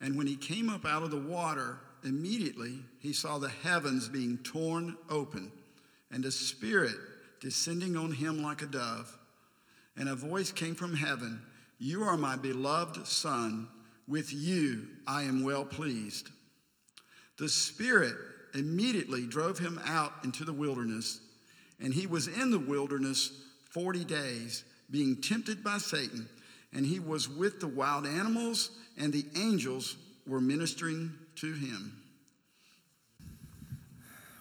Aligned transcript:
And 0.00 0.16
when 0.16 0.26
he 0.26 0.36
came 0.36 0.70
up 0.70 0.86
out 0.86 1.02
of 1.02 1.10
the 1.10 1.20
water, 1.20 1.78
immediately 2.04 2.78
he 3.00 3.12
saw 3.12 3.36
the 3.36 3.50
heavens 3.50 4.08
being 4.08 4.38
torn 4.38 4.96
open 5.10 5.52
and 6.10 6.24
a 6.24 6.30
spirit 6.30 6.96
descending 7.40 7.96
on 7.96 8.12
him 8.12 8.42
like 8.42 8.62
a 8.62 8.66
dove. 8.66 9.16
And 9.96 10.08
a 10.08 10.14
voice 10.14 10.52
came 10.52 10.74
from 10.74 10.94
heaven 10.94 11.40
You 11.78 12.02
are 12.04 12.16
my 12.16 12.36
beloved 12.36 13.06
Son. 13.06 13.68
With 14.06 14.32
you 14.32 14.86
I 15.06 15.22
am 15.22 15.44
well 15.44 15.64
pleased. 15.64 16.30
The 17.38 17.48
Spirit 17.48 18.16
immediately 18.54 19.26
drove 19.26 19.58
him 19.58 19.80
out 19.86 20.12
into 20.24 20.44
the 20.44 20.52
wilderness, 20.52 21.20
and 21.80 21.94
he 21.94 22.06
was 22.06 22.26
in 22.28 22.50
the 22.50 22.58
wilderness 22.58 23.30
40 23.70 24.04
days, 24.04 24.64
being 24.90 25.20
tempted 25.20 25.62
by 25.62 25.78
Satan. 25.78 26.28
And 26.72 26.84
he 26.84 27.00
was 27.00 27.28
with 27.28 27.60
the 27.60 27.68
wild 27.68 28.06
animals, 28.06 28.70
and 28.98 29.12
the 29.12 29.24
angels 29.36 29.96
were 30.26 30.40
ministering 30.40 31.12
to 31.36 31.52
him. 31.52 31.99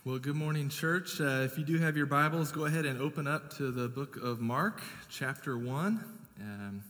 Well, 0.06 0.18
good 0.18 0.38
morning, 0.38 0.70
church. 0.70 1.20
Uh, 1.20 1.42
if 1.44 1.58
you 1.58 1.66
do 1.66 1.78
have 1.78 1.98
your 1.98 2.06
Bibles, 2.06 2.54
go 2.54 2.64
ahead 2.64 2.86
and 2.86 3.02
open 3.02 3.28
up 3.28 3.54
to 3.58 3.70
the 3.70 3.90
book 3.90 4.16
of 4.16 4.40
Mark, 4.40 4.82
chapter 5.10 5.58
1. 5.58 6.02
Um, 6.40 6.84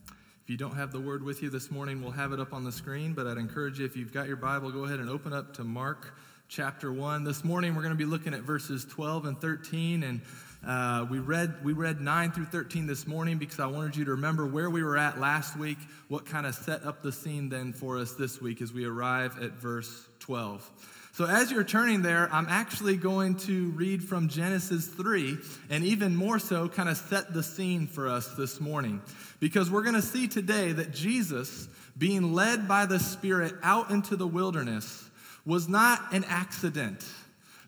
if 0.43 0.47
you 0.47 0.57
don't 0.57 0.75
have 0.75 0.91
the 0.91 0.99
word 0.99 1.23
with 1.23 1.41
you 1.41 1.49
this 1.49 1.71
morning, 1.71 2.03
we'll 2.03 2.11
have 2.11 2.33
it 2.33 2.39
up 2.39 2.53
on 2.53 2.63
the 2.63 2.71
screen, 2.71 3.13
but 3.13 3.25
I'd 3.25 3.39
encourage 3.39 3.79
you, 3.79 3.85
if 3.87 3.97
you've 3.97 4.13
got 4.13 4.27
your 4.27 4.37
Bible, 4.37 4.71
go 4.71 4.85
ahead 4.85 4.99
and 4.99 5.09
open 5.09 5.33
up 5.33 5.55
to 5.55 5.63
Mark, 5.63 6.13
chapter 6.49 6.93
1. 6.93 7.23
This 7.23 7.43
morning, 7.43 7.73
we're 7.73 7.81
going 7.81 7.95
to 7.95 7.97
be 7.97 8.05
looking 8.05 8.35
at 8.35 8.41
verses 8.41 8.85
12 8.85 9.25
and 9.25 9.41
13, 9.41 10.03
and 10.03 10.21
uh, 10.63 11.07
we, 11.09 11.17
read, 11.17 11.55
we 11.63 11.73
read 11.73 12.01
9 12.01 12.31
through 12.31 12.45
13 12.45 12.85
this 12.85 13.07
morning 13.07 13.39
because 13.39 13.59
I 13.59 13.65
wanted 13.65 13.95
you 13.95 14.05
to 14.05 14.11
remember 14.11 14.45
where 14.45 14.69
we 14.69 14.83
were 14.83 14.97
at 14.97 15.19
last 15.19 15.57
week, 15.57 15.79
what 16.09 16.27
kind 16.27 16.45
of 16.45 16.53
set 16.53 16.85
up 16.85 17.01
the 17.01 17.11
scene 17.11 17.49
then 17.49 17.73
for 17.73 17.97
us 17.97 18.11
this 18.11 18.39
week 18.39 18.61
as 18.61 18.71
we 18.71 18.85
arrive 18.85 19.41
at 19.41 19.53
verse 19.53 20.05
12. 20.19 20.98
So, 21.19 21.25
as 21.25 21.51
you're 21.51 21.65
turning 21.65 22.01
there, 22.01 22.29
I'm 22.31 22.47
actually 22.47 22.95
going 22.95 23.35
to 23.39 23.71
read 23.71 24.01
from 24.01 24.29
Genesis 24.29 24.87
3 24.87 25.37
and 25.69 25.83
even 25.83 26.15
more 26.15 26.39
so, 26.39 26.69
kind 26.69 26.87
of 26.87 26.95
set 26.95 27.33
the 27.33 27.43
scene 27.43 27.87
for 27.87 28.07
us 28.07 28.35
this 28.35 28.61
morning. 28.61 29.01
Because 29.41 29.69
we're 29.69 29.81
going 29.81 29.95
to 29.95 30.01
see 30.01 30.29
today 30.29 30.71
that 30.71 30.93
Jesus, 30.93 31.67
being 31.97 32.33
led 32.33 32.69
by 32.69 32.85
the 32.85 32.99
Spirit 32.99 33.53
out 33.63 33.91
into 33.91 34.15
the 34.15 34.25
wilderness, 34.25 35.09
was 35.45 35.67
not 35.67 36.13
an 36.13 36.23
accident. 36.23 37.05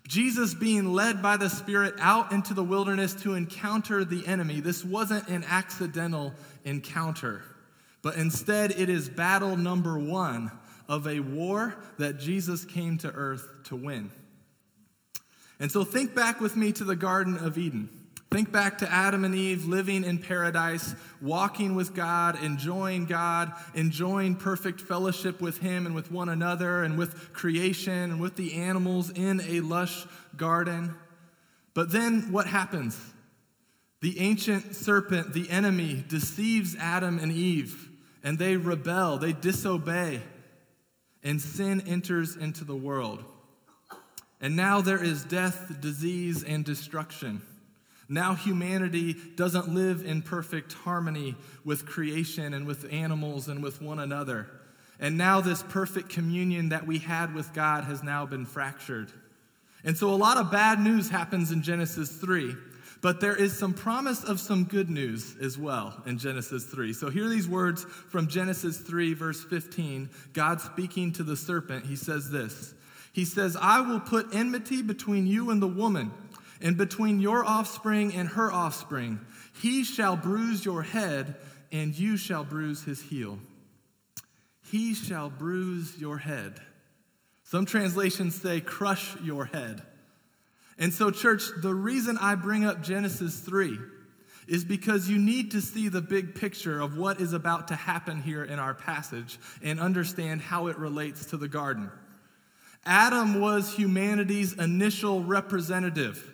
Jesus 0.07 0.53
being 0.53 0.93
led 0.93 1.21
by 1.21 1.35
the 1.35 1.49
Spirit 1.49 1.95
out 1.99 2.31
into 2.31 2.53
the 2.53 2.63
wilderness 2.63 3.13
to 3.15 3.33
encounter 3.33 4.05
the 4.05 4.25
enemy, 4.27 4.61
this 4.61 4.85
wasn't 4.85 5.27
an 5.27 5.43
accidental 5.49 6.33
encounter, 6.63 7.43
but 8.01 8.15
instead 8.15 8.71
it 8.71 8.87
is 8.87 9.09
battle 9.09 9.57
number 9.57 9.99
one 9.99 10.51
of 10.91 11.07
a 11.07 11.21
war 11.21 11.73
that 11.99 12.19
Jesus 12.19 12.65
came 12.65 12.97
to 12.97 13.09
earth 13.09 13.47
to 13.63 13.77
win. 13.77 14.11
And 15.57 15.71
so 15.71 15.85
think 15.85 16.13
back 16.13 16.41
with 16.41 16.57
me 16.57 16.73
to 16.73 16.83
the 16.83 16.97
Garden 16.97 17.37
of 17.37 17.57
Eden. 17.57 17.89
Think 18.29 18.51
back 18.51 18.79
to 18.79 18.91
Adam 18.91 19.23
and 19.23 19.33
Eve 19.33 19.65
living 19.65 20.03
in 20.03 20.17
paradise, 20.17 20.93
walking 21.21 21.75
with 21.75 21.95
God, 21.95 22.43
enjoying 22.43 23.05
God, 23.05 23.53
enjoying 23.73 24.35
perfect 24.35 24.81
fellowship 24.81 25.39
with 25.39 25.59
Him 25.59 25.85
and 25.85 25.95
with 25.95 26.11
one 26.11 26.27
another 26.27 26.83
and 26.83 26.97
with 26.97 27.31
creation 27.31 28.11
and 28.11 28.19
with 28.19 28.35
the 28.35 28.55
animals 28.55 29.11
in 29.11 29.39
a 29.47 29.61
lush 29.61 30.05
garden. 30.35 30.93
But 31.73 31.93
then 31.93 32.33
what 32.33 32.47
happens? 32.47 32.99
The 34.01 34.19
ancient 34.19 34.75
serpent, 34.75 35.33
the 35.33 35.49
enemy, 35.49 36.03
deceives 36.05 36.75
Adam 36.75 37.17
and 37.17 37.31
Eve, 37.31 37.89
and 38.25 38.37
they 38.37 38.57
rebel, 38.57 39.17
they 39.17 39.31
disobey 39.31 40.19
and 41.23 41.41
sin 41.41 41.81
enters 41.87 42.35
into 42.35 42.63
the 42.63 42.75
world. 42.75 43.23
And 44.39 44.55
now 44.55 44.81
there 44.81 45.03
is 45.03 45.23
death, 45.23 45.79
disease, 45.81 46.43
and 46.43 46.65
destruction. 46.65 47.41
Now 48.09 48.33
humanity 48.33 49.13
doesn't 49.35 49.69
live 49.69 50.03
in 50.05 50.21
perfect 50.21 50.73
harmony 50.73 51.35
with 51.63 51.85
creation 51.85 52.53
and 52.53 52.65
with 52.65 52.91
animals 52.91 53.47
and 53.47 53.63
with 53.63 53.81
one 53.81 53.99
another. 53.99 54.49
And 54.99 55.17
now 55.17 55.41
this 55.41 55.63
perfect 55.63 56.09
communion 56.09 56.69
that 56.69 56.85
we 56.85 56.97
had 56.97 57.33
with 57.33 57.53
God 57.53 57.85
has 57.85 58.03
now 58.03 58.25
been 58.25 58.45
fractured. 58.45 59.11
And 59.83 59.97
so 59.97 60.09
a 60.09 60.15
lot 60.15 60.37
of 60.37 60.51
bad 60.51 60.79
news 60.79 61.09
happens 61.09 61.51
in 61.51 61.61
Genesis 61.61 62.11
3. 62.11 62.55
But 63.01 63.19
there 63.19 63.35
is 63.35 63.57
some 63.57 63.73
promise 63.73 64.23
of 64.23 64.39
some 64.39 64.63
good 64.63 64.89
news 64.89 65.35
as 65.41 65.57
well 65.57 66.01
in 66.05 66.19
Genesis 66.19 66.65
3. 66.65 66.93
So 66.93 67.09
hear 67.09 67.27
these 67.27 67.47
words 67.47 67.83
from 67.83 68.27
Genesis 68.27 68.77
3, 68.77 69.15
verse 69.15 69.43
15. 69.43 70.09
God 70.33 70.61
speaking 70.61 71.11
to 71.13 71.23
the 71.23 71.35
serpent, 71.35 71.85
he 71.85 71.95
says 71.95 72.29
this 72.29 72.75
He 73.11 73.25
says, 73.25 73.57
I 73.59 73.81
will 73.81 73.99
put 73.99 74.35
enmity 74.35 74.83
between 74.83 75.25
you 75.25 75.49
and 75.49 75.59
the 75.61 75.67
woman, 75.67 76.11
and 76.61 76.77
between 76.77 77.19
your 77.19 77.43
offspring 77.43 78.13
and 78.13 78.29
her 78.29 78.51
offspring. 78.51 79.19
He 79.59 79.83
shall 79.83 80.15
bruise 80.15 80.63
your 80.63 80.83
head, 80.83 81.35
and 81.71 81.97
you 81.97 82.17
shall 82.17 82.43
bruise 82.43 82.83
his 82.83 83.01
heel. 83.01 83.39
He 84.71 84.93
shall 84.93 85.29
bruise 85.29 85.97
your 85.99 86.19
head. 86.19 86.61
Some 87.43 87.65
translations 87.65 88.39
say, 88.39 88.61
crush 88.61 89.19
your 89.21 89.45
head. 89.45 89.81
And 90.81 90.91
so, 90.91 91.11
church, 91.11 91.43
the 91.61 91.75
reason 91.75 92.17
I 92.17 92.33
bring 92.33 92.65
up 92.65 92.81
Genesis 92.81 93.39
3 93.39 93.77
is 94.47 94.65
because 94.65 95.07
you 95.07 95.19
need 95.19 95.51
to 95.51 95.61
see 95.61 95.89
the 95.89 96.01
big 96.01 96.33
picture 96.33 96.81
of 96.81 96.97
what 96.97 97.21
is 97.21 97.33
about 97.33 97.67
to 97.67 97.75
happen 97.75 98.19
here 98.19 98.43
in 98.43 98.57
our 98.57 98.73
passage 98.73 99.37
and 99.61 99.79
understand 99.79 100.41
how 100.41 100.67
it 100.67 100.79
relates 100.79 101.27
to 101.27 101.37
the 101.37 101.47
garden. 101.47 101.91
Adam 102.83 103.39
was 103.39 103.75
humanity's 103.75 104.53
initial 104.53 105.23
representative. 105.23 106.30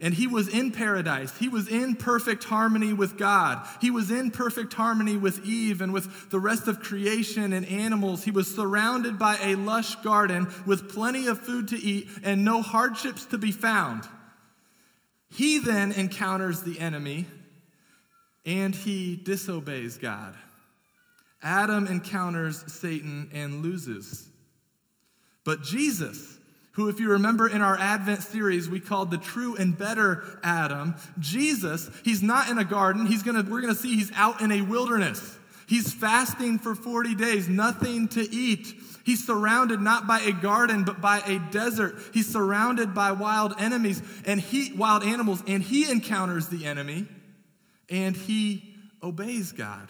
And 0.00 0.12
he 0.12 0.26
was 0.26 0.48
in 0.48 0.72
paradise. 0.72 1.36
He 1.38 1.48
was 1.48 1.68
in 1.68 1.94
perfect 1.94 2.44
harmony 2.44 2.92
with 2.92 3.16
God. 3.16 3.66
He 3.80 3.90
was 3.90 4.10
in 4.10 4.32
perfect 4.32 4.74
harmony 4.74 5.16
with 5.16 5.46
Eve 5.46 5.80
and 5.80 5.92
with 5.92 6.30
the 6.30 6.40
rest 6.40 6.66
of 6.66 6.80
creation 6.80 7.52
and 7.52 7.64
animals. 7.66 8.24
He 8.24 8.32
was 8.32 8.52
surrounded 8.52 9.18
by 9.18 9.38
a 9.40 9.54
lush 9.54 9.94
garden 9.96 10.48
with 10.66 10.92
plenty 10.92 11.28
of 11.28 11.38
food 11.38 11.68
to 11.68 11.76
eat 11.76 12.08
and 12.24 12.44
no 12.44 12.60
hardships 12.60 13.24
to 13.26 13.38
be 13.38 13.52
found. 13.52 14.02
He 15.30 15.58
then 15.58 15.92
encounters 15.92 16.62
the 16.62 16.80
enemy 16.80 17.26
and 18.44 18.74
he 18.74 19.16
disobeys 19.16 19.96
God. 19.96 20.34
Adam 21.42 21.86
encounters 21.86 22.64
Satan 22.72 23.30
and 23.32 23.62
loses. 23.62 24.28
But 25.44 25.62
Jesus, 25.62 26.33
who, 26.74 26.88
if 26.88 27.00
you 27.00 27.10
remember 27.10 27.48
in 27.48 27.62
our 27.62 27.78
Advent 27.78 28.22
series, 28.22 28.68
we 28.68 28.80
called 28.80 29.10
the 29.10 29.18
true 29.18 29.56
and 29.56 29.76
better 29.76 30.24
Adam, 30.42 30.96
Jesus, 31.18 31.88
he's 32.04 32.22
not 32.22 32.48
in 32.50 32.58
a 32.58 32.64
garden. 32.64 33.06
He's 33.06 33.22
gonna, 33.22 33.42
we're 33.42 33.60
going 33.60 33.74
to 33.74 33.80
see 33.80 33.94
he's 33.94 34.12
out 34.14 34.40
in 34.40 34.50
a 34.50 34.60
wilderness. 34.60 35.38
He's 35.66 35.92
fasting 35.92 36.58
for 36.58 36.74
40 36.74 37.14
days, 37.14 37.48
nothing 37.48 38.08
to 38.08 38.20
eat. 38.20 38.74
He's 39.04 39.24
surrounded 39.24 39.80
not 39.80 40.06
by 40.06 40.20
a 40.20 40.32
garden, 40.32 40.84
but 40.84 41.00
by 41.00 41.20
a 41.20 41.38
desert. 41.50 41.96
He's 42.12 42.30
surrounded 42.30 42.94
by 42.94 43.12
wild 43.12 43.54
enemies 43.58 44.02
and 44.26 44.40
he, 44.40 44.72
wild 44.72 45.04
animals, 45.04 45.42
and 45.46 45.62
he 45.62 45.90
encounters 45.90 46.48
the 46.48 46.66
enemy 46.66 47.06
and 47.88 48.16
he 48.16 48.74
obeys 49.02 49.52
God. 49.52 49.88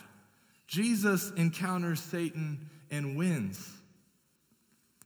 Jesus 0.66 1.31
encounters 1.32 2.00
Satan 2.00 2.69
and 2.90 3.16
wins. 3.16 3.70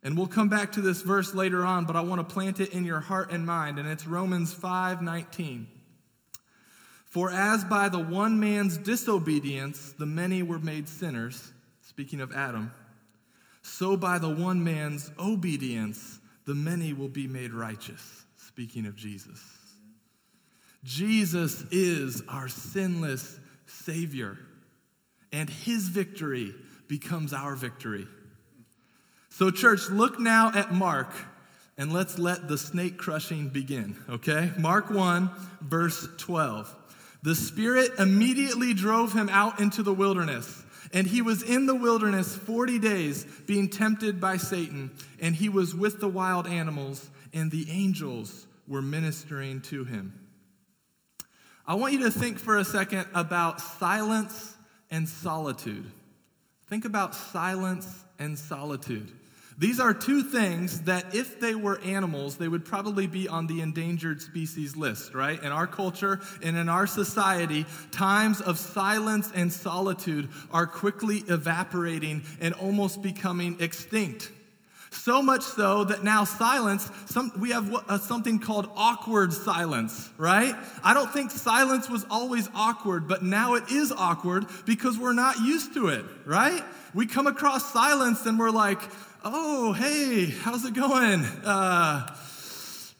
And 0.02 0.16
we'll 0.16 0.28
come 0.28 0.48
back 0.48 0.72
to 0.72 0.80
this 0.80 1.02
verse 1.02 1.34
later 1.34 1.64
on, 1.64 1.84
but 1.84 1.96
I 1.96 2.02
want 2.02 2.26
to 2.26 2.34
plant 2.34 2.60
it 2.60 2.72
in 2.72 2.84
your 2.84 3.00
heart 3.00 3.32
and 3.32 3.44
mind, 3.44 3.78
and 3.78 3.88
it's 3.88 4.06
Romans 4.06 4.52
5 4.52 5.02
19. 5.02 5.66
For 7.06 7.30
as 7.30 7.64
by 7.64 7.88
the 7.88 7.98
one 7.98 8.38
man's 8.38 8.76
disobedience 8.76 9.94
the 9.98 10.06
many 10.06 10.42
were 10.42 10.58
made 10.58 10.88
sinners, 10.88 11.52
speaking 11.82 12.20
of 12.20 12.32
Adam, 12.32 12.72
so 13.62 13.96
by 13.96 14.18
the 14.18 14.28
one 14.28 14.62
man's 14.62 15.10
obedience 15.18 16.20
the 16.44 16.54
many 16.54 16.92
will 16.92 17.08
be 17.08 17.26
made 17.26 17.52
righteous, 17.52 18.24
speaking 18.36 18.86
of 18.86 18.94
Jesus. 18.94 19.42
Jesus 20.84 21.62
is 21.70 22.22
our 22.28 22.48
sinless 22.48 23.38
Savior, 23.66 24.38
and 25.32 25.50
his 25.50 25.88
victory 25.88 26.54
becomes 26.86 27.32
our 27.32 27.54
victory. 27.54 28.06
So, 29.38 29.52
church, 29.52 29.88
look 29.88 30.18
now 30.18 30.50
at 30.52 30.74
Mark 30.74 31.12
and 31.76 31.92
let's 31.92 32.18
let 32.18 32.48
the 32.48 32.58
snake 32.58 32.98
crushing 32.98 33.50
begin, 33.50 33.96
okay? 34.10 34.50
Mark 34.58 34.90
1, 34.90 35.30
verse 35.60 36.08
12. 36.18 36.74
The 37.22 37.36
Spirit 37.36 37.92
immediately 38.00 38.74
drove 38.74 39.12
him 39.12 39.28
out 39.28 39.60
into 39.60 39.84
the 39.84 39.94
wilderness. 39.94 40.64
And 40.92 41.06
he 41.06 41.22
was 41.22 41.44
in 41.44 41.66
the 41.66 41.74
wilderness 41.76 42.34
40 42.34 42.80
days, 42.80 43.24
being 43.46 43.68
tempted 43.68 44.20
by 44.20 44.38
Satan. 44.38 44.90
And 45.20 45.36
he 45.36 45.48
was 45.48 45.72
with 45.72 46.00
the 46.00 46.08
wild 46.08 46.48
animals, 46.48 47.08
and 47.32 47.48
the 47.48 47.70
angels 47.70 48.44
were 48.66 48.82
ministering 48.82 49.60
to 49.60 49.84
him. 49.84 50.18
I 51.64 51.76
want 51.76 51.92
you 51.92 52.00
to 52.00 52.10
think 52.10 52.40
for 52.40 52.56
a 52.56 52.64
second 52.64 53.06
about 53.14 53.60
silence 53.60 54.56
and 54.90 55.08
solitude. 55.08 55.88
Think 56.66 56.84
about 56.84 57.14
silence 57.14 57.86
and 58.18 58.36
solitude. 58.36 59.12
These 59.58 59.80
are 59.80 59.92
two 59.92 60.22
things 60.22 60.82
that, 60.82 61.16
if 61.16 61.40
they 61.40 61.56
were 61.56 61.80
animals, 61.80 62.36
they 62.36 62.46
would 62.46 62.64
probably 62.64 63.08
be 63.08 63.26
on 63.26 63.48
the 63.48 63.60
endangered 63.60 64.22
species 64.22 64.76
list, 64.76 65.14
right? 65.14 65.42
In 65.42 65.50
our 65.50 65.66
culture 65.66 66.20
and 66.44 66.56
in 66.56 66.68
our 66.68 66.86
society, 66.86 67.66
times 67.90 68.40
of 68.40 68.56
silence 68.56 69.32
and 69.34 69.52
solitude 69.52 70.28
are 70.52 70.68
quickly 70.68 71.24
evaporating 71.26 72.22
and 72.40 72.54
almost 72.54 73.02
becoming 73.02 73.56
extinct. 73.58 74.30
So 74.90 75.20
much 75.22 75.42
so 75.42 75.84
that 75.84 76.04
now 76.04 76.22
silence, 76.22 76.88
some, 77.06 77.32
we 77.38 77.50
have 77.50 77.74
uh, 77.74 77.98
something 77.98 78.38
called 78.38 78.70
awkward 78.76 79.32
silence, 79.32 80.08
right? 80.16 80.54
I 80.84 80.94
don't 80.94 81.12
think 81.12 81.32
silence 81.32 81.90
was 81.90 82.06
always 82.10 82.48
awkward, 82.54 83.08
but 83.08 83.24
now 83.24 83.54
it 83.54 83.64
is 83.70 83.90
awkward 83.90 84.46
because 84.66 84.96
we're 84.96 85.12
not 85.14 85.40
used 85.40 85.74
to 85.74 85.88
it, 85.88 86.04
right? 86.24 86.62
We 86.94 87.06
come 87.06 87.26
across 87.26 87.72
silence 87.72 88.24
and 88.24 88.38
we're 88.38 88.50
like, 88.50 88.80
oh, 89.32 89.72
hey, 89.72 90.26
how's 90.26 90.64
it 90.64 90.74
going? 90.74 91.24
Uh, 91.44 92.14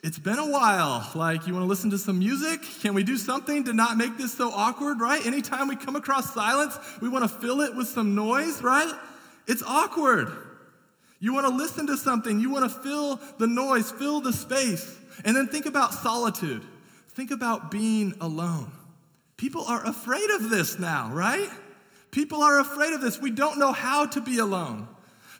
it's 0.02 0.18
been 0.18 0.38
a 0.38 0.48
while. 0.48 1.10
Like, 1.14 1.46
you 1.46 1.54
want 1.54 1.64
to 1.64 1.68
listen 1.68 1.90
to 1.90 1.98
some 1.98 2.18
music? 2.18 2.62
Can 2.80 2.94
we 2.94 3.02
do 3.02 3.16
something 3.16 3.64
to 3.64 3.72
not 3.72 3.96
make 3.96 4.16
this 4.16 4.34
so 4.34 4.50
awkward, 4.50 5.00
right? 5.00 5.24
Anytime 5.24 5.68
we 5.68 5.76
come 5.76 5.96
across 5.96 6.32
silence, 6.34 6.78
we 7.00 7.08
want 7.08 7.24
to 7.24 7.28
fill 7.28 7.60
it 7.62 7.74
with 7.74 7.88
some 7.88 8.14
noise, 8.14 8.62
right? 8.62 8.92
It's 9.46 9.62
awkward. 9.62 10.32
You 11.20 11.32
want 11.32 11.46
to 11.46 11.54
listen 11.54 11.86
to 11.88 11.96
something, 11.96 12.38
you 12.38 12.50
want 12.50 12.70
to 12.70 12.78
fill 12.78 13.20
the 13.38 13.46
noise, 13.46 13.90
fill 13.90 14.20
the 14.20 14.32
space. 14.32 14.96
And 15.24 15.34
then 15.34 15.48
think 15.48 15.66
about 15.66 15.92
solitude. 15.92 16.62
Think 17.10 17.32
about 17.32 17.70
being 17.70 18.14
alone. 18.20 18.70
People 19.36 19.64
are 19.64 19.84
afraid 19.84 20.30
of 20.30 20.50
this 20.50 20.78
now, 20.78 21.10
right? 21.12 21.48
People 22.10 22.42
are 22.42 22.60
afraid 22.60 22.92
of 22.92 23.00
this. 23.00 23.20
We 23.20 23.30
don't 23.30 23.58
know 23.58 23.72
how 23.72 24.06
to 24.06 24.20
be 24.20 24.38
alone. 24.38 24.86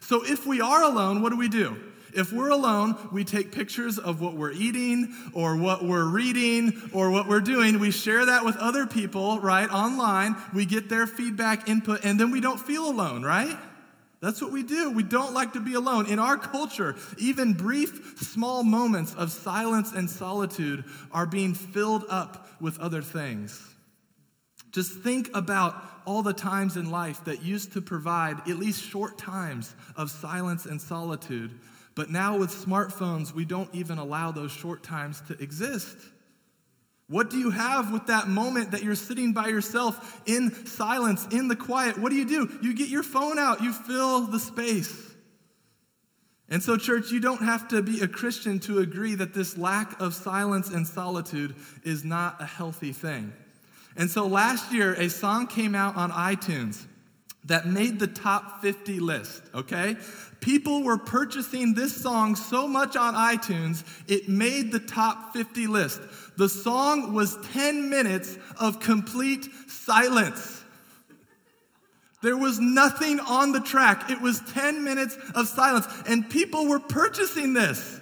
So 0.09 0.23
if 0.25 0.47
we 0.47 0.59
are 0.59 0.81
alone, 0.81 1.21
what 1.21 1.29
do 1.29 1.37
we 1.37 1.49
do? 1.49 1.77
If 2.15 2.33
we're 2.33 2.49
alone, 2.49 2.95
we 3.11 3.23
take 3.23 3.51
pictures 3.51 3.99
of 3.99 4.19
what 4.19 4.33
we're 4.33 4.53
eating 4.53 5.13
or 5.35 5.55
what 5.55 5.85
we're 5.85 6.07
reading 6.07 6.89
or 6.95 7.11
what 7.11 7.27
we're 7.27 7.41
doing. 7.41 7.77
We 7.77 7.91
share 7.91 8.25
that 8.25 8.43
with 8.43 8.57
other 8.57 8.87
people, 8.87 9.39
right, 9.39 9.69
online. 9.69 10.35
We 10.51 10.65
get 10.65 10.89
their 10.89 11.05
feedback, 11.05 11.69
input, 11.69 12.03
and 12.03 12.19
then 12.19 12.31
we 12.31 12.41
don't 12.41 12.59
feel 12.59 12.89
alone, 12.89 13.21
right? 13.21 13.55
That's 14.19 14.41
what 14.41 14.51
we 14.51 14.63
do. 14.63 14.89
We 14.89 15.03
don't 15.03 15.35
like 15.35 15.53
to 15.53 15.59
be 15.59 15.75
alone. 15.75 16.07
In 16.07 16.17
our 16.17 16.37
culture, 16.37 16.95
even 17.19 17.53
brief, 17.53 18.17
small 18.17 18.63
moments 18.63 19.13
of 19.13 19.31
silence 19.31 19.91
and 19.91 20.09
solitude 20.09 20.85
are 21.11 21.27
being 21.27 21.53
filled 21.53 22.05
up 22.09 22.47
with 22.59 22.79
other 22.79 23.03
things. 23.03 23.63
Just 24.71 24.91
think 24.91 25.29
about 25.35 25.75
all 26.09 26.23
the 26.23 26.33
times 26.33 26.75
in 26.75 26.89
life 26.89 27.23
that 27.25 27.43
used 27.43 27.73
to 27.73 27.81
provide 27.81 28.39
at 28.49 28.57
least 28.57 28.83
short 28.83 29.15
times 29.15 29.75
of 29.95 30.09
silence 30.09 30.65
and 30.65 30.81
solitude. 30.81 31.51
But 31.93 32.09
now 32.09 32.35
with 32.39 32.49
smartphones, 32.49 33.31
we 33.31 33.45
don't 33.45 33.69
even 33.75 33.99
allow 33.99 34.31
those 34.31 34.51
short 34.51 34.81
times 34.81 35.21
to 35.27 35.37
exist. 35.39 35.95
What 37.09 37.29
do 37.29 37.37
you 37.37 37.51
have 37.51 37.93
with 37.93 38.07
that 38.07 38.27
moment 38.27 38.71
that 38.71 38.81
you're 38.81 38.95
sitting 38.95 39.33
by 39.33 39.49
yourself 39.49 40.23
in 40.25 40.65
silence, 40.65 41.27
in 41.29 41.47
the 41.47 41.55
quiet? 41.55 41.99
What 41.99 42.09
do 42.09 42.15
you 42.15 42.25
do? 42.25 42.57
You 42.63 42.73
get 42.73 42.89
your 42.89 43.03
phone 43.03 43.37
out, 43.37 43.61
you 43.61 43.71
fill 43.71 44.21
the 44.21 44.39
space. 44.39 45.11
And 46.49 46.63
so, 46.63 46.75
church, 46.75 47.11
you 47.11 47.19
don't 47.19 47.43
have 47.43 47.67
to 47.67 47.83
be 47.83 48.01
a 48.01 48.07
Christian 48.07 48.57
to 48.61 48.79
agree 48.79 49.13
that 49.13 49.35
this 49.35 49.59
lack 49.59 50.01
of 50.01 50.15
silence 50.15 50.69
and 50.69 50.87
solitude 50.87 51.55
is 51.83 52.03
not 52.03 52.41
a 52.41 52.45
healthy 52.47 52.93
thing. 52.93 53.31
And 53.99 54.09
so 54.09 54.25
last 54.25 54.71
year, 54.71 54.93
a 54.93 55.09
song 55.09 55.45
came 55.45 55.75
out 55.75 55.97
on 55.97 56.09
iTunes 56.11 56.85
that 57.43 57.67
made 57.67 57.99
the 57.99 58.07
top 58.07 58.61
50 58.61 59.01
list, 59.01 59.43
okay? 59.53 59.97
People 60.39 60.83
were 60.83 60.97
purchasing 60.97 61.73
this 61.73 62.01
song 62.01 62.37
so 62.37 62.65
much 62.65 62.95
on 62.95 63.13
iTunes, 63.13 63.83
it 64.07 64.29
made 64.29 64.71
the 64.71 64.79
top 64.79 65.33
50 65.33 65.67
list. 65.67 65.99
The 66.37 66.47
song 66.47 67.13
was 67.13 67.37
10 67.51 67.89
minutes 67.89 68.37
of 68.57 68.79
complete 68.79 69.49
silence. 69.67 70.63
There 72.21 72.37
was 72.37 72.57
nothing 72.57 73.19
on 73.19 73.51
the 73.51 73.59
track. 73.59 74.09
It 74.09 74.21
was 74.21 74.39
10 74.53 74.81
minutes 74.81 75.17
of 75.35 75.49
silence, 75.49 75.87
and 76.07 76.29
people 76.29 76.67
were 76.67 76.79
purchasing 76.79 77.53
this 77.53 77.98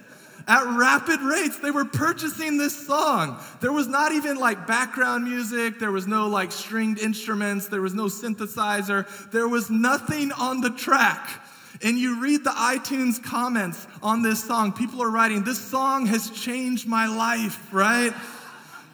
at 0.48 0.66
rapid 0.66 1.20
rates. 1.20 1.58
They 1.58 1.70
were 1.70 1.84
purchasing 1.84 2.56
this 2.56 2.86
song. 2.86 3.38
There 3.60 3.72
was 3.72 3.86
not 3.86 4.12
even 4.12 4.38
like 4.38 4.66
background 4.66 5.24
music, 5.24 5.78
there 5.78 5.92
was 5.92 6.06
no 6.06 6.26
like 6.26 6.50
stringed 6.50 6.98
instruments, 6.98 7.68
there 7.68 7.82
was 7.82 7.94
no 7.94 8.06
synthesizer, 8.06 9.06
there 9.30 9.46
was 9.46 9.70
nothing 9.70 10.32
on 10.32 10.62
the 10.62 10.70
track. 10.70 11.44
And 11.82 11.96
you 11.98 12.20
read 12.20 12.42
the 12.42 12.50
iTunes 12.50 13.22
comments 13.22 13.86
on 14.02 14.22
this 14.22 14.42
song, 14.42 14.72
people 14.72 15.02
are 15.02 15.10
writing, 15.10 15.44
This 15.44 15.60
song 15.60 16.06
has 16.06 16.30
changed 16.30 16.88
my 16.88 17.06
life, 17.06 17.72
right? 17.72 18.12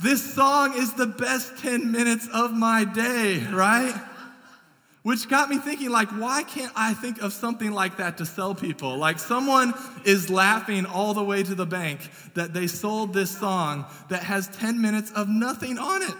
This 0.03 0.35
song 0.35 0.77
is 0.77 0.93
the 0.93 1.07
best 1.07 1.57
10 1.59 1.91
minutes 1.91 2.29
of 2.35 2.53
my 2.53 2.85
day, 2.85 3.39
right? 3.51 3.95
Which 5.05 5.29
got 5.29 5.51
me 5.51 5.59
thinking, 5.59 5.91
like, 5.91 6.09
why 6.09 6.45
can't 6.45 6.73
I 6.75 6.95
think 6.95 7.21
of 7.21 7.35
something 7.35 7.73
like 7.73 7.99
that 7.99 8.17
to 8.19 8.25
sell 8.25 8.55
people? 8.55 8.97
Like, 8.97 9.19
someone 9.19 9.75
is 10.07 10.31
laughing 10.31 10.87
all 10.87 11.13
the 11.13 11.23
way 11.23 11.43
to 11.43 11.55
the 11.55 11.67
bank 11.67 12.01
that 12.33 12.55
they 12.55 12.67
sold 12.67 13.13
this 13.13 13.31
song 13.31 13.85
that 14.09 14.23
has 14.23 14.49
10 14.49 14.81
minutes 14.81 15.13
of 15.13 15.29
nothing 15.29 15.79
on 15.79 16.01
it. 16.01 16.15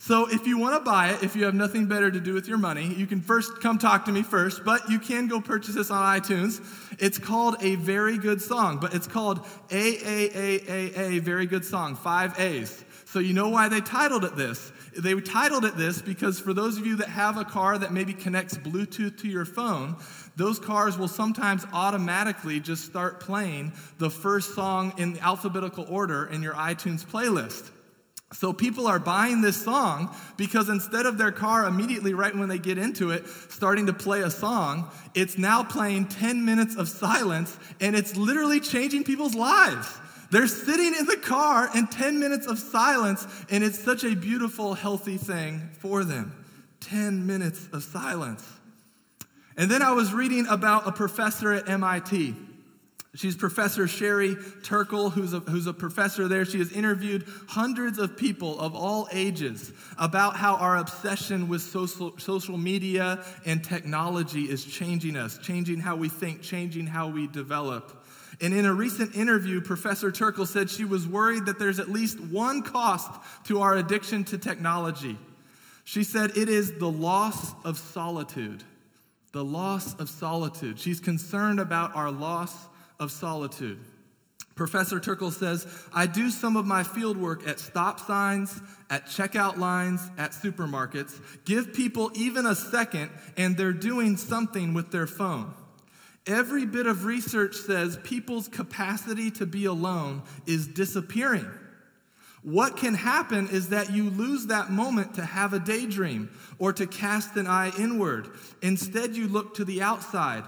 So, 0.00 0.26
if 0.28 0.44
you 0.44 0.58
want 0.58 0.74
to 0.74 0.84
buy 0.84 1.10
it, 1.10 1.22
if 1.22 1.36
you 1.36 1.44
have 1.44 1.54
nothing 1.54 1.86
better 1.86 2.10
to 2.10 2.18
do 2.18 2.34
with 2.34 2.48
your 2.48 2.58
money, 2.58 2.92
you 2.94 3.06
can 3.06 3.20
first 3.20 3.60
come 3.60 3.78
talk 3.78 4.06
to 4.06 4.10
me 4.10 4.24
first, 4.24 4.64
but 4.64 4.90
you 4.90 4.98
can 4.98 5.28
go 5.28 5.40
purchase 5.40 5.76
this 5.76 5.92
on 5.92 6.20
iTunes. 6.20 6.60
It's 6.98 7.18
called 7.18 7.62
A 7.62 7.76
Very 7.76 8.18
Good 8.18 8.42
Song, 8.42 8.78
but 8.80 8.92
it's 8.92 9.06
called 9.06 9.46
A 9.70 9.98
A 10.04 10.30
A 10.34 10.60
A 10.68 11.00
A 11.00 11.18
Very 11.20 11.46
Good 11.46 11.64
Song, 11.64 11.94
five 11.94 12.40
A's. 12.40 12.84
So, 13.04 13.20
you 13.20 13.32
know 13.32 13.50
why 13.50 13.68
they 13.68 13.80
titled 13.80 14.24
it 14.24 14.34
this? 14.34 14.72
They 14.96 15.18
titled 15.20 15.64
it 15.64 15.76
this 15.76 16.02
because 16.02 16.38
for 16.38 16.52
those 16.52 16.78
of 16.78 16.86
you 16.86 16.96
that 16.96 17.08
have 17.08 17.38
a 17.38 17.44
car 17.44 17.78
that 17.78 17.92
maybe 17.92 18.12
connects 18.12 18.56
Bluetooth 18.56 19.18
to 19.20 19.28
your 19.28 19.44
phone, 19.44 19.96
those 20.36 20.58
cars 20.58 20.98
will 20.98 21.08
sometimes 21.08 21.64
automatically 21.72 22.60
just 22.60 22.84
start 22.84 23.20
playing 23.20 23.72
the 23.98 24.10
first 24.10 24.54
song 24.54 24.92
in 24.98 25.18
alphabetical 25.20 25.86
order 25.88 26.26
in 26.26 26.42
your 26.42 26.54
iTunes 26.54 27.04
playlist. 27.04 27.70
So 28.32 28.52
people 28.52 28.86
are 28.86 28.98
buying 28.98 29.42
this 29.42 29.62
song 29.62 30.14
because 30.36 30.70
instead 30.70 31.04
of 31.04 31.18
their 31.18 31.32
car 31.32 31.66
immediately, 31.66 32.14
right 32.14 32.34
when 32.34 32.48
they 32.48 32.58
get 32.58 32.78
into 32.78 33.10
it, 33.10 33.28
starting 33.28 33.86
to 33.86 33.92
play 33.92 34.22
a 34.22 34.30
song, 34.30 34.90
it's 35.14 35.36
now 35.36 35.62
playing 35.62 36.06
10 36.08 36.44
minutes 36.44 36.76
of 36.76 36.88
silence 36.88 37.56
and 37.80 37.94
it's 37.94 38.16
literally 38.16 38.60
changing 38.60 39.04
people's 39.04 39.34
lives. 39.34 39.98
They're 40.32 40.46
sitting 40.46 40.94
in 40.98 41.04
the 41.04 41.18
car 41.18 41.68
in 41.76 41.88
10 41.88 42.18
minutes 42.18 42.46
of 42.46 42.58
silence, 42.58 43.26
and 43.50 43.62
it's 43.62 43.78
such 43.78 44.02
a 44.02 44.16
beautiful, 44.16 44.72
healthy 44.72 45.18
thing 45.18 45.68
for 45.80 46.04
them. 46.04 46.32
10 46.80 47.26
minutes 47.26 47.68
of 47.70 47.82
silence. 47.82 48.50
And 49.58 49.70
then 49.70 49.82
I 49.82 49.92
was 49.92 50.14
reading 50.14 50.46
about 50.46 50.88
a 50.88 50.92
professor 50.92 51.52
at 51.52 51.68
MIT. 51.68 52.34
She's 53.14 53.36
Professor 53.36 53.86
Sherry 53.86 54.38
Turkle, 54.62 55.10
who's 55.10 55.34
a, 55.34 55.40
who's 55.40 55.66
a 55.66 55.74
professor 55.74 56.28
there. 56.28 56.46
She 56.46 56.60
has 56.60 56.72
interviewed 56.72 57.26
hundreds 57.46 57.98
of 57.98 58.16
people 58.16 58.58
of 58.58 58.74
all 58.74 59.08
ages 59.12 59.70
about 59.98 60.36
how 60.36 60.54
our 60.56 60.78
obsession 60.78 61.46
with 61.46 61.60
social, 61.60 62.18
social 62.18 62.56
media 62.56 63.22
and 63.44 63.62
technology 63.62 64.44
is 64.44 64.64
changing 64.64 65.16
us, 65.16 65.36
changing 65.36 65.80
how 65.80 65.96
we 65.96 66.08
think, 66.08 66.40
changing 66.40 66.86
how 66.86 67.08
we 67.08 67.26
develop. 67.26 68.01
And 68.42 68.52
in 68.52 68.66
a 68.66 68.74
recent 68.74 69.14
interview, 69.14 69.60
Professor 69.60 70.10
Turkle 70.10 70.46
said 70.46 70.68
she 70.68 70.84
was 70.84 71.06
worried 71.06 71.46
that 71.46 71.60
there's 71.60 71.78
at 71.78 71.88
least 71.88 72.20
one 72.20 72.62
cost 72.62 73.08
to 73.44 73.60
our 73.60 73.76
addiction 73.76 74.24
to 74.24 74.36
technology. 74.36 75.16
She 75.84 76.02
said 76.02 76.36
it 76.36 76.48
is 76.48 76.76
the 76.78 76.90
loss 76.90 77.54
of 77.64 77.78
solitude. 77.78 78.64
The 79.30 79.44
loss 79.44 79.94
of 79.94 80.10
solitude. 80.10 80.80
She's 80.80 80.98
concerned 80.98 81.60
about 81.60 81.94
our 81.94 82.10
loss 82.10 82.66
of 82.98 83.12
solitude. 83.12 83.78
Professor 84.56 85.00
Turkle 85.00 85.30
says, 85.30 85.66
I 85.94 86.06
do 86.06 86.28
some 86.28 86.56
of 86.56 86.66
my 86.66 86.82
field 86.82 87.16
work 87.16 87.48
at 87.48 87.60
stop 87.60 88.00
signs, 88.00 88.60
at 88.90 89.06
checkout 89.06 89.56
lines, 89.56 90.10
at 90.18 90.32
supermarkets. 90.32 91.18
Give 91.44 91.72
people 91.72 92.10
even 92.14 92.44
a 92.44 92.54
second, 92.54 93.10
and 93.36 93.56
they're 93.56 93.72
doing 93.72 94.16
something 94.16 94.74
with 94.74 94.90
their 94.90 95.06
phone. 95.06 95.54
Every 96.26 96.66
bit 96.66 96.86
of 96.86 97.04
research 97.04 97.56
says 97.56 97.98
people's 98.04 98.48
capacity 98.48 99.30
to 99.32 99.46
be 99.46 99.64
alone 99.64 100.22
is 100.46 100.68
disappearing. 100.68 101.50
What 102.42 102.76
can 102.76 102.94
happen 102.94 103.48
is 103.48 103.68
that 103.68 103.92
you 103.92 104.10
lose 104.10 104.46
that 104.46 104.70
moment 104.70 105.14
to 105.14 105.24
have 105.24 105.52
a 105.52 105.60
daydream 105.60 106.30
or 106.58 106.72
to 106.72 106.86
cast 106.86 107.36
an 107.36 107.46
eye 107.46 107.72
inward. 107.78 108.28
Instead, 108.62 109.14
you 109.14 109.28
look 109.28 109.54
to 109.54 109.64
the 109.64 109.82
outside. 109.82 110.44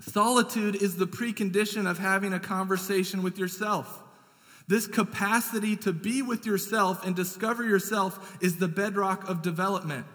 Solitude 0.00 0.76
is 0.76 0.96
the 0.96 1.06
precondition 1.06 1.90
of 1.90 1.98
having 1.98 2.32
a 2.32 2.40
conversation 2.40 3.22
with 3.22 3.38
yourself. 3.38 4.02
This 4.68 4.86
capacity 4.86 5.76
to 5.76 5.92
be 5.92 6.22
with 6.22 6.46
yourself 6.46 7.04
and 7.04 7.16
discover 7.16 7.64
yourself 7.64 8.38
is 8.42 8.56
the 8.56 8.68
bedrock 8.68 9.28
of 9.28 9.42
development. 9.42 10.06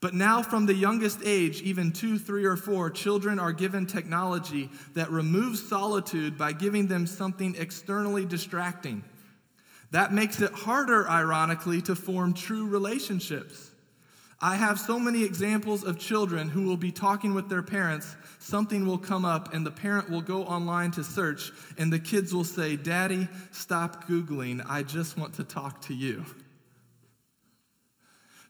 But 0.00 0.14
now, 0.14 0.42
from 0.42 0.66
the 0.66 0.74
youngest 0.74 1.20
age, 1.24 1.60
even 1.62 1.90
two, 1.90 2.18
three, 2.18 2.44
or 2.44 2.56
four, 2.56 2.88
children 2.88 3.40
are 3.40 3.52
given 3.52 3.84
technology 3.84 4.70
that 4.94 5.10
removes 5.10 5.66
solitude 5.66 6.38
by 6.38 6.52
giving 6.52 6.86
them 6.86 7.06
something 7.06 7.56
externally 7.56 8.24
distracting. 8.24 9.02
That 9.90 10.12
makes 10.12 10.40
it 10.40 10.52
harder, 10.52 11.08
ironically, 11.08 11.82
to 11.82 11.96
form 11.96 12.32
true 12.32 12.66
relationships. 12.66 13.72
I 14.40 14.54
have 14.54 14.78
so 14.78 15.00
many 15.00 15.24
examples 15.24 15.82
of 15.82 15.98
children 15.98 16.48
who 16.48 16.62
will 16.62 16.76
be 16.76 16.92
talking 16.92 17.34
with 17.34 17.48
their 17.48 17.62
parents, 17.62 18.14
something 18.38 18.86
will 18.86 18.98
come 18.98 19.24
up, 19.24 19.52
and 19.52 19.66
the 19.66 19.72
parent 19.72 20.08
will 20.08 20.20
go 20.20 20.44
online 20.44 20.92
to 20.92 21.02
search, 21.02 21.50
and 21.76 21.92
the 21.92 21.98
kids 21.98 22.32
will 22.32 22.44
say, 22.44 22.76
Daddy, 22.76 23.26
stop 23.50 24.06
Googling, 24.06 24.64
I 24.68 24.84
just 24.84 25.18
want 25.18 25.34
to 25.34 25.44
talk 25.44 25.80
to 25.82 25.94
you. 25.94 26.24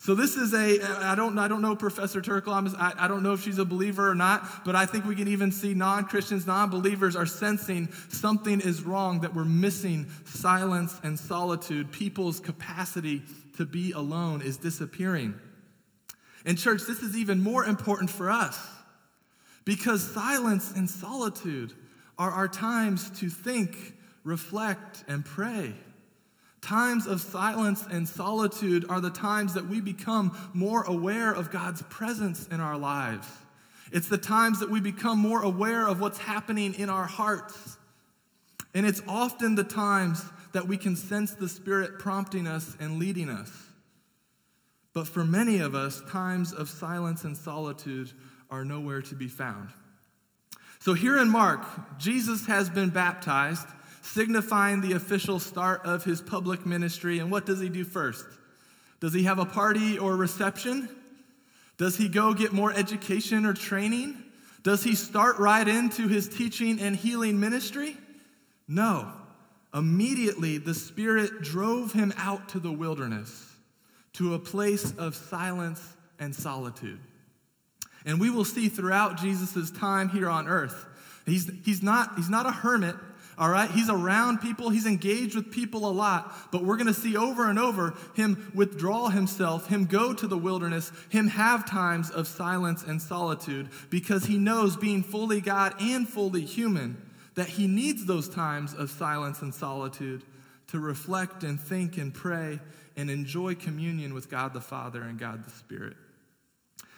So 0.00 0.14
this 0.14 0.36
is 0.36 0.54
a, 0.54 0.80
I 1.04 1.16
don't, 1.16 1.36
I 1.38 1.48
don't 1.48 1.60
know 1.60 1.74
Professor 1.74 2.20
Turkle, 2.20 2.52
I, 2.52 2.92
I 2.96 3.08
don't 3.08 3.24
know 3.24 3.32
if 3.32 3.42
she's 3.42 3.58
a 3.58 3.64
believer 3.64 4.08
or 4.08 4.14
not, 4.14 4.64
but 4.64 4.76
I 4.76 4.86
think 4.86 5.04
we 5.04 5.16
can 5.16 5.26
even 5.26 5.50
see 5.50 5.74
non-Christians, 5.74 6.46
non-believers 6.46 7.16
are 7.16 7.26
sensing 7.26 7.88
something 8.08 8.60
is 8.60 8.84
wrong, 8.84 9.20
that 9.22 9.34
we're 9.34 9.44
missing 9.44 10.06
silence 10.24 10.98
and 11.02 11.18
solitude. 11.18 11.90
People's 11.90 12.38
capacity 12.38 13.22
to 13.56 13.66
be 13.66 13.90
alone 13.90 14.40
is 14.40 14.56
disappearing. 14.56 15.34
And 16.46 16.56
church, 16.56 16.82
this 16.86 17.00
is 17.00 17.16
even 17.16 17.42
more 17.42 17.64
important 17.64 18.08
for 18.08 18.30
us 18.30 18.56
because 19.64 20.00
silence 20.00 20.72
and 20.76 20.88
solitude 20.88 21.74
are 22.16 22.30
our 22.30 22.48
times 22.48 23.10
to 23.18 23.28
think, 23.28 23.94
reflect, 24.22 25.04
and 25.08 25.24
pray. 25.24 25.74
Times 26.60 27.06
of 27.06 27.20
silence 27.20 27.84
and 27.90 28.08
solitude 28.08 28.84
are 28.88 29.00
the 29.00 29.10
times 29.10 29.54
that 29.54 29.68
we 29.68 29.80
become 29.80 30.36
more 30.52 30.82
aware 30.82 31.32
of 31.32 31.50
God's 31.50 31.82
presence 31.82 32.48
in 32.48 32.60
our 32.60 32.76
lives. 32.76 33.26
It's 33.92 34.08
the 34.08 34.18
times 34.18 34.60
that 34.60 34.70
we 34.70 34.80
become 34.80 35.18
more 35.18 35.42
aware 35.42 35.86
of 35.86 36.00
what's 36.00 36.18
happening 36.18 36.74
in 36.74 36.90
our 36.90 37.06
hearts. 37.06 37.78
And 38.74 38.84
it's 38.84 39.02
often 39.08 39.54
the 39.54 39.64
times 39.64 40.22
that 40.52 40.66
we 40.66 40.76
can 40.76 40.96
sense 40.96 41.32
the 41.32 41.48
Spirit 41.48 41.98
prompting 41.98 42.46
us 42.46 42.76
and 42.80 42.98
leading 42.98 43.28
us. 43.28 43.50
But 44.92 45.06
for 45.06 45.24
many 45.24 45.58
of 45.58 45.74
us, 45.74 46.02
times 46.10 46.52
of 46.52 46.68
silence 46.68 47.24
and 47.24 47.36
solitude 47.36 48.12
are 48.50 48.64
nowhere 48.64 49.02
to 49.02 49.14
be 49.14 49.28
found. 49.28 49.70
So 50.80 50.94
here 50.94 51.18
in 51.18 51.30
Mark, 51.30 51.64
Jesus 51.98 52.46
has 52.46 52.70
been 52.70 52.90
baptized 52.90 53.66
signifying 54.02 54.80
the 54.80 54.92
official 54.92 55.38
start 55.38 55.84
of 55.84 56.04
his 56.04 56.20
public 56.20 56.66
ministry. 56.66 57.18
And 57.18 57.30
what 57.30 57.46
does 57.46 57.60
he 57.60 57.68
do 57.68 57.84
first? 57.84 58.24
Does 59.00 59.12
he 59.12 59.24
have 59.24 59.38
a 59.38 59.44
party 59.44 59.98
or 59.98 60.16
reception? 60.16 60.88
Does 61.76 61.96
he 61.96 62.08
go 62.08 62.34
get 62.34 62.52
more 62.52 62.72
education 62.72 63.46
or 63.46 63.54
training? 63.54 64.22
Does 64.62 64.82
he 64.82 64.94
start 64.94 65.38
right 65.38 65.66
into 65.66 66.08
his 66.08 66.28
teaching 66.28 66.80
and 66.80 66.96
healing 66.96 67.38
ministry? 67.38 67.96
No. 68.66 69.12
Immediately, 69.72 70.58
the 70.58 70.74
Spirit 70.74 71.42
drove 71.42 71.92
him 71.92 72.12
out 72.16 72.48
to 72.50 72.60
the 72.60 72.72
wilderness, 72.72 73.54
to 74.14 74.34
a 74.34 74.38
place 74.38 74.92
of 74.92 75.14
silence 75.14 75.80
and 76.18 76.34
solitude. 76.34 76.98
And 78.04 78.18
we 78.18 78.30
will 78.30 78.44
see 78.44 78.68
throughout 78.68 79.18
Jesus' 79.18 79.70
time 79.70 80.08
here 80.08 80.28
on 80.28 80.48
earth, 80.48 80.86
he's, 81.26 81.50
he's, 81.64 81.82
not, 81.82 82.16
he's 82.16 82.30
not 82.30 82.46
a 82.46 82.50
hermit, 82.50 82.96
all 83.38 83.48
right? 83.48 83.70
He's 83.70 83.88
around 83.88 84.38
people, 84.38 84.70
he's 84.70 84.86
engaged 84.86 85.36
with 85.36 85.52
people 85.52 85.88
a 85.88 85.92
lot, 85.92 86.50
but 86.50 86.64
we're 86.64 86.76
going 86.76 86.88
to 86.88 86.94
see 86.94 87.16
over 87.16 87.48
and 87.48 87.58
over 87.58 87.94
him 88.14 88.50
withdraw 88.54 89.08
himself, 89.08 89.68
him 89.68 89.84
go 89.84 90.12
to 90.12 90.26
the 90.26 90.36
wilderness, 90.36 90.90
him 91.08 91.28
have 91.28 91.68
times 91.68 92.10
of 92.10 92.26
silence 92.26 92.82
and 92.82 93.00
solitude 93.00 93.68
because 93.90 94.24
he 94.24 94.38
knows 94.38 94.76
being 94.76 95.02
fully 95.02 95.40
God 95.40 95.74
and 95.80 96.08
fully 96.08 96.44
human 96.44 97.00
that 97.36 97.48
he 97.48 97.68
needs 97.68 98.04
those 98.04 98.28
times 98.28 98.74
of 98.74 98.90
silence 98.90 99.40
and 99.42 99.54
solitude 99.54 100.24
to 100.66 100.80
reflect 100.80 101.44
and 101.44 101.60
think 101.60 101.96
and 101.96 102.12
pray 102.12 102.58
and 102.96 103.08
enjoy 103.08 103.54
communion 103.54 104.12
with 104.12 104.28
God 104.28 104.52
the 104.52 104.60
Father 104.60 105.02
and 105.02 105.18
God 105.18 105.44
the 105.44 105.50
Spirit. 105.50 105.96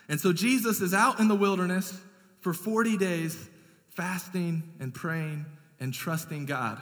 And 0.08 0.18
so 0.18 0.32
Jesus 0.32 0.80
is 0.80 0.94
out 0.94 1.20
in 1.20 1.28
the 1.28 1.34
wilderness 1.34 2.00
for 2.40 2.54
40 2.54 2.96
days, 2.96 3.48
fasting 3.90 4.62
and 4.80 4.94
praying 4.94 5.44
and 5.80 5.92
trusting 5.92 6.46
God. 6.46 6.78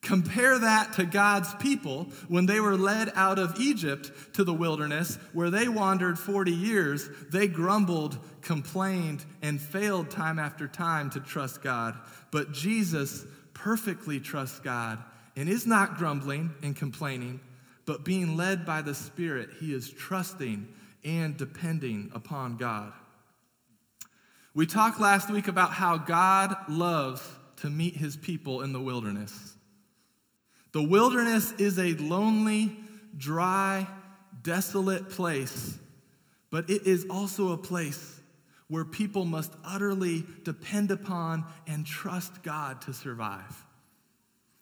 Compare 0.00 0.60
that 0.60 0.92
to 0.94 1.04
God's 1.04 1.52
people 1.56 2.04
when 2.28 2.46
they 2.46 2.60
were 2.60 2.76
led 2.76 3.10
out 3.14 3.38
of 3.38 3.60
Egypt 3.60 4.12
to 4.34 4.44
the 4.44 4.54
wilderness, 4.54 5.16
where 5.32 5.50
they 5.50 5.68
wandered 5.68 6.18
40 6.18 6.52
years. 6.52 7.08
They 7.30 7.48
grumbled, 7.48 8.16
complained, 8.40 9.24
and 9.42 9.60
failed 9.60 10.10
time 10.10 10.38
after 10.38 10.68
time 10.68 11.10
to 11.10 11.20
trust 11.20 11.62
God. 11.62 11.96
But 12.30 12.52
Jesus 12.52 13.26
perfectly 13.54 14.20
trusts 14.20 14.60
God 14.60 15.02
and 15.36 15.48
is 15.48 15.66
not 15.66 15.96
grumbling 15.96 16.54
and 16.62 16.76
complaining, 16.76 17.40
but 17.84 18.04
being 18.04 18.36
led 18.36 18.64
by 18.64 18.82
the 18.82 18.94
Spirit, 18.94 19.50
he 19.58 19.74
is 19.74 19.90
trusting 19.90 20.68
and 21.04 21.36
depending 21.36 22.10
upon 22.14 22.56
God. 22.56 22.92
We 24.54 24.66
talked 24.66 25.00
last 25.00 25.30
week 25.30 25.48
about 25.48 25.72
how 25.72 25.98
God 25.98 26.56
loves 26.68 27.22
to 27.60 27.70
meet 27.70 27.96
his 27.96 28.16
people 28.16 28.62
in 28.62 28.72
the 28.72 28.80
wilderness. 28.80 29.54
The 30.72 30.82
wilderness 30.82 31.52
is 31.52 31.78
a 31.78 31.94
lonely, 31.94 32.76
dry, 33.16 33.86
desolate 34.42 35.08
place, 35.10 35.78
but 36.50 36.68
it 36.70 36.86
is 36.86 37.06
also 37.10 37.52
a 37.52 37.56
place 37.56 38.20
where 38.68 38.84
people 38.84 39.24
must 39.24 39.52
utterly 39.64 40.24
depend 40.44 40.90
upon 40.90 41.44
and 41.66 41.86
trust 41.86 42.42
God 42.42 42.82
to 42.82 42.92
survive. 42.92 43.64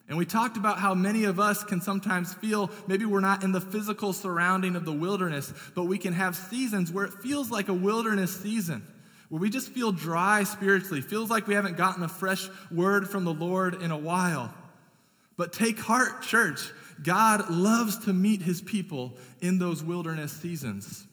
And 0.08 0.16
we 0.16 0.24
talked 0.24 0.56
about 0.56 0.78
how 0.78 0.94
many 0.94 1.24
of 1.24 1.40
us 1.40 1.64
can 1.64 1.80
sometimes 1.80 2.32
feel 2.34 2.70
maybe 2.86 3.04
we're 3.04 3.18
not 3.18 3.42
in 3.42 3.50
the 3.50 3.60
physical 3.60 4.12
surrounding 4.12 4.76
of 4.76 4.84
the 4.84 4.92
wilderness, 4.92 5.52
but 5.74 5.84
we 5.84 5.98
can 5.98 6.12
have 6.12 6.36
seasons 6.36 6.92
where 6.92 7.04
it 7.04 7.12
feels 7.14 7.50
like 7.50 7.68
a 7.68 7.74
wilderness 7.74 8.34
season 8.34 8.86
where 9.28 9.40
we 9.40 9.50
just 9.50 9.70
feel 9.70 9.92
dry 9.92 10.44
spiritually, 10.44 11.00
feels 11.00 11.30
like 11.30 11.46
we 11.46 11.54
haven't 11.54 11.76
gotten 11.76 12.02
a 12.02 12.08
fresh 12.08 12.48
word 12.70 13.08
from 13.08 13.24
the 13.24 13.34
Lord 13.34 13.82
in 13.82 13.90
a 13.90 13.98
while. 13.98 14.54
But 15.36 15.52
take 15.52 15.78
heart, 15.78 16.22
church. 16.22 16.70
God 17.02 17.50
loves 17.50 17.98
to 18.06 18.12
meet 18.12 18.42
his 18.42 18.62
people 18.62 19.16
in 19.40 19.58
those 19.58 19.82
wilderness 19.82 20.32
seasons. 20.32 21.06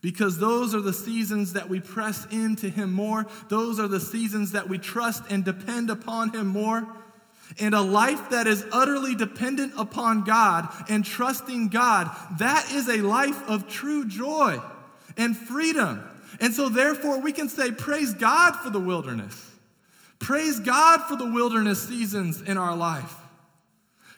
Because 0.00 0.38
those 0.38 0.74
are 0.74 0.80
the 0.80 0.92
seasons 0.92 1.54
that 1.54 1.68
we 1.68 1.80
press 1.80 2.26
into 2.30 2.68
him 2.68 2.92
more. 2.92 3.26
Those 3.48 3.80
are 3.80 3.88
the 3.88 4.00
seasons 4.00 4.52
that 4.52 4.68
we 4.68 4.78
trust 4.78 5.24
and 5.30 5.44
depend 5.44 5.90
upon 5.90 6.30
him 6.30 6.46
more. 6.46 6.86
And 7.60 7.74
a 7.74 7.80
life 7.80 8.30
that 8.30 8.46
is 8.46 8.64
utterly 8.72 9.14
dependent 9.14 9.72
upon 9.76 10.24
God 10.24 10.68
and 10.88 11.04
trusting 11.04 11.68
God, 11.68 12.10
that 12.38 12.70
is 12.72 12.88
a 12.88 13.02
life 13.02 13.40
of 13.48 13.68
true 13.68 14.06
joy 14.06 14.60
and 15.16 15.36
freedom 15.36 16.02
and 16.40 16.52
so, 16.52 16.68
therefore, 16.68 17.20
we 17.20 17.32
can 17.32 17.48
say, 17.48 17.70
Praise 17.70 18.12
God 18.14 18.56
for 18.56 18.70
the 18.70 18.80
wilderness. 18.80 19.52
Praise 20.18 20.60
God 20.60 21.02
for 21.02 21.16
the 21.16 21.30
wilderness 21.30 21.86
seasons 21.86 22.42
in 22.42 22.56
our 22.58 22.76
life. 22.76 23.14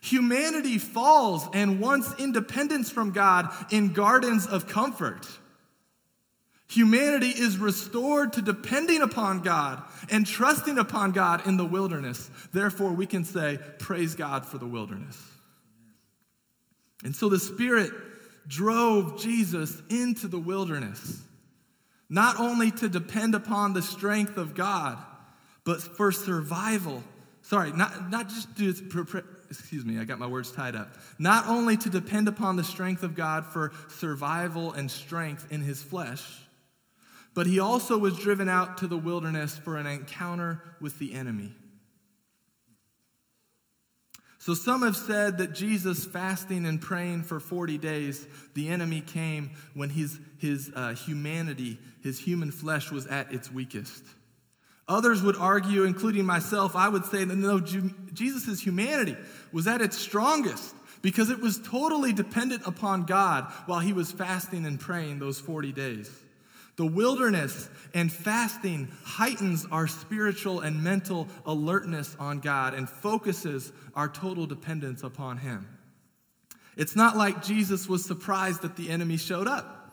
Humanity 0.00 0.78
falls 0.78 1.46
and 1.52 1.80
wants 1.80 2.12
independence 2.18 2.90
from 2.90 3.10
God 3.10 3.48
in 3.70 3.92
gardens 3.92 4.46
of 4.46 4.68
comfort. 4.68 5.26
Humanity 6.68 7.30
is 7.30 7.58
restored 7.58 8.34
to 8.34 8.42
depending 8.42 9.00
upon 9.02 9.40
God 9.40 9.82
and 10.10 10.26
trusting 10.26 10.78
upon 10.78 11.12
God 11.12 11.46
in 11.46 11.56
the 11.56 11.64
wilderness. 11.64 12.30
Therefore, 12.52 12.92
we 12.92 13.06
can 13.06 13.24
say, 13.24 13.58
Praise 13.78 14.14
God 14.14 14.44
for 14.44 14.58
the 14.58 14.66
wilderness. 14.66 15.20
And 17.04 17.14
so 17.14 17.28
the 17.28 17.38
Spirit 17.38 17.92
drove 18.46 19.20
Jesus 19.20 19.80
into 19.88 20.26
the 20.28 20.38
wilderness 20.38 21.22
not 22.08 22.38
only 22.40 22.70
to 22.70 22.88
depend 22.88 23.34
upon 23.34 23.74
the 23.74 23.82
strength 23.82 24.36
of 24.36 24.54
God, 24.54 24.98
but 25.64 25.82
for 25.82 26.10
survival. 26.10 27.02
Sorry, 27.42 27.72
not, 27.72 28.10
not 28.10 28.28
just 28.28 28.56
to, 28.56 28.68
excuse 29.50 29.84
me, 29.84 29.98
I 29.98 30.04
got 30.04 30.18
my 30.18 30.26
words 30.26 30.50
tied 30.50 30.74
up. 30.74 30.96
Not 31.18 31.46
only 31.46 31.76
to 31.76 31.90
depend 31.90 32.28
upon 32.28 32.56
the 32.56 32.64
strength 32.64 33.02
of 33.02 33.14
God 33.14 33.46
for 33.46 33.72
survival 33.88 34.72
and 34.72 34.90
strength 34.90 35.46
in 35.50 35.60
his 35.60 35.82
flesh, 35.82 36.24
but 37.34 37.46
he 37.46 37.60
also 37.60 37.98
was 37.98 38.18
driven 38.18 38.48
out 38.48 38.78
to 38.78 38.86
the 38.86 38.96
wilderness 38.96 39.56
for 39.56 39.76
an 39.76 39.86
encounter 39.86 40.62
with 40.80 40.98
the 40.98 41.14
enemy. 41.14 41.54
So 44.48 44.54
some 44.54 44.80
have 44.80 44.96
said 44.96 45.36
that 45.36 45.52
Jesus 45.52 46.06
fasting 46.06 46.64
and 46.64 46.80
praying 46.80 47.24
for 47.24 47.38
40 47.38 47.76
days, 47.76 48.26
the 48.54 48.70
enemy 48.70 49.02
came 49.02 49.50
when 49.74 49.90
his, 49.90 50.18
his 50.38 50.72
uh, 50.74 50.94
humanity, 50.94 51.78
his 52.02 52.18
human 52.18 52.50
flesh 52.50 52.90
was 52.90 53.06
at 53.08 53.30
its 53.30 53.52
weakest. 53.52 54.02
Others 54.88 55.20
would 55.20 55.36
argue, 55.36 55.84
including 55.84 56.24
myself, 56.24 56.76
I 56.76 56.88
would 56.88 57.04
say 57.04 57.24
that 57.24 57.36
no, 57.36 57.60
Jesus' 57.60 58.58
humanity 58.58 59.18
was 59.52 59.66
at 59.66 59.82
its 59.82 59.98
strongest 59.98 60.74
because 61.02 61.28
it 61.28 61.40
was 61.40 61.58
totally 61.58 62.14
dependent 62.14 62.62
upon 62.66 63.04
God 63.04 63.52
while 63.66 63.80
he 63.80 63.92
was 63.92 64.12
fasting 64.12 64.64
and 64.64 64.80
praying 64.80 65.18
those 65.18 65.38
40 65.38 65.72
days. 65.72 66.10
The 66.78 66.86
wilderness 66.86 67.68
and 67.92 68.10
fasting 68.10 68.86
heightens 69.02 69.66
our 69.72 69.88
spiritual 69.88 70.60
and 70.60 70.82
mental 70.82 71.26
alertness 71.44 72.16
on 72.20 72.38
God 72.38 72.72
and 72.72 72.88
focuses 72.88 73.72
our 73.96 74.08
total 74.08 74.46
dependence 74.46 75.02
upon 75.02 75.38
Him. 75.38 75.66
It's 76.76 76.94
not 76.94 77.16
like 77.16 77.42
Jesus 77.42 77.88
was 77.88 78.04
surprised 78.04 78.62
that 78.62 78.76
the 78.76 78.90
enemy 78.90 79.16
showed 79.16 79.48
up. 79.48 79.92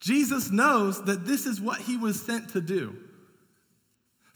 Jesus 0.00 0.50
knows 0.50 1.04
that 1.04 1.26
this 1.26 1.44
is 1.44 1.60
what 1.60 1.82
he 1.82 1.98
was 1.98 2.20
sent 2.20 2.48
to 2.54 2.62
do. 2.62 2.96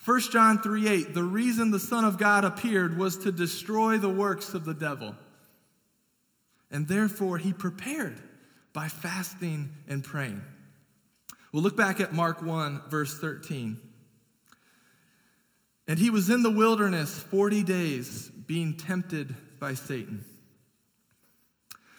1 0.04 0.20
John 0.30 0.60
3 0.60 0.86
8, 0.86 1.14
the 1.14 1.24
reason 1.24 1.70
the 1.70 1.80
Son 1.80 2.04
of 2.04 2.18
God 2.18 2.44
appeared 2.44 2.98
was 2.98 3.16
to 3.18 3.32
destroy 3.32 3.96
the 3.96 4.10
works 4.10 4.52
of 4.52 4.66
the 4.66 4.74
devil. 4.74 5.16
And 6.70 6.86
therefore, 6.86 7.38
he 7.38 7.54
prepared 7.54 8.20
by 8.74 8.88
fasting 8.88 9.70
and 9.88 10.04
praying. 10.04 10.42
We'll 11.56 11.62
look 11.62 11.74
back 11.74 12.00
at 12.00 12.12
Mark 12.12 12.42
1, 12.42 12.82
verse 12.90 13.18
13. 13.18 13.78
And 15.88 15.98
he 15.98 16.10
was 16.10 16.28
in 16.28 16.42
the 16.42 16.50
wilderness 16.50 17.18
40 17.18 17.62
days, 17.62 18.28
being 18.28 18.76
tempted 18.76 19.34
by 19.58 19.72
Satan. 19.72 20.22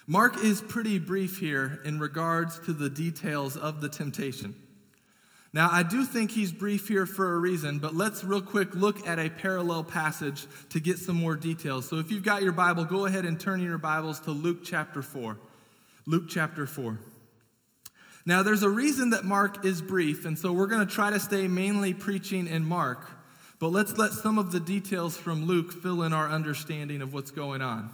Mark 0.05 0.37
is 0.43 0.61
pretty 0.61 0.99
brief 0.99 1.39
here 1.39 1.81
in 1.85 1.99
regards 1.99 2.59
to 2.67 2.71
the 2.71 2.87
details 2.87 3.57
of 3.57 3.81
the 3.81 3.89
temptation. 3.89 4.53
Now, 5.51 5.69
I 5.71 5.81
do 5.81 6.05
think 6.05 6.29
he's 6.29 6.51
brief 6.51 6.87
here 6.87 7.07
for 7.07 7.33
a 7.33 7.39
reason, 7.39 7.79
but 7.79 7.95
let's 7.95 8.23
real 8.23 8.43
quick 8.43 8.75
look 8.75 9.07
at 9.07 9.17
a 9.17 9.27
parallel 9.27 9.83
passage 9.83 10.45
to 10.69 10.79
get 10.79 10.99
some 10.99 11.15
more 11.15 11.35
details. 11.35 11.89
So, 11.89 11.97
if 11.97 12.11
you've 12.11 12.21
got 12.21 12.43
your 12.43 12.51
Bible, 12.51 12.85
go 12.85 13.07
ahead 13.07 13.25
and 13.25 13.39
turn 13.39 13.61
in 13.61 13.65
your 13.65 13.79
Bibles 13.79 14.19
to 14.19 14.31
Luke 14.31 14.59
chapter 14.63 15.01
4. 15.01 15.35
Luke 16.05 16.25
chapter 16.29 16.67
4. 16.67 16.99
Now, 18.27 18.43
there's 18.43 18.63
a 18.63 18.69
reason 18.69 19.11
that 19.11 19.23
Mark 19.23 19.63
is 19.63 19.81
brief, 19.81 20.25
and 20.25 20.37
so 20.37 20.51
we're 20.51 20.67
going 20.67 20.85
to 20.85 20.93
try 20.93 21.11
to 21.11 21.17
stay 21.19 21.47
mainly 21.47 21.93
preaching 21.93 22.45
in 22.45 22.65
Mark, 22.65 23.09
but 23.57 23.69
let's 23.69 23.97
let 23.97 24.11
some 24.11 24.37
of 24.37 24.51
the 24.51 24.59
details 24.59 25.15
from 25.15 25.45
Luke 25.45 25.71
fill 25.71 26.03
in 26.03 26.11
our 26.11 26.27
understanding 26.27 27.01
of 27.01 27.13
what's 27.13 27.31
going 27.31 27.61
on. 27.61 27.89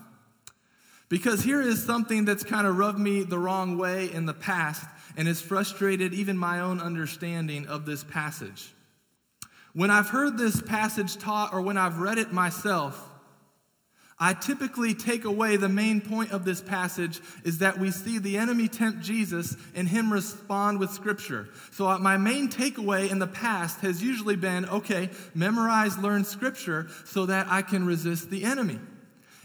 Because 1.08 1.44
here 1.44 1.62
is 1.62 1.86
something 1.86 2.26
that's 2.26 2.44
kind 2.44 2.66
of 2.66 2.80
rubbed 2.80 2.98
me 2.98 3.22
the 3.22 3.38
wrong 3.38 3.78
way 3.78 4.12
in 4.12 4.26
the 4.26 4.34
past 4.34 4.84
and 5.16 5.28
has 5.28 5.40
frustrated 5.40 6.16
even 6.16 6.36
my 6.36 6.62
own 6.62 6.82
understanding 6.82 7.68
of 7.68 7.86
this 7.86 8.04
passage. 8.04 8.74
When 9.74 9.92
I've 9.92 10.10
heard 10.10 10.40
this 10.40 10.60
passage 10.64 11.16
taught 11.18 11.54
or 11.54 11.62
when 11.62 11.78
I've 11.78 12.00
read 12.00 12.18
it 12.18 12.34
myself, 12.34 13.13
I 14.24 14.32
typically 14.32 14.94
take 14.94 15.26
away 15.26 15.58
the 15.58 15.68
main 15.68 16.00
point 16.00 16.32
of 16.32 16.46
this 16.46 16.62
passage 16.62 17.20
is 17.44 17.58
that 17.58 17.78
we 17.78 17.92
see 17.92 18.20
the 18.20 18.38
enemy 18.38 18.70
tempt 18.70 19.02
Jesus 19.02 19.58
and 19.76 19.86
him 19.86 20.14
respond 20.14 20.80
with 20.80 20.92
scripture. 20.92 21.50
So, 21.72 21.90
uh, 21.90 21.98
my 21.98 22.16
main 22.16 22.48
takeaway 22.48 23.12
in 23.12 23.20
the 23.20 23.28
past 23.28 23.82
has 23.82 24.02
usually 24.02 24.38
been 24.38 24.64
okay, 24.70 25.10
memorize, 25.36 25.98
learn 25.98 26.24
scripture 26.24 26.88
so 27.04 27.26
that 27.26 27.48
I 27.50 27.64
can 27.64 27.86
resist 27.86 28.30
the 28.30 28.46
enemy. 28.46 28.80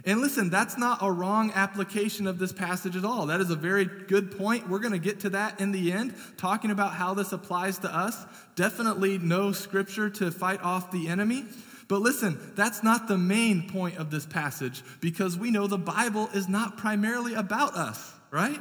And 0.04 0.20
listen, 0.20 0.48
that's 0.48 0.78
not 0.78 0.98
a 1.02 1.10
wrong 1.10 1.50
application 1.56 2.28
of 2.28 2.38
this 2.38 2.52
passage 2.52 2.94
at 2.94 3.04
all. 3.04 3.26
That 3.26 3.40
is 3.40 3.50
a 3.50 3.56
very 3.56 3.84
good 3.84 4.38
point. 4.38 4.68
We're 4.68 4.78
going 4.78 4.92
to 4.92 5.00
get 5.00 5.18
to 5.20 5.30
that 5.30 5.60
in 5.60 5.72
the 5.72 5.90
end, 5.90 6.14
talking 6.36 6.70
about 6.70 6.92
how 6.92 7.14
this 7.14 7.32
applies 7.32 7.80
to 7.80 7.92
us. 7.92 8.16
Definitely 8.54 9.18
no 9.18 9.50
scripture 9.50 10.08
to 10.08 10.30
fight 10.30 10.62
off 10.62 10.92
the 10.92 11.08
enemy. 11.08 11.46
But 11.88 12.02
listen, 12.02 12.38
that's 12.54 12.82
not 12.82 13.08
the 13.08 13.16
main 13.16 13.68
point 13.68 13.96
of 13.96 14.10
this 14.10 14.26
passage 14.26 14.82
because 15.00 15.38
we 15.38 15.50
know 15.50 15.66
the 15.66 15.78
Bible 15.78 16.28
is 16.34 16.48
not 16.48 16.76
primarily 16.76 17.32
about 17.34 17.74
us, 17.74 18.12
right? 18.30 18.60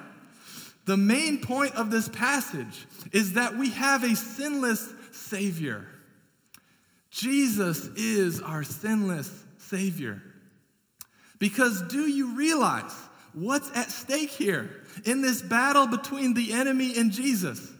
The 0.86 0.98
main 0.98 1.42
point 1.42 1.76
of 1.76 1.92
this 1.92 2.08
passage 2.08 2.86
is 3.12 3.34
that 3.34 3.58
we 3.58 3.72
have 3.72 4.06
a 4.06 4.16
sinless 4.16 4.94
Savior. 5.12 5.86
Jesus 7.12 7.88
is 7.98 8.42
our 8.42 8.64
sinless 8.64 9.30
Savior. 9.58 10.22
Because 11.40 11.82
do 11.84 12.10
you 12.10 12.36
realize 12.36 12.94
what's 13.34 13.70
at 13.76 13.92
stake 13.92 14.30
here 14.30 14.70
in 15.04 15.22
this 15.22 15.42
battle 15.42 15.88
between 15.88 16.34
the 16.34 16.54
enemy 16.54 16.98
and 16.98 17.12
Jesus? 17.12 17.74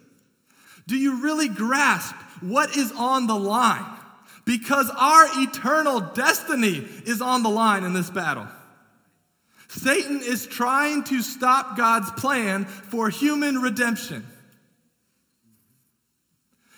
Do 0.88 0.98
you 0.98 1.22
really 1.22 1.48
grasp 1.48 2.16
what 2.42 2.76
is 2.76 2.92
on 2.92 3.28
the 3.28 3.36
line? 3.36 3.97
Because 4.48 4.90
our 4.98 5.28
eternal 5.42 6.00
destiny 6.00 6.88
is 7.06 7.22
on 7.22 7.44
the 7.44 7.50
line 7.50 7.84
in 7.84 7.92
this 7.92 8.10
battle. 8.10 8.48
Satan 9.68 10.22
is 10.24 10.48
trying 10.48 11.04
to 11.04 11.22
stop 11.22 11.76
God's 11.76 12.10
plan 12.12 12.64
for 12.64 13.10
human 13.10 13.58
redemption. 13.58 14.26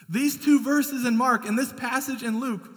These 0.09 0.43
two 0.43 0.61
verses 0.63 1.05
in 1.05 1.15
Mark 1.15 1.45
and 1.45 1.59
this 1.59 1.71
passage 1.71 2.23
in 2.23 2.39
Luke, 2.39 2.67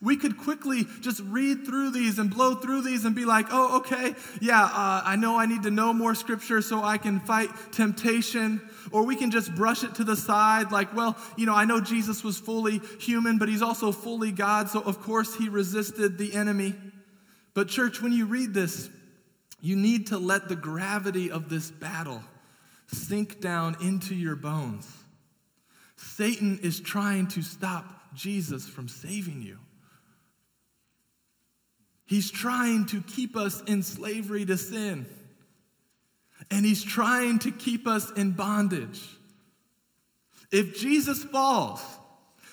we 0.00 0.16
could 0.16 0.38
quickly 0.38 0.86
just 1.00 1.20
read 1.20 1.64
through 1.64 1.90
these 1.90 2.18
and 2.18 2.30
blow 2.30 2.54
through 2.54 2.82
these 2.82 3.04
and 3.04 3.16
be 3.16 3.24
like, 3.24 3.46
oh, 3.50 3.78
okay, 3.78 4.14
yeah, 4.40 4.64
uh, 4.64 5.02
I 5.04 5.16
know 5.16 5.38
I 5.38 5.46
need 5.46 5.64
to 5.64 5.70
know 5.70 5.92
more 5.92 6.14
scripture 6.14 6.62
so 6.62 6.82
I 6.82 6.98
can 6.98 7.20
fight 7.20 7.50
temptation. 7.72 8.60
Or 8.90 9.04
we 9.04 9.16
can 9.16 9.30
just 9.30 9.54
brush 9.54 9.84
it 9.84 9.96
to 9.96 10.04
the 10.04 10.16
side, 10.16 10.72
like, 10.72 10.94
well, 10.94 11.16
you 11.36 11.46
know, 11.46 11.54
I 11.54 11.64
know 11.64 11.80
Jesus 11.80 12.24
was 12.24 12.38
fully 12.38 12.80
human, 12.98 13.38
but 13.38 13.48
he's 13.48 13.60
also 13.60 13.92
fully 13.92 14.32
God, 14.32 14.70
so 14.70 14.80
of 14.80 15.00
course 15.02 15.34
he 15.34 15.48
resisted 15.48 16.16
the 16.16 16.32
enemy. 16.34 16.74
But, 17.52 17.68
church, 17.68 18.00
when 18.00 18.12
you 18.12 18.26
read 18.26 18.54
this, 18.54 18.88
you 19.60 19.76
need 19.76 20.06
to 20.08 20.18
let 20.18 20.48
the 20.48 20.56
gravity 20.56 21.30
of 21.30 21.48
this 21.48 21.70
battle 21.70 22.22
sink 22.86 23.40
down 23.40 23.76
into 23.82 24.14
your 24.14 24.36
bones. 24.36 24.90
Satan 25.96 26.60
is 26.62 26.80
trying 26.80 27.26
to 27.28 27.42
stop 27.42 28.14
Jesus 28.14 28.66
from 28.66 28.88
saving 28.88 29.42
you. 29.42 29.58
He's 32.08 32.30
trying 32.30 32.86
to 32.86 33.00
keep 33.02 33.36
us 33.36 33.62
in 33.62 33.84
slavery 33.84 34.44
to 34.46 34.56
sin 34.56 35.06
and 36.50 36.64
he's 36.64 36.82
trying 36.82 37.38
to 37.40 37.50
keep 37.50 37.86
us 37.86 38.10
in 38.12 38.32
bondage. 38.32 39.02
If 40.50 40.78
Jesus 40.78 41.22
falls, 41.24 41.82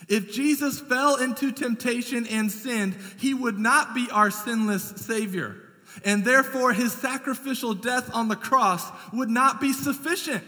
if 0.08 0.34
Jesus 0.34 0.80
fell 0.80 1.16
into 1.16 1.52
temptation 1.52 2.28
and 2.28 2.52
sinned, 2.52 2.96
he 3.18 3.34
would 3.34 3.58
not 3.58 3.96
be 3.96 4.08
our 4.12 4.32
sinless 4.32 4.84
Savior. 4.98 5.56
And 6.04 6.26
therefore, 6.26 6.74
his 6.74 6.92
sacrificial 6.92 7.74
death 7.74 8.14
on 8.14 8.28
the 8.28 8.36
cross 8.36 8.86
would 9.14 9.30
not 9.30 9.62
be 9.62 9.72
sufficient. 9.72 10.44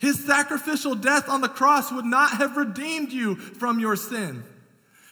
His 0.00 0.24
sacrificial 0.24 0.94
death 0.94 1.28
on 1.28 1.42
the 1.42 1.48
cross 1.48 1.92
would 1.92 2.06
not 2.06 2.30
have 2.38 2.56
redeemed 2.56 3.12
you 3.12 3.34
from 3.34 3.78
your 3.78 3.96
sin. 3.96 4.42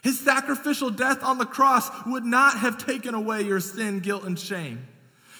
His 0.03 0.19
sacrificial 0.19 0.89
death 0.89 1.23
on 1.23 1.37
the 1.37 1.45
cross 1.45 1.89
would 2.05 2.25
not 2.25 2.57
have 2.59 2.77
taken 2.77 3.13
away 3.13 3.41
your 3.41 3.59
sin, 3.59 3.99
guilt, 3.99 4.23
and 4.23 4.37
shame. 4.37 4.87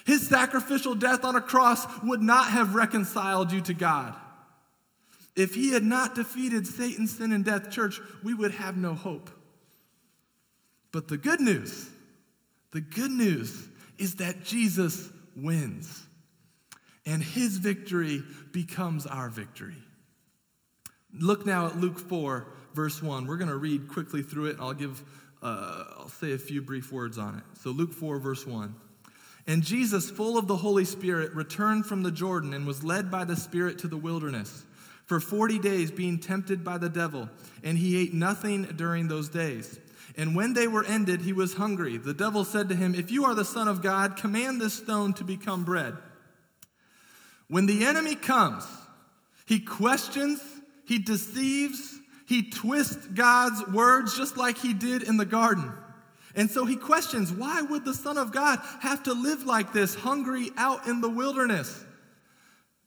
His 0.05 0.27
sacrificial 0.27 0.95
death 0.95 1.23
on 1.25 1.35
a 1.35 1.41
cross 1.41 1.85
would 2.01 2.21
not 2.21 2.49
have 2.49 2.75
reconciled 2.75 3.51
you 3.51 3.61
to 3.61 3.73
God. 3.73 4.15
If 5.35 5.53
he 5.53 5.71
had 5.71 5.83
not 5.83 6.15
defeated 6.15 6.65
Satan, 6.65 7.07
sin, 7.07 7.31
and 7.31 7.45
death, 7.45 7.69
church, 7.69 7.99
we 8.23 8.33
would 8.33 8.51
have 8.51 8.75
no 8.77 8.95
hope. 8.95 9.29
But 10.91 11.07
the 11.07 11.17
good 11.17 11.41
news, 11.41 11.89
the 12.71 12.81
good 12.81 13.11
news 13.11 13.67
is 13.97 14.15
that 14.15 14.43
Jesus 14.43 15.09
wins. 15.35 16.05
And 17.05 17.21
his 17.21 17.57
victory 17.57 18.23
becomes 18.51 19.05
our 19.05 19.29
victory. 19.29 19.77
Look 21.13 21.45
now 21.45 21.67
at 21.67 21.77
Luke 21.77 21.99
4, 21.99 22.47
verse 22.77 23.01
1. 23.01 23.25
We're 23.25 23.37
going 23.37 23.49
to 23.49 23.57
read 23.57 23.87
quickly 23.87 24.21
through 24.21 24.45
it. 24.45 24.53
and 24.53 24.61
I'll 24.61 24.73
give, 24.75 25.03
uh, 25.41 25.83
I'll 25.97 26.09
say 26.09 26.33
a 26.33 26.37
few 26.37 26.61
brief 26.61 26.91
words 26.91 27.17
on 27.17 27.35
it. 27.35 27.43
So, 27.63 27.71
Luke 27.71 27.91
4, 27.91 28.19
verse 28.19 28.45
1. 28.45 28.75
And 29.47 29.63
Jesus, 29.63 30.11
full 30.11 30.37
of 30.37 30.47
the 30.47 30.57
Holy 30.57 30.85
Spirit, 30.85 31.33
returned 31.33 31.87
from 31.87 32.03
the 32.03 32.11
Jordan 32.11 32.53
and 32.53 32.67
was 32.67 32.83
led 32.83 33.09
by 33.09 33.25
the 33.25 33.35
Spirit 33.35 33.79
to 33.79 33.87
the 33.87 33.97
wilderness 33.97 34.63
for 35.07 35.19
40 35.19 35.57
days, 35.57 35.89
being 35.89 36.19
tempted 36.19 36.63
by 36.63 36.77
the 36.77 36.87
devil. 36.87 37.29
And 37.63 37.79
he 37.79 37.99
ate 37.99 38.13
nothing 38.13 38.65
during 38.75 39.07
those 39.07 39.27
days. 39.27 39.79
And 40.15 40.35
when 40.35 40.53
they 40.53 40.67
were 40.67 40.85
ended, 40.85 41.21
he 41.21 41.33
was 41.33 41.55
hungry. 41.55 41.97
The 41.97 42.13
devil 42.13 42.45
said 42.45 42.69
to 42.69 42.75
him, 42.75 42.93
If 42.93 43.09
you 43.09 43.25
are 43.25 43.33
the 43.33 43.43
Son 43.43 43.67
of 43.67 43.81
God, 43.81 44.17
command 44.17 44.61
this 44.61 44.75
stone 44.75 45.13
to 45.13 45.23
become 45.23 45.63
bread. 45.63 45.95
When 47.47 47.65
the 47.65 47.85
enemy 47.85 48.13
comes, 48.13 48.67
he 49.47 49.59
questions, 49.61 50.39
he 50.85 50.99
deceives, 50.99 51.96
he 52.27 52.49
twists 52.49 53.07
God's 53.07 53.65
words 53.67 54.15
just 54.15 54.37
like 54.37 54.57
he 54.57 54.73
did 54.73 55.01
in 55.01 55.17
the 55.17 55.25
garden. 55.25 55.71
And 56.35 56.51
so 56.51 56.65
he 56.65 56.75
questions 56.75 57.31
why 57.31 57.61
would 57.61 57.85
the 57.85 57.93
Son 57.93 58.17
of 58.17 58.31
God 58.31 58.59
have 58.81 59.03
to 59.03 59.13
live 59.13 59.45
like 59.45 59.73
this, 59.73 59.95
hungry 59.95 60.51
out 60.57 60.87
in 60.87 61.01
the 61.01 61.09
wilderness? 61.09 61.83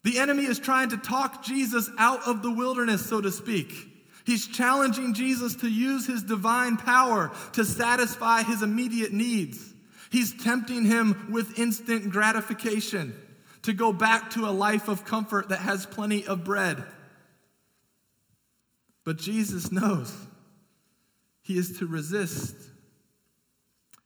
The 0.05 0.19
enemy 0.19 0.45
is 0.45 0.59
trying 0.59 0.91
to 0.91 0.99
talk 0.99 1.43
Jesus 1.43 1.91
out 1.99 2.27
of 2.27 2.43
the 2.43 2.51
wilderness, 2.51 3.05
so 3.05 3.21
to 3.21 3.31
speak. 3.31 3.73
He's 4.25 4.47
challenging 4.47 5.15
Jesus 5.15 5.57
to 5.57 5.69
use 5.69 6.07
his 6.07 6.23
divine 6.23 6.77
power 6.77 7.33
to 7.55 7.65
satisfy 7.65 8.43
his 8.43 8.63
immediate 8.63 9.13
needs. 9.13 9.75
He's 10.11 10.43
tempting 10.43 10.85
him 10.85 11.29
with 11.33 11.59
instant 11.59 12.11
gratification 12.11 13.15
to 13.63 13.73
go 13.73 13.93
back 13.93 14.31
to 14.31 14.47
a 14.47 14.51
life 14.51 14.89
of 14.89 15.05
comfort 15.05 15.49
that 15.49 15.61
has 15.61 15.87
plenty 15.87 16.27
of 16.27 16.45
bread. 16.45 16.85
But 19.05 19.19
Jesus 19.19 19.73
knows 19.73 20.15
he 21.43 21.57
is 21.57 21.79
to 21.79 21.87
resist 21.87 22.55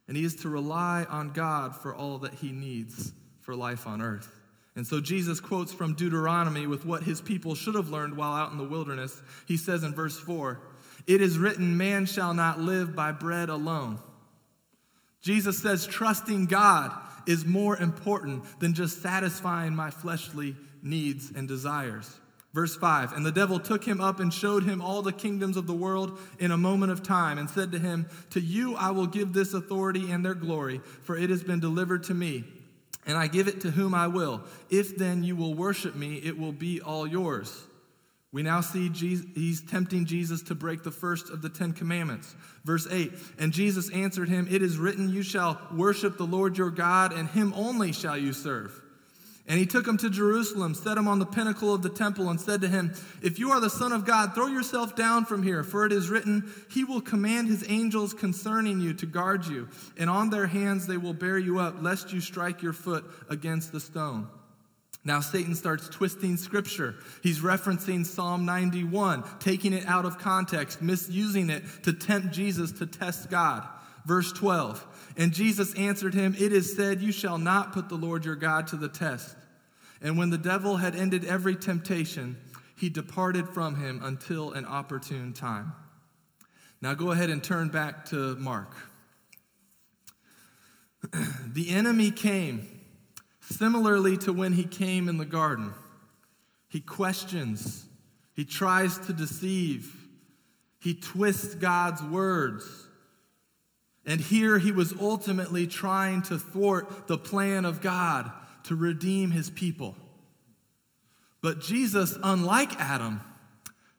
and 0.06 0.16
he 0.16 0.24
is 0.24 0.36
to 0.36 0.48
rely 0.48 1.06
on 1.08 1.30
God 1.30 1.74
for 1.74 1.94
all 1.94 2.18
that 2.18 2.34
he 2.34 2.52
needs 2.52 3.12
for 3.40 3.54
life 3.54 3.86
on 3.86 4.02
earth. 4.02 4.40
And 4.76 4.86
so 4.86 5.00
Jesus 5.00 5.40
quotes 5.40 5.72
from 5.72 5.94
Deuteronomy 5.94 6.66
with 6.66 6.84
what 6.84 7.04
his 7.04 7.20
people 7.20 7.54
should 7.54 7.74
have 7.74 7.90
learned 7.90 8.16
while 8.16 8.32
out 8.32 8.52
in 8.52 8.58
the 8.58 8.64
wilderness. 8.64 9.22
He 9.46 9.56
says 9.56 9.82
in 9.82 9.94
verse 9.94 10.18
4 10.18 10.60
It 11.06 11.22
is 11.22 11.38
written, 11.38 11.76
Man 11.76 12.06
shall 12.06 12.34
not 12.34 12.60
live 12.60 12.94
by 12.94 13.12
bread 13.12 13.48
alone. 13.48 14.00
Jesus 15.24 15.58
says, 15.58 15.86
trusting 15.86 16.46
God 16.46 16.92
is 17.26 17.46
more 17.46 17.78
important 17.78 18.44
than 18.60 18.74
just 18.74 19.00
satisfying 19.00 19.74
my 19.74 19.90
fleshly 19.90 20.54
needs 20.82 21.32
and 21.34 21.48
desires. 21.48 22.14
Verse 22.54 22.76
5 22.76 23.12
And 23.12 23.26
the 23.26 23.32
devil 23.32 23.58
took 23.58 23.84
him 23.84 24.00
up 24.00 24.20
and 24.20 24.32
showed 24.32 24.62
him 24.62 24.80
all 24.80 25.02
the 25.02 25.12
kingdoms 25.12 25.56
of 25.56 25.66
the 25.66 25.74
world 25.74 26.18
in 26.38 26.52
a 26.52 26.56
moment 26.56 26.92
of 26.92 27.02
time, 27.02 27.36
and 27.36 27.50
said 27.50 27.72
to 27.72 27.78
him, 27.78 28.06
To 28.30 28.40
you 28.40 28.76
I 28.76 28.92
will 28.92 29.08
give 29.08 29.32
this 29.32 29.52
authority 29.52 30.10
and 30.10 30.24
their 30.24 30.34
glory, 30.34 30.80
for 31.02 31.16
it 31.16 31.28
has 31.28 31.42
been 31.42 31.60
delivered 31.60 32.04
to 32.04 32.14
me, 32.14 32.44
and 33.06 33.18
I 33.18 33.26
give 33.26 33.48
it 33.48 33.60
to 33.62 33.72
whom 33.72 33.92
I 33.92 34.06
will. 34.06 34.42
If 34.70 34.96
then 34.96 35.24
you 35.24 35.34
will 35.36 35.52
worship 35.52 35.96
me, 35.96 36.14
it 36.14 36.38
will 36.38 36.52
be 36.52 36.80
all 36.80 37.06
yours. 37.06 37.66
We 38.30 38.42
now 38.42 38.62
see 38.62 38.88
Jesus, 38.88 39.26
he's 39.34 39.60
tempting 39.60 40.06
Jesus 40.06 40.42
to 40.44 40.56
break 40.56 40.82
the 40.82 40.90
first 40.90 41.30
of 41.30 41.40
the 41.40 41.48
Ten 41.48 41.72
Commandments. 41.72 42.34
Verse 42.64 42.86
8 42.90 43.12
And 43.38 43.52
Jesus 43.52 43.90
answered 43.90 44.28
him, 44.28 44.48
It 44.50 44.62
is 44.62 44.78
written, 44.78 45.08
You 45.08 45.22
shall 45.22 45.60
worship 45.72 46.18
the 46.18 46.26
Lord 46.26 46.56
your 46.56 46.70
God, 46.70 47.12
and 47.12 47.28
him 47.28 47.52
only 47.56 47.92
shall 47.92 48.18
you 48.18 48.32
serve. 48.32 48.83
And 49.46 49.58
he 49.58 49.66
took 49.66 49.86
him 49.86 49.98
to 49.98 50.08
Jerusalem, 50.08 50.74
set 50.74 50.96
him 50.96 51.06
on 51.06 51.18
the 51.18 51.26
pinnacle 51.26 51.74
of 51.74 51.82
the 51.82 51.90
temple, 51.90 52.30
and 52.30 52.40
said 52.40 52.62
to 52.62 52.68
him, 52.68 52.94
If 53.22 53.38
you 53.38 53.50
are 53.50 53.60
the 53.60 53.68
Son 53.68 53.92
of 53.92 54.06
God, 54.06 54.34
throw 54.34 54.46
yourself 54.46 54.96
down 54.96 55.26
from 55.26 55.42
here, 55.42 55.62
for 55.62 55.84
it 55.84 55.92
is 55.92 56.08
written, 56.08 56.50
He 56.70 56.82
will 56.82 57.02
command 57.02 57.48
His 57.48 57.68
angels 57.68 58.14
concerning 58.14 58.80
you 58.80 58.94
to 58.94 59.06
guard 59.06 59.46
you, 59.46 59.68
and 59.98 60.08
on 60.08 60.30
their 60.30 60.46
hands 60.46 60.86
they 60.86 60.96
will 60.96 61.12
bear 61.12 61.38
you 61.38 61.58
up, 61.58 61.82
lest 61.82 62.10
you 62.10 62.22
strike 62.22 62.62
your 62.62 62.72
foot 62.72 63.04
against 63.28 63.70
the 63.70 63.80
stone. 63.80 64.28
Now, 65.04 65.20
Satan 65.20 65.54
starts 65.54 65.90
twisting 65.90 66.38
scripture. 66.38 66.94
He's 67.22 67.40
referencing 67.40 68.06
Psalm 68.06 68.46
91, 68.46 69.24
taking 69.40 69.74
it 69.74 69.84
out 69.86 70.06
of 70.06 70.18
context, 70.18 70.80
misusing 70.80 71.50
it 71.50 71.62
to 71.82 71.92
tempt 71.92 72.32
Jesus 72.32 72.72
to 72.72 72.86
test 72.86 73.28
God. 73.28 73.68
Verse 74.04 74.32
12 74.32 75.12
And 75.16 75.32
Jesus 75.32 75.74
answered 75.74 76.14
him, 76.14 76.34
It 76.38 76.52
is 76.52 76.74
said, 76.76 77.00
You 77.00 77.12
shall 77.12 77.38
not 77.38 77.72
put 77.72 77.88
the 77.88 77.94
Lord 77.96 78.24
your 78.24 78.36
God 78.36 78.66
to 78.68 78.76
the 78.76 78.88
test. 78.88 79.36
And 80.02 80.18
when 80.18 80.30
the 80.30 80.38
devil 80.38 80.76
had 80.76 80.94
ended 80.94 81.24
every 81.24 81.56
temptation, 81.56 82.36
he 82.76 82.90
departed 82.90 83.48
from 83.48 83.76
him 83.76 84.00
until 84.02 84.52
an 84.52 84.66
opportune 84.66 85.32
time. 85.32 85.72
Now 86.82 86.94
go 86.94 87.12
ahead 87.12 87.30
and 87.30 87.42
turn 87.42 87.68
back 87.68 88.04
to 88.06 88.36
Mark. 88.36 88.74
the 91.46 91.70
enemy 91.70 92.10
came 92.10 92.68
similarly 93.40 94.16
to 94.18 94.32
when 94.32 94.52
he 94.52 94.64
came 94.64 95.08
in 95.08 95.16
the 95.16 95.24
garden. 95.24 95.72
He 96.68 96.80
questions, 96.80 97.86
he 98.34 98.44
tries 98.44 98.98
to 99.06 99.12
deceive, 99.12 99.96
he 100.80 100.94
twists 100.94 101.54
God's 101.54 102.02
words. 102.02 102.83
And 104.06 104.20
here 104.20 104.58
he 104.58 104.70
was 104.70 104.92
ultimately 105.00 105.66
trying 105.66 106.22
to 106.22 106.38
thwart 106.38 107.06
the 107.06 107.18
plan 107.18 107.64
of 107.64 107.80
God 107.80 108.30
to 108.64 108.74
redeem 108.74 109.30
his 109.30 109.50
people. 109.50 109.96
But 111.40 111.60
Jesus, 111.60 112.16
unlike 112.22 112.78
Adam, 112.80 113.20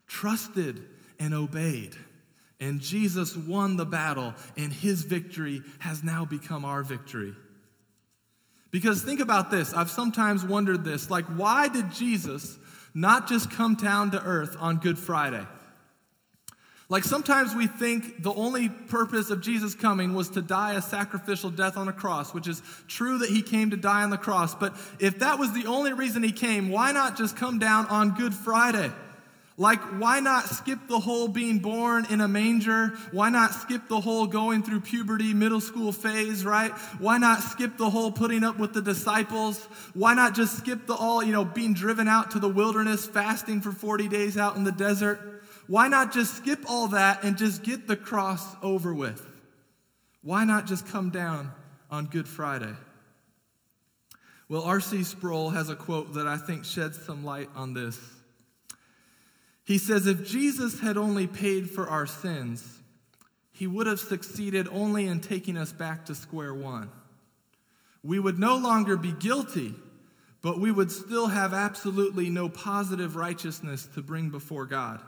trusted 0.08 0.84
and 1.20 1.34
obeyed. 1.34 1.96
And 2.60 2.80
Jesus 2.80 3.36
won 3.36 3.78
the 3.78 3.86
battle, 3.86 4.34
and 4.56 4.72
his 4.72 5.04
victory 5.04 5.62
has 5.80 6.04
now 6.04 6.26
become 6.26 6.66
our 6.66 6.84
victory. 6.84 7.36
Because 8.72 9.02
think 9.04 9.20
about 9.20 9.52
this. 9.52 9.74
I've 9.74 9.92
sometimes 9.92 10.44
wondered 10.44 10.84
this 10.84 11.10
like, 11.10 11.26
why 11.26 11.68
did 11.68 11.92
Jesus 11.94 12.58
not 12.94 13.28
just 13.28 13.52
come 13.52 13.76
down 13.76 14.12
to 14.12 14.22
earth 14.22 14.56
on 14.60 14.78
Good 14.78 14.98
Friday? 14.98 15.46
Like 16.88 17.04
sometimes 17.04 17.56
we 17.56 17.66
think 17.66 18.22
the 18.22 18.34
only 18.34 18.70
purpose 18.70 19.32
of 19.32 19.42
Jesus 19.42 19.74
coming 19.74 20.14
was 20.14 20.30
to 20.30 20.42
die 20.42 20.74
a 20.74 20.82
sacrificial 20.82 21.50
death 21.50 21.78
on 21.78 21.88
a 21.88 21.94
cross, 21.94 22.34
which 22.34 22.48
is 22.48 22.62
true 22.88 23.18
that 23.20 23.30
he 23.30 23.42
came 23.42 23.72
to 23.72 23.78
die 23.78 24.04
on 24.04 24.12
the 24.12 24.18
cross. 24.18 24.54
But 24.54 24.76
if 25.00 25.20
that 25.20 25.40
was 25.40 25.52
the 25.54 25.66
only 25.66 25.94
reason 25.94 26.22
he 26.22 26.32
came, 26.32 26.70
why 26.70 26.92
not 26.92 27.18
just 27.18 27.36
come 27.36 27.58
down 27.58 27.88
on 27.88 28.12
Good 28.12 28.36
Friday? 28.36 28.92
Like, 29.58 29.80
why 30.00 30.20
not 30.20 30.44
skip 30.46 30.80
the 30.88 31.00
whole 31.00 31.30
being 31.30 31.60
born 31.60 32.06
in 32.10 32.20
a 32.20 32.28
manger? 32.28 32.90
Why 33.12 33.30
not 33.30 33.54
skip 33.54 33.88
the 33.88 34.02
whole 34.02 34.28
going 34.28 34.64
through 34.64 34.82
puberty, 34.82 35.34
middle 35.34 35.62
school 35.62 35.94
phase, 35.94 36.44
right? 36.44 36.72
Why 37.00 37.18
not 37.18 37.40
skip 37.40 37.78
the 37.78 37.90
whole 37.90 38.12
putting 38.12 38.44
up 38.44 38.60
with 38.60 38.74
the 38.74 38.82
disciples? 38.82 39.64
Why 39.94 40.14
not 40.14 40.36
just 40.36 40.58
skip 40.58 40.86
the 40.88 40.94
all, 40.94 41.24
you 41.24 41.32
know, 41.32 41.46
being 41.46 41.74
driven 41.74 42.10
out 42.10 42.32
to 42.32 42.40
the 42.40 42.50
wilderness, 42.50 43.06
fasting 43.06 43.62
for 43.62 43.72
40 43.72 44.10
days 44.10 44.38
out 44.38 44.58
in 44.58 44.66
the 44.66 44.74
desert? 44.74 45.35
Why 45.68 45.88
not 45.88 46.14
just 46.14 46.38
skip 46.38 46.60
all 46.70 46.90
that 46.90 47.24
and 47.24 47.38
just 47.38 47.64
get 47.64 47.88
the 47.88 47.96
cross 47.96 48.56
over 48.62 48.94
with? 48.94 49.26
Why 50.22 50.44
not 50.44 50.68
just 50.68 50.88
come 50.88 51.10
down 51.10 51.52
on 51.90 52.06
Good 52.06 52.28
Friday? 52.28 52.74
Well, 54.48 54.64
R.C. 54.64 55.04
Sproul 55.04 55.50
has 55.52 55.70
a 55.70 55.76
quote 55.76 56.14
that 56.14 56.28
I 56.28 56.38
think 56.38 56.66
sheds 56.66 57.02
some 57.02 57.26
light 57.26 57.50
on 57.56 57.74
this. 57.74 58.00
He 59.64 59.80
says, 59.80 60.06
If 60.06 60.28
Jesus 60.28 60.80
had 60.80 60.98
only 60.98 61.26
paid 61.26 61.70
for 61.70 61.88
our 61.88 62.06
sins, 62.06 62.80
he 63.52 63.66
would 63.66 63.88
have 63.88 64.00
succeeded 64.00 64.68
only 64.72 65.08
in 65.08 65.20
taking 65.20 65.58
us 65.58 65.72
back 65.72 66.06
to 66.06 66.16
square 66.16 66.54
one. 66.54 66.92
We 68.04 68.20
would 68.20 68.38
no 68.38 68.58
longer 68.58 68.98
be 68.98 69.14
guilty, 69.14 69.74
but 70.44 70.60
we 70.60 70.72
would 70.72 70.92
still 70.92 71.28
have 71.28 71.54
absolutely 71.54 72.30
no 72.30 72.50
positive 72.50 73.16
righteousness 73.16 73.88
to 73.96 74.04
bring 74.04 74.30
before 74.30 74.68
God. 74.68 75.02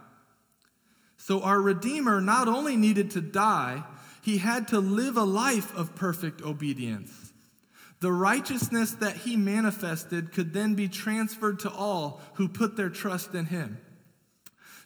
So 1.17 1.41
our 1.41 1.61
Redeemer 1.61 2.21
not 2.21 2.47
only 2.47 2.77
needed 2.77 3.11
to 3.11 3.21
die, 3.21 3.83
he 4.21 4.37
had 4.37 4.67
to 4.69 4.79
live 4.79 5.17
a 5.17 5.23
life 5.23 5.75
of 5.75 5.95
perfect 5.95 6.41
obedience. 6.41 7.33
The 7.99 8.11
righteousness 8.11 8.91
that 8.91 9.17
he 9.17 9.35
manifested 9.35 10.31
could 10.31 10.53
then 10.53 10.75
be 10.75 10.87
transferred 10.87 11.59
to 11.59 11.71
all 11.71 12.21
who 12.35 12.47
put 12.47 12.77
their 12.77 12.89
trust 12.89 13.33
in 13.33 13.45
him. 13.45 13.79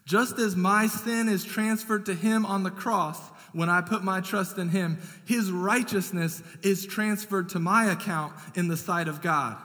Just 0.06 0.40
as 0.40 0.56
my 0.56 0.88
sin 0.88 1.28
is 1.28 1.44
transferred 1.44 2.06
to 2.06 2.14
him 2.14 2.46
on 2.46 2.64
the 2.64 2.72
cross 2.72 3.20
when 3.54 3.70
I 3.70 3.82
put 3.82 4.04
my 4.04 4.22
trust 4.22 4.58
in 4.58 4.70
him, 4.70 5.00
his 5.26 5.52
righteousness 5.52 6.42
is 6.64 6.86
transferred 6.86 7.50
to 7.50 7.60
my 7.60 7.92
account 7.92 8.34
in 8.56 8.68
the 8.68 8.78
sight 8.78 9.08
of 9.08 9.22
God. 9.22 9.58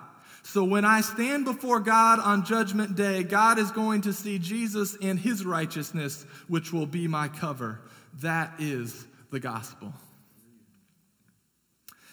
So 0.47 0.63
when 0.63 0.85
I 0.85 1.01
stand 1.01 1.45
before 1.45 1.81
God 1.81 2.21
on 2.21 2.45
Judgment 2.45 2.95
Day, 2.95 3.25
God 3.25 3.59
is 3.59 3.73
going 3.73 4.03
to 4.03 4.13
see 4.13 4.39
Jesus 4.39 4.95
in 4.95 5.17
his 5.17 5.45
righteousness, 5.45 6.25
which 6.47 6.73
will 6.73 6.87
be 6.87 7.09
my 7.09 7.27
cover. 7.27 7.81
That 8.21 8.55
is 8.61 9.07
the 9.33 9.41
gospel. 9.41 9.93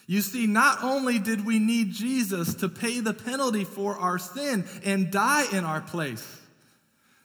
You 0.08 0.20
see, 0.20 0.48
not 0.48 0.82
only 0.82 1.20
did 1.20 1.46
we 1.46 1.60
need 1.60 1.92
Jesus 1.92 2.56
to 2.56 2.68
pay 2.68 2.98
the 2.98 3.14
penalty 3.14 3.62
for 3.62 3.96
our 3.96 4.18
sin 4.18 4.64
and 4.84 5.12
die 5.12 5.46
in 5.52 5.64
our 5.64 5.80
place, 5.80 6.26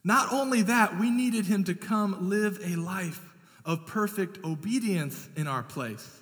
not 0.04 0.32
only 0.32 0.62
that, 0.62 1.00
we 1.00 1.10
needed 1.10 1.48
him 1.48 1.63
to 1.63 1.74
come 1.74 2.30
live 2.30 2.60
a 2.63 2.76
life 2.76 3.19
of 3.65 3.88
perfect 3.88 4.45
obedience 4.45 5.28
in 5.36 5.48
our 5.48 5.63
place. 5.63 6.22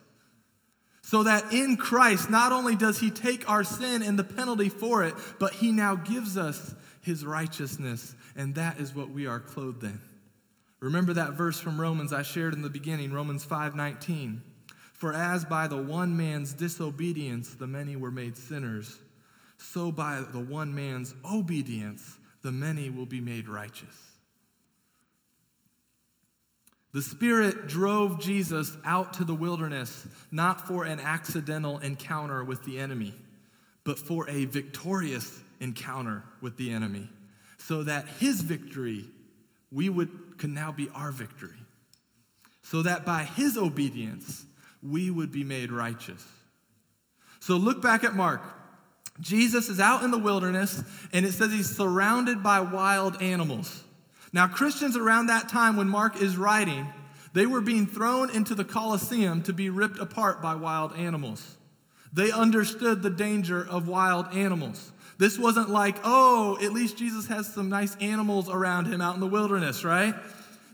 So 1.07 1.23
that 1.23 1.53
in 1.53 1.77
Christ, 1.77 2.29
not 2.29 2.51
only 2.51 2.75
does 2.75 2.99
he 2.99 3.11
take 3.11 3.49
our 3.49 3.63
sin 3.63 4.03
and 4.03 4.19
the 4.19 4.25
penalty 4.25 4.67
for 4.67 5.05
it, 5.05 5.15
but 5.39 5.53
he 5.53 5.71
now 5.71 5.95
gives 5.95 6.35
us 6.35 6.75
his 6.99 7.25
righteousness, 7.25 8.13
and 8.35 8.55
that 8.55 8.77
is 8.81 8.93
what 8.93 9.09
we 9.09 9.25
are 9.25 9.39
clothed 9.39 9.85
in. 9.85 10.01
Remember 10.81 11.13
that 11.13 11.31
verse 11.31 11.61
from 11.61 11.79
Romans 11.79 12.11
I 12.11 12.23
shared 12.23 12.53
in 12.53 12.61
the 12.61 12.69
beginning, 12.69 13.13
Romans 13.13 13.45
5:19. 13.45 14.41
For 14.91 15.13
as 15.13 15.45
by 15.45 15.67
the 15.67 15.81
one 15.81 16.17
man's 16.17 16.51
disobedience 16.51 17.53
the 17.53 17.67
many 17.67 17.95
were 17.95 18.11
made 18.11 18.35
sinners, 18.35 18.99
so 19.57 19.93
by 19.93 20.19
the 20.19 20.41
one 20.41 20.75
man's 20.75 21.15
obedience 21.23 22.17
the 22.41 22.51
many 22.51 22.89
will 22.89 23.05
be 23.05 23.21
made 23.21 23.47
righteous. 23.47 24.16
The 26.93 27.01
Spirit 27.01 27.67
drove 27.67 28.19
Jesus 28.19 28.75
out 28.85 29.13
to 29.13 29.23
the 29.23 29.35
wilderness 29.35 30.07
not 30.31 30.67
for 30.67 30.85
an 30.85 30.99
accidental 30.99 31.79
encounter 31.79 32.43
with 32.43 32.63
the 32.63 32.79
enemy, 32.79 33.13
but 33.83 33.99
for 33.99 34.29
a 34.29 34.45
victorious 34.45 35.39
encounter 35.59 36.23
with 36.41 36.57
the 36.57 36.71
enemy, 36.71 37.09
so 37.57 37.83
that 37.83 38.07
his 38.19 38.41
victory 38.41 39.05
we 39.71 39.89
would 39.89 40.37
could 40.37 40.49
now 40.49 40.71
be 40.71 40.89
our 40.93 41.11
victory. 41.11 41.57
So 42.61 42.83
that 42.83 43.05
by 43.05 43.23
his 43.23 43.57
obedience 43.57 44.45
we 44.81 45.09
would 45.09 45.31
be 45.31 45.43
made 45.43 45.71
righteous. 45.71 46.25
So 47.39 47.57
look 47.57 47.81
back 47.81 48.03
at 48.03 48.15
Mark. 48.15 48.41
Jesus 49.19 49.69
is 49.69 49.79
out 49.79 50.03
in 50.03 50.11
the 50.11 50.17
wilderness, 50.17 50.83
and 51.11 51.25
it 51.25 51.31
says 51.31 51.51
he's 51.51 51.75
surrounded 51.75 52.43
by 52.43 52.59
wild 52.59 53.21
animals. 53.21 53.83
Now, 54.33 54.47
Christians 54.47 54.97
around 54.97 55.27
that 55.27 55.49
time 55.49 55.77
when 55.77 55.89
Mark 55.89 56.21
is 56.21 56.37
writing, 56.37 56.87
they 57.33 57.45
were 57.45 57.61
being 57.61 57.87
thrown 57.87 58.29
into 58.29 58.55
the 58.55 58.65
Colosseum 58.65 59.43
to 59.43 59.53
be 59.53 59.69
ripped 59.69 59.99
apart 59.99 60.41
by 60.41 60.55
wild 60.55 60.95
animals. 60.95 61.57
They 62.13 62.31
understood 62.31 63.01
the 63.01 63.09
danger 63.09 63.65
of 63.65 63.87
wild 63.87 64.33
animals. 64.33 64.91
This 65.17 65.37
wasn't 65.37 65.69
like, 65.69 65.97
oh, 66.03 66.57
at 66.61 66.73
least 66.73 66.97
Jesus 66.97 67.27
has 67.27 67.47
some 67.47 67.69
nice 67.69 67.95
animals 67.97 68.49
around 68.49 68.85
him 68.85 69.01
out 69.01 69.15
in 69.15 69.19
the 69.19 69.27
wilderness, 69.27 69.83
right? 69.83 70.15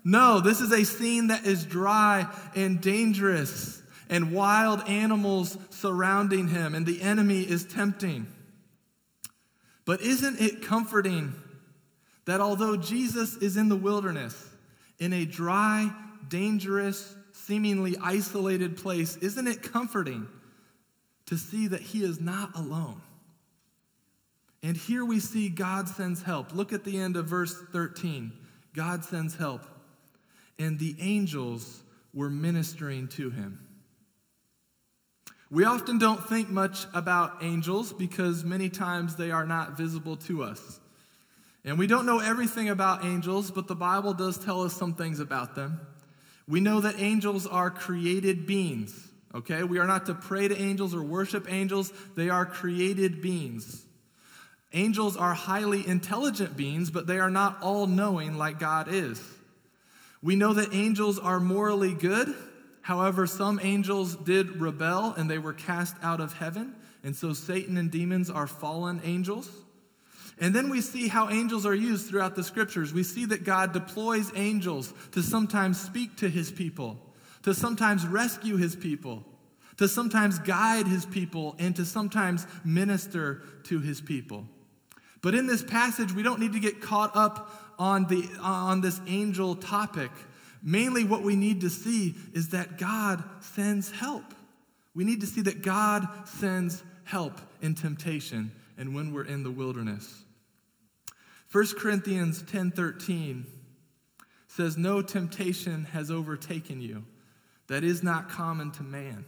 No, 0.03 0.41
this 0.41 0.59
is 0.59 0.71
a 0.71 0.83
scene 0.83 1.27
that 1.27 1.45
is 1.45 1.65
dry 1.65 2.27
and 2.55 2.81
dangerous 2.81 3.81
and 4.09 4.33
wild 4.33 4.87
animals 4.87 5.57
surrounding 5.69 6.49
him, 6.49 6.75
and 6.75 6.85
the 6.85 7.01
enemy 7.01 7.41
is 7.41 7.63
tempting. 7.63 8.27
But 9.85 10.01
isn't 10.01 10.39
it 10.41 10.61
comforting 10.61 11.33
that 12.25 12.41
although 12.41 12.77
Jesus 12.77 13.36
is 13.38 13.57
in 13.57 13.69
the 13.69 13.75
wilderness, 13.75 14.49
in 14.99 15.13
a 15.13 15.25
dry, 15.25 15.91
dangerous, 16.29 17.15
seemingly 17.31 17.97
isolated 18.01 18.77
place, 18.77 19.17
isn't 19.17 19.47
it 19.47 19.62
comforting 19.62 20.27
to 21.25 21.38
see 21.38 21.67
that 21.67 21.81
he 21.81 22.03
is 22.03 22.19
not 22.19 22.55
alone? 22.55 23.01
And 24.62 24.77
here 24.77 25.03
we 25.03 25.19
see 25.19 25.49
God 25.49 25.89
sends 25.89 26.23
help. 26.23 26.53
Look 26.53 26.71
at 26.71 26.86
the 26.86 26.97
end 26.97 27.17
of 27.17 27.25
verse 27.25 27.62
13. 27.73 28.31
God 28.73 29.03
sends 29.03 29.36
help. 29.36 29.65
And 30.57 30.79
the 30.79 30.95
angels 30.99 31.83
were 32.13 32.29
ministering 32.29 33.09
to 33.09 33.29
him. 33.29 33.59
We 35.51 35.65
often 35.65 35.99
don't 35.99 36.23
think 36.27 36.49
much 36.49 36.86
about 36.93 37.43
angels 37.43 37.91
because 37.91 38.43
many 38.43 38.69
times 38.69 39.17
they 39.17 39.31
are 39.31 39.45
not 39.45 39.77
visible 39.77 40.15
to 40.17 40.43
us. 40.43 40.79
And 41.65 41.80
we 41.80 41.88
don't 41.88 42.06
know 42.06 42.19
everything 42.19 42.69
about 42.69 43.06
angels, 43.06 43.52
but 43.52 43.67
the 43.67 43.76
Bible 43.76 44.13
does 44.13 44.38
tell 44.38 44.63
us 44.63 44.73
some 44.73 44.95
things 44.95 45.19
about 45.19 45.56
them. 45.56 45.80
We 46.47 46.60
know 46.60 46.82
that 46.82 46.99
angels 46.99 47.47
are 47.47 47.69
created 47.69 48.45
beings, 48.45 49.08
okay? 49.34 49.63
We 49.63 49.80
are 49.80 49.88
not 49.88 50.08
to 50.08 50.13
pray 50.13 50.47
to 50.47 50.58
angels 50.58 50.93
or 50.93 51.02
worship 51.02 51.52
angels, 51.52 51.93
they 52.15 52.30
are 52.30 52.45
created 52.45 53.21
beings. 53.21 53.86
Angels 54.73 55.15
are 55.15 55.34
highly 55.34 55.88
intelligent 55.88 56.58
beings, 56.58 56.91
but 56.91 57.08
they 57.08 57.19
are 57.19 57.30
not 57.30 57.62
all 57.62 57.88
knowing 57.88 58.38
like 58.38 58.60
God 58.60 58.88
is. 58.89 59.21
We 60.21 60.36
know 60.36 60.54
that 60.54 60.73
angels 60.73 61.19
are 61.19 61.39
morally 61.39 61.93
good 61.93 62.34
However, 62.84 63.26
some 63.28 63.62
angels 63.63 64.17
did 64.17 64.60
rebel 64.60 65.13
and 65.17 65.32
they 65.32 65.38
were 65.39 65.54
cast 65.54 65.95
out 66.04 66.19
of 66.19 66.34
heaven. 66.34 66.76
And 67.02 67.15
so 67.15 67.32
Satan 67.32 67.78
and 67.78 67.89
demons 67.89 68.30
are 68.30 68.45
fallen 68.45 69.02
angels. 69.06 69.49
And 70.43 70.53
then 70.53 70.69
we 70.69 70.82
see 70.82 71.08
how 71.08 71.32
angels 71.32 71.65
are 71.65 71.73
used 71.73 72.08
throughout 72.08 72.36
the 72.36 72.43
scriptures. 72.43 72.93
We 72.93 73.01
see 73.01 73.25
that 73.25 73.43
God 73.43 73.73
deploys 73.73 74.32
angels 74.36 74.93
to 75.13 75.23
sometimes 75.23 75.82
speak 75.82 76.17
to 76.17 76.29
his 76.29 76.51
people, 76.51 76.99
to 77.41 77.56
sometimes 77.56 78.06
rescue 78.06 78.58
his 78.58 78.75
people, 78.75 79.23
to 79.77 79.88
sometimes 79.88 80.38
guide 80.38 80.86
his 80.86 81.06
people, 81.06 81.56
and 81.58 81.75
to 81.77 81.86
sometimes 81.86 82.45
minister 82.63 83.41
to 83.63 83.79
his 83.79 83.99
people. 83.99 84.45
But 85.23 85.34
in 85.34 85.47
this 85.47 85.63
passage, 85.63 86.13
we 86.13 86.21
don't 86.21 86.39
need 86.39 86.53
to 86.53 86.60
get 86.60 86.79
caught 86.79 87.15
up 87.15 87.49
on, 87.79 88.06
the, 88.06 88.29
on 88.39 88.82
this 88.82 89.01
angel 89.08 89.56
topic 89.56 90.12
Mainly, 90.63 91.03
what 91.03 91.23
we 91.23 91.36
need 91.36 91.60
to 91.62 91.69
see 91.69 92.15
is 92.34 92.49
that 92.49 92.77
God 92.77 93.21
sends 93.41 93.91
help. 93.91 94.23
We 94.95 95.03
need 95.03 95.19
to 95.19 95.27
see 95.27 95.41
that 95.41 95.62
God 95.62 96.08
sends 96.25 96.82
help 97.03 97.34
in 97.62 97.75
temptation 97.75 98.49
and 98.77 98.95
when 98.95 99.13
we're 99.13 99.25
in 99.25 99.43
the 99.43 99.51
wilderness. 99.51 100.23
1 101.53 101.75
Corinthians 101.77 102.41
10:13 102.41 103.45
says 104.47 104.75
no 104.75 105.03
temptation 105.03 105.85
has 105.85 106.09
overtaken 106.09 106.81
you 106.81 107.05
that 107.67 107.83
is 107.83 108.01
not 108.01 108.27
common 108.27 108.71
to 108.71 108.81
man. 108.81 109.23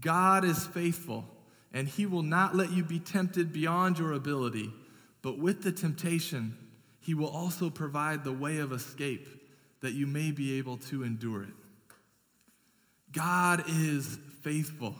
God 0.00 0.44
is 0.44 0.66
faithful 0.66 1.24
and 1.72 1.86
he 1.86 2.04
will 2.04 2.24
not 2.24 2.56
let 2.56 2.72
you 2.72 2.82
be 2.82 2.98
tempted 2.98 3.52
beyond 3.52 3.96
your 3.96 4.12
ability, 4.12 4.72
but 5.22 5.38
with 5.38 5.62
the 5.62 5.70
temptation 5.70 6.56
he 6.98 7.14
will 7.14 7.28
also 7.28 7.70
provide 7.70 8.24
the 8.24 8.32
way 8.32 8.58
of 8.58 8.72
escape 8.72 9.28
that 9.82 9.92
you 9.92 10.08
may 10.08 10.32
be 10.32 10.58
able 10.58 10.78
to 10.78 11.04
endure 11.04 11.44
it. 11.44 11.54
God 13.12 13.62
is 13.68 14.18
faithful. 14.42 14.96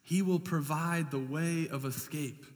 He 0.00 0.22
will 0.22 0.40
provide 0.40 1.10
the 1.10 1.18
way 1.18 1.68
of 1.68 1.84
escape. 1.84 2.46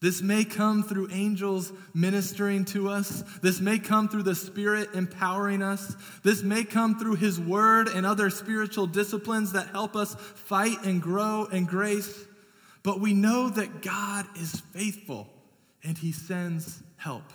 This 0.00 0.20
may 0.20 0.44
come 0.44 0.82
through 0.82 1.08
angels 1.10 1.72
ministering 1.94 2.64
to 2.66 2.88
us. 2.88 3.22
This 3.42 3.60
may 3.60 3.78
come 3.78 4.08
through 4.08 4.24
the 4.24 4.34
Spirit 4.34 4.90
empowering 4.94 5.62
us. 5.62 5.96
This 6.22 6.42
may 6.42 6.64
come 6.64 6.98
through 6.98 7.16
His 7.16 7.40
Word 7.40 7.88
and 7.88 8.04
other 8.04 8.28
spiritual 8.28 8.86
disciplines 8.86 9.52
that 9.52 9.68
help 9.68 9.96
us 9.96 10.14
fight 10.14 10.84
and 10.84 11.00
grow 11.00 11.46
in 11.46 11.64
grace. 11.64 12.26
But 12.82 13.00
we 13.00 13.14
know 13.14 13.48
that 13.48 13.82
God 13.82 14.26
is 14.36 14.60
faithful 14.72 15.28
and 15.82 15.96
He 15.96 16.12
sends 16.12 16.82
help. 16.96 17.32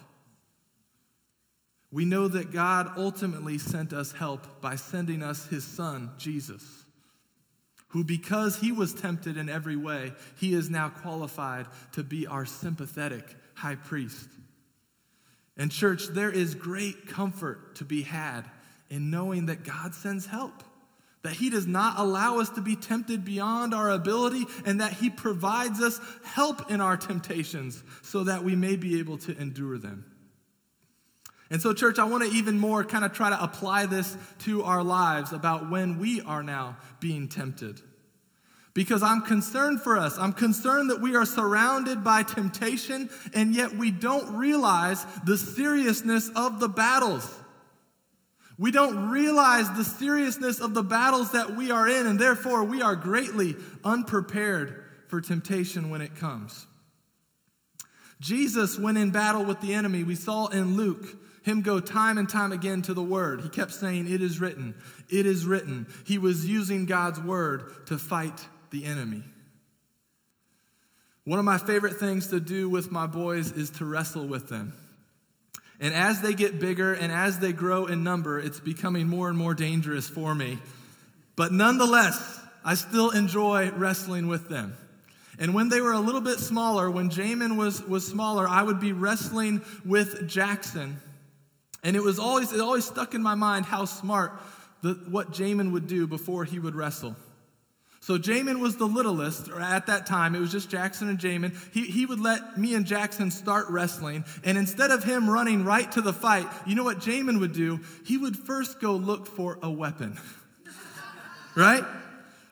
We 1.91 2.05
know 2.05 2.29
that 2.29 2.51
God 2.51 2.91
ultimately 2.97 3.57
sent 3.57 3.91
us 3.91 4.13
help 4.13 4.61
by 4.61 4.75
sending 4.75 5.21
us 5.21 5.47
his 5.47 5.65
son, 5.65 6.11
Jesus, 6.17 6.80
who, 7.91 8.03
because 8.03 8.57
he 8.57 8.71
was 8.71 8.93
tempted 8.93 9.37
in 9.37 9.49
every 9.49 9.75
way, 9.75 10.13
he 10.37 10.53
is 10.53 10.69
now 10.69 10.89
qualified 10.89 11.67
to 11.93 12.03
be 12.03 12.25
our 12.25 12.45
sympathetic 12.45 13.35
high 13.53 13.75
priest. 13.75 14.27
And, 15.57 15.71
church, 15.71 16.07
there 16.07 16.31
is 16.31 16.55
great 16.55 17.07
comfort 17.07 17.75
to 17.75 17.85
be 17.85 18.01
had 18.01 18.43
in 18.89 19.11
knowing 19.11 19.47
that 19.47 19.63
God 19.63 19.93
sends 19.93 20.25
help, 20.25 20.63
that 21.23 21.33
he 21.33 21.49
does 21.49 21.67
not 21.67 21.99
allow 21.99 22.39
us 22.39 22.49
to 22.51 22.61
be 22.61 22.75
tempted 22.75 23.25
beyond 23.25 23.73
our 23.73 23.91
ability, 23.91 24.45
and 24.65 24.81
that 24.81 24.93
he 24.93 25.09
provides 25.09 25.81
us 25.81 25.99
help 26.23 26.71
in 26.71 26.81
our 26.81 26.97
temptations 26.97 27.83
so 28.01 28.23
that 28.23 28.43
we 28.43 28.55
may 28.55 28.75
be 28.77 28.99
able 28.99 29.17
to 29.19 29.37
endure 29.37 29.77
them. 29.77 30.05
And 31.51 31.61
so, 31.61 31.73
church, 31.73 31.99
I 31.99 32.05
want 32.05 32.23
to 32.23 32.29
even 32.29 32.57
more 32.57 32.85
kind 32.85 33.03
of 33.03 33.11
try 33.11 33.29
to 33.29 33.43
apply 33.43 33.85
this 33.85 34.15
to 34.45 34.63
our 34.63 34.81
lives 34.81 35.33
about 35.33 35.69
when 35.69 35.99
we 35.99 36.21
are 36.21 36.41
now 36.41 36.77
being 37.01 37.27
tempted. 37.27 37.81
Because 38.73 39.03
I'm 39.03 39.21
concerned 39.21 39.81
for 39.81 39.97
us. 39.97 40.17
I'm 40.17 40.31
concerned 40.31 40.91
that 40.91 41.01
we 41.01 41.17
are 41.17 41.25
surrounded 41.25 42.05
by 42.05 42.23
temptation, 42.23 43.09
and 43.33 43.53
yet 43.53 43.75
we 43.75 43.91
don't 43.91 44.37
realize 44.37 45.05
the 45.25 45.37
seriousness 45.37 46.29
of 46.37 46.61
the 46.61 46.69
battles. 46.69 47.29
We 48.57 48.71
don't 48.71 49.09
realize 49.09 49.69
the 49.71 49.83
seriousness 49.83 50.61
of 50.61 50.73
the 50.73 50.83
battles 50.83 51.33
that 51.33 51.57
we 51.57 51.69
are 51.69 51.85
in, 51.85 52.07
and 52.07 52.17
therefore 52.17 52.63
we 52.63 52.81
are 52.81 52.95
greatly 52.95 53.57
unprepared 53.83 54.85
for 55.09 55.19
temptation 55.19 55.89
when 55.89 55.99
it 55.99 56.15
comes. 56.15 56.65
Jesus 58.21 58.79
went 58.79 58.97
in 58.97 59.09
battle 59.09 59.43
with 59.43 59.59
the 59.59 59.73
enemy. 59.73 60.05
We 60.05 60.15
saw 60.15 60.47
in 60.47 60.77
Luke 60.77 61.17
him 61.43 61.61
go 61.61 61.79
time 61.79 62.17
and 62.17 62.29
time 62.29 62.51
again 62.51 62.81
to 62.83 62.93
the 62.93 63.03
word. 63.03 63.41
He 63.41 63.49
kept 63.49 63.71
saying, 63.73 64.11
It 64.11 64.21
is 64.21 64.39
written, 64.39 64.75
it 65.09 65.25
is 65.25 65.45
written. 65.45 65.87
He 66.05 66.17
was 66.17 66.45
using 66.45 66.85
God's 66.85 67.19
word 67.19 67.87
to 67.87 67.97
fight 67.97 68.39
the 68.69 68.85
enemy. 68.85 69.23
One 71.23 71.39
of 71.39 71.45
my 71.45 71.57
favorite 71.57 71.97
things 71.97 72.27
to 72.27 72.39
do 72.39 72.67
with 72.67 72.91
my 72.91 73.05
boys 73.05 73.51
is 73.51 73.69
to 73.71 73.85
wrestle 73.85 74.25
with 74.25 74.49
them. 74.49 74.73
And 75.79 75.93
as 75.93 76.21
they 76.21 76.33
get 76.33 76.59
bigger 76.59 76.93
and 76.93 77.11
as 77.11 77.39
they 77.39 77.53
grow 77.53 77.87
in 77.87 78.03
number, 78.03 78.39
it's 78.39 78.59
becoming 78.59 79.07
more 79.07 79.29
and 79.29 79.37
more 79.37 79.53
dangerous 79.53 80.07
for 80.07 80.33
me. 80.33 80.59
But 81.35 81.51
nonetheless, 81.51 82.39
I 82.63 82.75
still 82.75 83.09
enjoy 83.09 83.71
wrestling 83.71 84.27
with 84.27 84.47
them. 84.47 84.75
And 85.39 85.55
when 85.55 85.69
they 85.69 85.81
were 85.81 85.93
a 85.93 85.99
little 85.99 86.21
bit 86.21 86.39
smaller, 86.39 86.91
when 86.91 87.09
Jamin 87.09 87.57
was, 87.57 87.81
was 87.83 88.05
smaller, 88.05 88.47
I 88.47 88.61
would 88.61 88.79
be 88.79 88.93
wrestling 88.93 89.63
with 89.83 90.27
Jackson. 90.27 90.99
And 91.83 91.95
it 91.95 92.03
was 92.03 92.19
always, 92.19 92.53
it 92.53 92.59
always 92.59 92.85
stuck 92.85 93.13
in 93.13 93.23
my 93.23 93.35
mind 93.35 93.65
how 93.65 93.85
smart 93.85 94.33
the, 94.81 94.93
what 95.09 95.31
Jamin 95.31 95.71
would 95.71 95.87
do 95.87 96.07
before 96.07 96.45
he 96.45 96.59
would 96.59 96.75
wrestle. 96.75 97.15
So 98.03 98.17
Jamin 98.17 98.59
was 98.59 98.77
the 98.77 98.87
littlest, 98.87 99.47
or 99.49 99.61
at 99.61 99.85
that 99.85 100.07
time, 100.07 100.33
it 100.33 100.39
was 100.39 100.51
just 100.51 100.71
Jackson 100.71 101.07
and 101.07 101.19
Jamin. 101.19 101.55
He, 101.71 101.85
he 101.85 102.07
would 102.07 102.19
let 102.19 102.57
me 102.57 102.73
and 102.73 102.83
Jackson 102.83 103.29
start 103.29 103.67
wrestling, 103.69 104.25
and 104.43 104.57
instead 104.57 104.89
of 104.89 105.03
him 105.03 105.29
running 105.29 105.63
right 105.65 105.89
to 105.91 106.01
the 106.01 106.11
fight, 106.11 106.47
you 106.65 106.73
know 106.73 106.83
what 106.83 106.97
Jamin 106.97 107.39
would 107.39 107.53
do? 107.53 107.79
He 108.03 108.17
would 108.17 108.35
first 108.35 108.81
go 108.81 108.93
look 108.93 109.27
for 109.27 109.59
a 109.61 109.69
weapon. 109.69 110.17
right? 111.55 111.83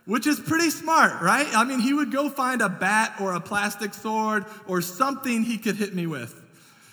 Which 0.06 0.28
is 0.28 0.40
pretty 0.40 0.70
smart, 0.70 1.20
right? 1.20 1.48
I 1.56 1.64
mean, 1.64 1.80
he 1.80 1.94
would 1.94 2.12
go 2.12 2.30
find 2.30 2.62
a 2.62 2.70
bat 2.70 3.16
or 3.20 3.34
a 3.34 3.40
plastic 3.40 3.96
sword 3.96 4.46
or 4.68 4.82
something 4.82 5.44
he 5.44 5.58
could 5.58 5.78
hit 5.78 5.96
me 5.96 6.06
with, 6.06 6.40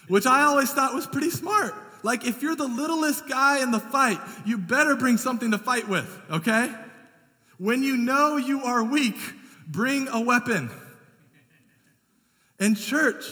which 0.09 0.27
I 0.27 0.42
always 0.42 0.73
thought 0.73 0.95
was 0.95 1.07
pretty 1.07 1.31
smart. 1.31 1.75
Like, 2.03 2.27
if 2.27 2.42
you're 2.42 2.57
the 2.57 2.69
littlest 2.69 3.29
guy 3.29 3.62
in 3.62 3.71
the 3.71 3.81
fight, 3.81 4.21
you 4.45 4.59
better 4.59 4.97
bring 4.97 5.16
something 5.16 5.51
to 5.51 5.59
fight 5.59 5.88
with, 5.88 6.09
okay? 6.31 6.73
When 7.59 7.83
you 7.83 7.97
know 7.97 8.37
you 8.37 8.62
are 8.62 8.85
weak, 8.85 9.16
bring 9.66 10.09
a 10.09 10.21
weapon. 10.21 10.71
In 12.61 12.75
church, 12.75 13.25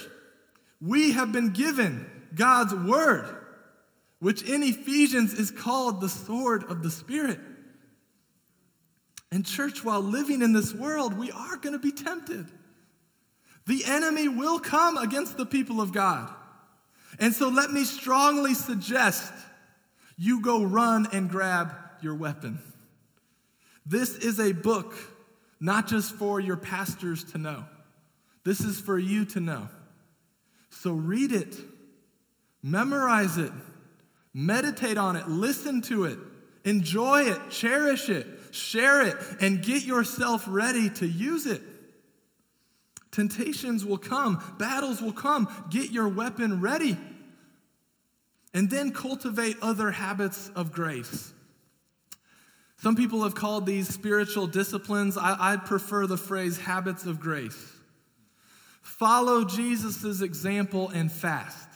we 0.81 1.13
have 1.13 1.31
been 1.31 1.51
given 1.51 2.11
God's 2.35 2.75
word, 2.75 3.37
which 4.19 4.43
in 4.43 4.63
Ephesians 4.63 5.35
is 5.35 5.51
called 5.51 6.01
the 6.01 6.09
sword 6.09 6.65
of 6.65 6.83
the 6.83 6.91
Spirit. 6.91 7.39
And, 9.31 9.45
church, 9.45 9.85
while 9.85 10.01
living 10.01 10.43
in 10.43 10.53
this 10.53 10.73
world, 10.75 11.17
we 11.17 11.31
are 11.31 11.57
going 11.57 11.73
to 11.73 11.79
be 11.79 11.93
tempted. 11.93 12.47
The 13.67 13.85
enemy 13.87 14.29
will 14.29 14.59
come 14.59 14.97
against 14.97 15.37
the 15.37 15.47
people 15.47 15.81
of 15.81 15.93
God. 15.93 16.33
And 17.19 17.33
so, 17.35 17.49
let 17.49 17.71
me 17.71 17.85
strongly 17.85 18.55
suggest 18.55 19.33
you 20.17 20.41
go 20.41 20.65
run 20.65 21.09
and 21.13 21.29
grab 21.29 21.73
your 22.01 22.15
weapon. 22.15 22.59
This 23.87 24.17
is 24.17 24.41
a 24.41 24.53
book 24.53 24.95
not 25.61 25.87
just 25.89 26.15
for 26.15 26.41
your 26.41 26.57
pastors 26.57 27.25
to 27.25 27.39
know, 27.39 27.65
this 28.45 28.61
is 28.61 28.81
for 28.81 28.99
you 28.99 29.25
to 29.25 29.41
know. 29.41 29.69
So 30.71 30.93
read 30.93 31.33
it, 31.33 31.57
memorize 32.63 33.39
it, 33.39 33.53
meditate 34.35 34.99
on 34.99 35.17
it, 35.17 35.29
listen 35.29 35.81
to 35.83 36.05
it, 36.05 36.19
enjoy 36.65 37.23
it, 37.23 37.39
cherish 37.51 38.11
it, 38.11 38.27
share 38.51 39.07
it, 39.07 39.17
and 39.41 39.63
get 39.63 39.85
yourself 39.85 40.45
ready 40.47 40.91
to 40.91 41.07
use 41.07 41.47
it. 41.47 41.63
Temptations 43.15 43.85
will 43.85 43.99
come, 43.99 44.43
battles 44.59 45.01
will 45.01 45.13
come. 45.13 45.49
Get 45.71 45.93
your 45.93 46.09
weapon 46.09 46.61
ready. 46.61 46.99
And 48.53 48.69
then 48.69 48.93
cultivate 48.93 49.57
other 49.63 49.93
habits 49.93 50.51
of 50.57 50.73
grace. 50.73 51.33
Some 52.79 52.97
people 52.97 53.23
have 53.23 53.37
called 53.37 53.67
these 53.67 53.89
spiritual 53.89 54.49
disciplines. 54.49 55.17
I, 55.17 55.57
prefer 55.57 56.09
the 56.09 56.17
phrase 56.17 56.59
habits 56.59 57.07
of 57.07 57.21
grace. 57.21 57.73
Follow 58.83 59.45
Jesus' 59.45 60.21
example 60.21 60.89
and 60.91 61.11
fast. 61.11 61.69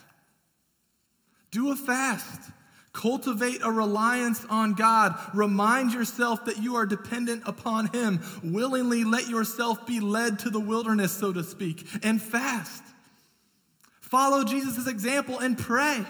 Do 1.52 1.70
a 1.70 1.76
fast. 1.76 2.50
Cultivate 2.98 3.60
a 3.62 3.70
reliance 3.70 4.44
on 4.50 4.74
God. 4.74 5.16
Remind 5.32 5.92
yourself 5.92 6.46
that 6.46 6.60
you 6.60 6.74
are 6.74 6.84
dependent 6.84 7.44
upon 7.46 7.86
Him. 7.86 8.20
Willingly 8.42 9.04
let 9.04 9.28
yourself 9.28 9.86
be 9.86 10.00
led 10.00 10.40
to 10.40 10.50
the 10.50 10.58
wilderness, 10.58 11.12
so 11.12 11.32
to 11.32 11.44
speak, 11.44 11.86
and 12.02 12.20
fast. 12.20 12.82
Follow 14.00 14.42
Jesus' 14.42 14.88
example 14.88 15.38
and 15.38 15.56
pray. 15.56 16.04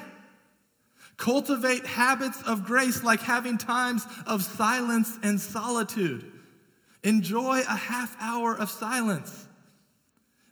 Cultivate 1.19 1.85
habits 1.85 2.41
of 2.47 2.65
grace 2.65 3.05
like 3.05 3.21
having 3.21 3.59
times 3.59 4.07
of 4.27 4.43
silence 4.43 5.19
and 5.23 5.39
solitude. 5.39 6.25
Enjoy 7.05 7.61
a 7.69 7.77
half 7.77 8.17
hour 8.19 8.57
of 8.57 8.71
silence. 8.71 9.47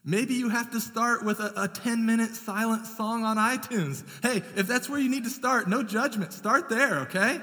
Maybe 0.08 0.34
you 0.34 0.48
have 0.48 0.70
to 0.70 0.80
start 0.80 1.24
with 1.24 1.40
a, 1.40 1.52
a 1.64 1.66
10 1.66 2.06
minute 2.06 2.36
silent 2.36 2.86
song 2.86 3.24
on 3.24 3.38
iTunes. 3.38 4.04
Hey, 4.22 4.36
if 4.54 4.68
that's 4.68 4.88
where 4.88 5.00
you 5.00 5.10
need 5.10 5.24
to 5.24 5.30
start, 5.30 5.68
no 5.68 5.82
judgment. 5.82 6.32
Start 6.32 6.68
there, 6.68 7.00
okay? 7.00 7.40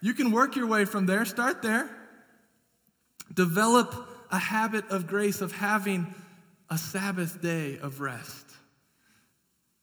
You 0.00 0.14
can 0.14 0.30
work 0.32 0.56
your 0.56 0.66
way 0.66 0.86
from 0.86 1.04
there. 1.04 1.26
Start 1.26 1.60
there. 1.60 1.90
Develop 3.34 4.08
a 4.32 4.38
habit 4.38 4.88
of 4.88 5.06
grace 5.06 5.42
of 5.42 5.52
having 5.52 6.06
a 6.70 6.78
Sabbath 6.78 7.42
day 7.42 7.78
of 7.78 8.00
rest 8.00 8.46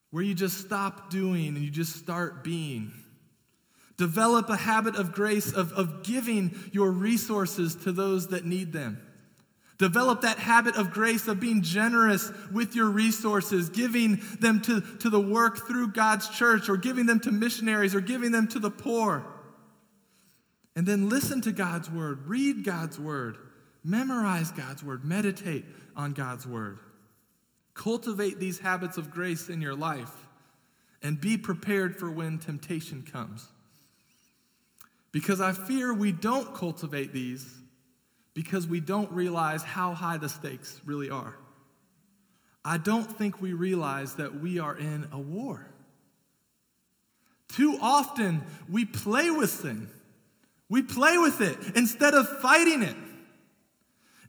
where 0.10 0.24
you 0.24 0.34
just 0.34 0.60
stop 0.60 1.12
doing 1.12 1.50
and 1.50 1.60
you 1.60 1.70
just 1.70 1.96
start 1.96 2.44
being. 2.44 2.92
Develop 3.98 4.50
a 4.50 4.56
habit 4.56 4.96
of 4.96 5.12
grace 5.12 5.52
of, 5.52 5.72
of 5.74 6.04
giving 6.04 6.56
your 6.72 6.92
resources 6.92 7.76
to 7.76 7.92
those 7.92 8.30
that 8.30 8.44
need 8.44 8.74
them. 8.74 9.00
Develop 9.84 10.22
that 10.22 10.40
habit 10.40 10.78
of 10.78 10.92
grace 10.92 11.28
of 11.28 11.42
being 11.42 11.62
generous 11.62 12.32
with 12.54 12.74
your 12.74 12.90
resources, 12.90 13.68
giving 13.68 14.22
them 14.40 14.62
to, 14.62 14.80
to 15.00 15.10
the 15.10 15.20
work 15.20 15.68
through 15.68 15.90
God's 15.90 16.30
church, 16.30 16.70
or 16.70 16.78
giving 16.78 17.06
them 17.06 17.20
to 17.20 17.34
missionaries, 17.34 17.94
or 17.94 18.00
giving 18.00 18.32
them 18.32 18.48
to 18.48 18.60
the 18.60 18.72
poor. 18.72 19.26
And 20.74 20.88
then 20.88 21.10
listen 21.10 21.42
to 21.42 21.52
God's 21.52 21.92
word, 21.92 22.26
read 22.30 22.64
God's 22.64 22.98
word, 22.98 23.38
memorize 23.84 24.52
God's 24.52 24.82
word, 24.82 25.04
meditate 25.04 25.66
on 25.98 26.14
God's 26.14 26.48
word. 26.48 26.80
Cultivate 27.74 28.40
these 28.40 28.60
habits 28.60 28.96
of 28.96 29.12
grace 29.12 29.50
in 29.50 29.60
your 29.60 29.76
life 29.76 30.14
and 31.02 31.20
be 31.20 31.38
prepared 31.38 31.98
for 31.98 32.10
when 32.10 32.40
temptation 32.40 33.02
comes. 33.04 33.50
Because 35.12 35.42
I 35.42 35.52
fear 35.52 35.94
we 35.94 36.14
don't 36.14 36.56
cultivate 36.56 37.12
these 37.12 37.63
because 38.34 38.68
we 38.68 38.80
don't 38.80 39.12
realize 39.12 39.64
how 39.64 39.94
high 39.94 40.18
the 40.18 40.30
stakes 40.30 40.82
really 40.86 41.10
are. 41.10 41.36
I 42.66 42.78
don't 42.78 43.10
think 43.18 43.42
we 43.42 43.54
realize 43.54 44.16
that 44.16 44.40
we 44.40 44.60
are 44.60 44.76
in 44.76 45.08
a 45.12 45.20
war. 45.20 45.66
Too 47.50 47.78
often 47.82 48.42
we 48.70 48.86
play 48.86 49.30
with 49.30 49.50
sin. 49.50 49.90
We 50.70 50.82
play 50.82 51.18
with 51.18 51.42
it 51.42 51.58
instead 51.76 52.14
of 52.14 52.28
fighting 52.40 52.82
it. 52.82 52.96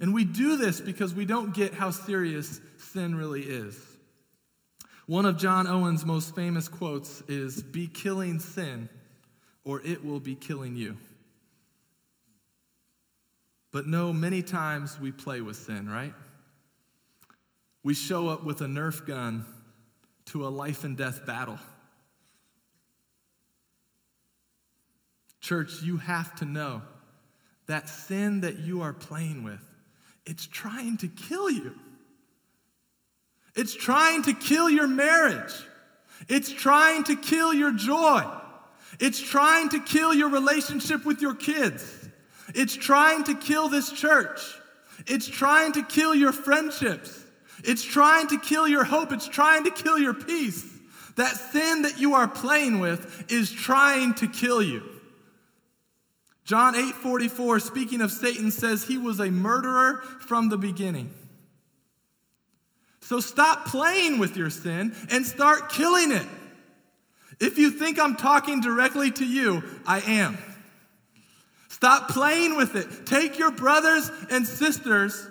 And 0.00 0.12
we 0.12 0.24
do 0.24 0.56
this 0.56 0.80
because 0.80 1.14
we 1.14 1.24
don't 1.24 1.54
get 1.54 1.72
how 1.72 1.90
serious 1.90 2.60
sin 2.76 3.14
really 3.14 3.42
is. 3.42 3.78
One 5.06 5.26
of 5.26 5.38
John 5.38 5.66
Owen's 5.66 6.04
most 6.04 6.34
famous 6.34 6.68
quotes 6.68 7.22
is 7.28 7.62
Be 7.62 7.86
killing 7.86 8.40
sin, 8.40 8.88
or 9.64 9.80
it 9.82 10.04
will 10.04 10.20
be 10.20 10.34
killing 10.34 10.76
you. 10.76 10.96
But 13.74 13.88
no, 13.88 14.12
many 14.12 14.40
times 14.40 15.00
we 15.00 15.10
play 15.10 15.40
with 15.40 15.56
sin, 15.56 15.90
right? 15.90 16.14
We 17.82 17.92
show 17.92 18.28
up 18.28 18.44
with 18.44 18.60
a 18.60 18.66
Nerf 18.66 19.04
gun 19.04 19.44
to 20.26 20.46
a 20.46 20.48
life 20.48 20.84
and 20.84 20.96
death 20.96 21.26
battle. 21.26 21.58
Church, 25.40 25.82
you 25.82 25.96
have 25.96 26.36
to 26.36 26.44
know 26.44 26.82
that 27.66 27.88
sin 27.88 28.42
that 28.42 28.60
you 28.60 28.82
are 28.82 28.92
playing 28.92 29.42
with, 29.42 29.60
it's 30.24 30.46
trying 30.46 30.96
to 30.98 31.08
kill 31.08 31.50
you. 31.50 31.74
It's 33.56 33.74
trying 33.74 34.22
to 34.22 34.34
kill 34.34 34.70
your 34.70 34.86
marriage. 34.86 35.52
It's 36.28 36.48
trying 36.48 37.02
to 37.04 37.16
kill 37.16 37.52
your 37.52 37.72
joy. 37.72 38.22
It's 39.00 39.18
trying 39.18 39.70
to 39.70 39.80
kill 39.80 40.14
your 40.14 40.28
relationship 40.28 41.04
with 41.04 41.20
your 41.20 41.34
kids. 41.34 42.03
It's 42.54 42.74
trying 42.74 43.24
to 43.24 43.34
kill 43.34 43.68
this 43.68 43.90
church. 43.90 44.40
It's 45.06 45.26
trying 45.26 45.72
to 45.72 45.82
kill 45.82 46.14
your 46.14 46.32
friendships. 46.32 47.22
It's 47.64 47.82
trying 47.82 48.28
to 48.28 48.38
kill 48.38 48.68
your 48.68 48.84
hope. 48.84 49.12
It's 49.12 49.28
trying 49.28 49.64
to 49.64 49.70
kill 49.70 49.98
your 49.98 50.14
peace. 50.14 50.64
That 51.16 51.36
sin 51.36 51.82
that 51.82 51.98
you 51.98 52.14
are 52.14 52.28
playing 52.28 52.80
with 52.80 53.30
is 53.30 53.50
trying 53.50 54.14
to 54.14 54.28
kill 54.28 54.62
you. 54.62 54.82
John 56.44 56.74
8 56.74 56.94
44, 56.94 57.60
speaking 57.60 58.00
of 58.00 58.12
Satan, 58.12 58.50
says 58.50 58.84
he 58.84 58.98
was 58.98 59.18
a 59.18 59.30
murderer 59.30 60.02
from 60.20 60.48
the 60.48 60.58
beginning. 60.58 61.10
So 63.00 63.20
stop 63.20 63.66
playing 63.66 64.18
with 64.18 64.36
your 64.36 64.50
sin 64.50 64.94
and 65.10 65.26
start 65.26 65.70
killing 65.70 66.12
it. 66.12 66.26
If 67.40 67.58
you 67.58 67.70
think 67.70 67.98
I'm 67.98 68.16
talking 68.16 68.60
directly 68.60 69.10
to 69.12 69.24
you, 69.24 69.62
I 69.86 70.00
am. 70.00 70.38
Stop 71.74 72.08
playing 72.08 72.56
with 72.56 72.76
it. 72.76 73.04
Take 73.04 73.36
your 73.36 73.50
brothers 73.50 74.08
and 74.30 74.46
sisters 74.46 75.26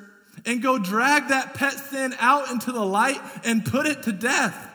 and 0.46 0.62
go 0.62 0.78
drag 0.78 1.30
that 1.30 1.54
pet 1.54 1.72
sin 1.72 2.14
out 2.20 2.52
into 2.52 2.74
the 2.74 2.84
light 2.84 3.22
and 3.46 3.64
put 3.64 3.86
it 3.86 4.04
to 4.04 4.12
death. 4.12 4.70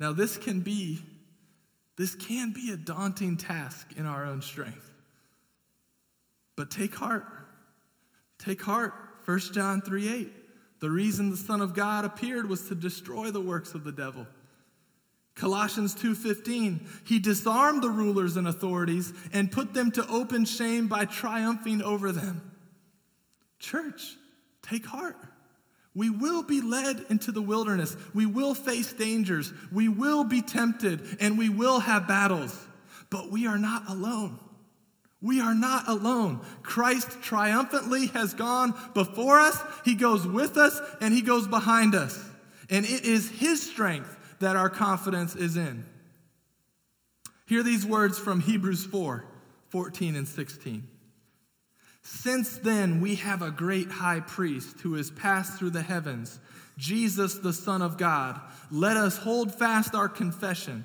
Now 0.00 0.14
this 0.14 0.38
can 0.38 0.60
be 0.60 1.00
this 1.98 2.14
can 2.14 2.52
be 2.52 2.72
a 2.72 2.78
daunting 2.78 3.36
task 3.36 3.88
in 3.98 4.06
our 4.06 4.24
own 4.24 4.40
strength. 4.40 4.90
But 6.56 6.70
take 6.70 6.94
heart. 6.94 7.26
Take 8.38 8.62
heart. 8.62 8.94
1 9.26 9.38
John 9.52 9.82
3 9.82 10.08
8. 10.08 10.45
The 10.80 10.90
reason 10.90 11.30
the 11.30 11.36
Son 11.36 11.60
of 11.60 11.74
God 11.74 12.04
appeared 12.04 12.48
was 12.48 12.68
to 12.68 12.74
destroy 12.74 13.30
the 13.30 13.40
works 13.40 13.74
of 13.74 13.84
the 13.84 13.92
devil. 13.92 14.26
Colossians 15.34 15.94
2:15 15.94 16.80
He 17.04 17.18
disarmed 17.18 17.82
the 17.82 17.90
rulers 17.90 18.36
and 18.36 18.48
authorities 18.48 19.12
and 19.32 19.52
put 19.52 19.74
them 19.74 19.90
to 19.92 20.06
open 20.08 20.44
shame 20.44 20.88
by 20.88 21.04
triumphing 21.04 21.82
over 21.82 22.12
them. 22.12 22.40
Church, 23.58 24.16
take 24.62 24.86
heart. 24.86 25.16
We 25.94 26.10
will 26.10 26.42
be 26.42 26.60
led 26.60 27.06
into 27.08 27.32
the 27.32 27.40
wilderness. 27.40 27.96
We 28.12 28.26
will 28.26 28.54
face 28.54 28.92
dangers. 28.92 29.52
We 29.72 29.88
will 29.88 30.24
be 30.24 30.42
tempted 30.42 31.16
and 31.20 31.38
we 31.38 31.48
will 31.48 31.80
have 31.80 32.06
battles. 32.06 32.54
But 33.08 33.30
we 33.30 33.46
are 33.46 33.56
not 33.56 33.88
alone. 33.88 34.38
We 35.22 35.40
are 35.40 35.54
not 35.54 35.88
alone. 35.88 36.40
Christ 36.62 37.22
triumphantly 37.22 38.08
has 38.08 38.34
gone 38.34 38.74
before 38.94 39.38
us, 39.38 39.58
He 39.84 39.94
goes 39.94 40.26
with 40.26 40.56
us, 40.56 40.78
and 41.00 41.14
He 41.14 41.22
goes 41.22 41.46
behind 41.46 41.94
us. 41.94 42.22
And 42.68 42.84
it 42.84 43.04
is 43.04 43.30
His 43.30 43.62
strength 43.62 44.14
that 44.40 44.56
our 44.56 44.68
confidence 44.68 45.34
is 45.34 45.56
in. 45.56 45.84
Hear 47.46 47.62
these 47.62 47.86
words 47.86 48.18
from 48.18 48.40
Hebrews 48.40 48.84
4 48.84 49.24
14 49.70 50.16
and 50.16 50.28
16. 50.28 50.88
Since 52.02 52.58
then, 52.58 53.00
we 53.00 53.16
have 53.16 53.42
a 53.42 53.50
great 53.50 53.90
high 53.90 54.20
priest 54.20 54.80
who 54.80 54.94
has 54.94 55.10
passed 55.10 55.58
through 55.58 55.70
the 55.70 55.82
heavens, 55.82 56.38
Jesus, 56.78 57.34
the 57.34 57.52
Son 57.52 57.82
of 57.82 57.98
God. 57.98 58.40
Let 58.70 58.96
us 58.96 59.16
hold 59.16 59.52
fast 59.52 59.94
our 59.94 60.08
confession. 60.08 60.84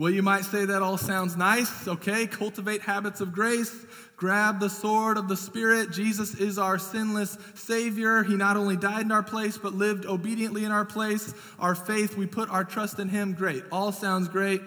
Well, 0.00 0.10
you 0.10 0.22
might 0.22 0.46
say 0.46 0.64
that 0.64 0.80
all 0.80 0.96
sounds 0.96 1.36
nice. 1.36 1.86
Okay, 1.86 2.26
cultivate 2.26 2.80
habits 2.80 3.20
of 3.20 3.32
grace, 3.32 3.84
grab 4.16 4.58
the 4.58 4.70
sword 4.70 5.18
of 5.18 5.28
the 5.28 5.36
Spirit. 5.36 5.90
Jesus 5.90 6.34
is 6.36 6.56
our 6.56 6.78
sinless 6.78 7.36
Savior. 7.54 8.22
He 8.22 8.34
not 8.34 8.56
only 8.56 8.78
died 8.78 9.04
in 9.04 9.12
our 9.12 9.22
place, 9.22 9.58
but 9.58 9.74
lived 9.74 10.06
obediently 10.06 10.64
in 10.64 10.72
our 10.72 10.86
place. 10.86 11.34
Our 11.58 11.74
faith, 11.74 12.16
we 12.16 12.24
put 12.24 12.48
our 12.48 12.64
trust 12.64 12.98
in 12.98 13.10
Him. 13.10 13.34
Great. 13.34 13.62
All 13.70 13.92
sounds 13.92 14.30
great. 14.30 14.62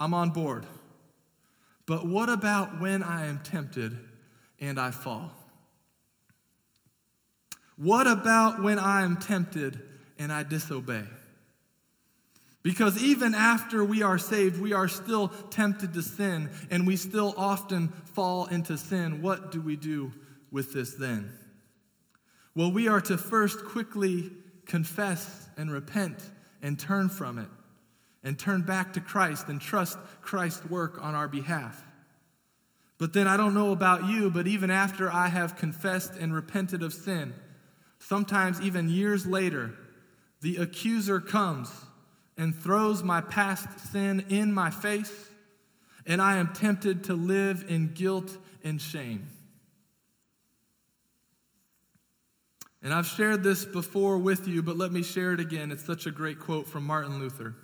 I'm 0.00 0.14
on 0.14 0.30
board. 0.30 0.64
But 1.84 2.06
what 2.06 2.30
about 2.30 2.80
when 2.80 3.02
I 3.02 3.26
am 3.26 3.40
tempted 3.40 3.94
and 4.58 4.80
I 4.80 4.90
fall? 4.90 5.30
What 7.76 8.06
about 8.06 8.62
when 8.62 8.78
I 8.78 9.02
am 9.02 9.18
tempted 9.18 9.82
and 10.18 10.32
I 10.32 10.44
disobey? 10.44 11.04
Because 12.68 13.02
even 13.02 13.34
after 13.34 13.82
we 13.82 14.02
are 14.02 14.18
saved, 14.18 14.60
we 14.60 14.74
are 14.74 14.88
still 14.88 15.28
tempted 15.28 15.94
to 15.94 16.02
sin 16.02 16.50
and 16.70 16.86
we 16.86 16.96
still 16.96 17.32
often 17.38 17.88
fall 18.12 18.44
into 18.44 18.76
sin. 18.76 19.22
What 19.22 19.50
do 19.50 19.62
we 19.62 19.74
do 19.74 20.12
with 20.50 20.74
this 20.74 20.92
then? 20.92 21.32
Well, 22.54 22.70
we 22.70 22.86
are 22.86 23.00
to 23.00 23.16
first 23.16 23.64
quickly 23.64 24.30
confess 24.66 25.48
and 25.56 25.72
repent 25.72 26.18
and 26.60 26.78
turn 26.78 27.08
from 27.08 27.38
it 27.38 27.48
and 28.22 28.38
turn 28.38 28.60
back 28.60 28.92
to 28.92 29.00
Christ 29.00 29.48
and 29.48 29.62
trust 29.62 29.96
Christ's 30.20 30.66
work 30.66 31.02
on 31.02 31.14
our 31.14 31.26
behalf. 31.26 31.82
But 32.98 33.14
then 33.14 33.26
I 33.26 33.38
don't 33.38 33.54
know 33.54 33.72
about 33.72 34.10
you, 34.10 34.30
but 34.30 34.46
even 34.46 34.70
after 34.70 35.10
I 35.10 35.28
have 35.28 35.56
confessed 35.56 36.16
and 36.20 36.34
repented 36.34 36.82
of 36.82 36.92
sin, 36.92 37.32
sometimes 37.98 38.60
even 38.60 38.90
years 38.90 39.24
later, 39.24 39.72
the 40.42 40.56
accuser 40.56 41.18
comes 41.18 41.70
and 42.38 42.54
throws 42.54 43.02
my 43.02 43.20
past 43.20 43.92
sin 43.92 44.24
in 44.30 44.52
my 44.54 44.70
face, 44.70 45.28
and 46.06 46.22
I 46.22 46.36
am 46.36 46.54
tempted 46.54 47.04
to 47.04 47.14
live 47.14 47.66
in 47.68 47.92
guilt 47.92 48.38
and 48.64 48.80
shame. 48.80 49.28
And 52.80 52.94
I've 52.94 53.08
shared 53.08 53.42
this 53.42 53.64
before 53.64 54.18
with 54.18 54.46
you, 54.46 54.62
but 54.62 54.78
let 54.78 54.92
me 54.92 55.02
share 55.02 55.32
it 55.32 55.40
again. 55.40 55.72
It's 55.72 55.84
such 55.84 56.06
a 56.06 56.12
great 56.12 56.38
quote 56.38 56.68
from 56.68 56.84
Martin 56.84 57.18
Luther. 57.18 57.56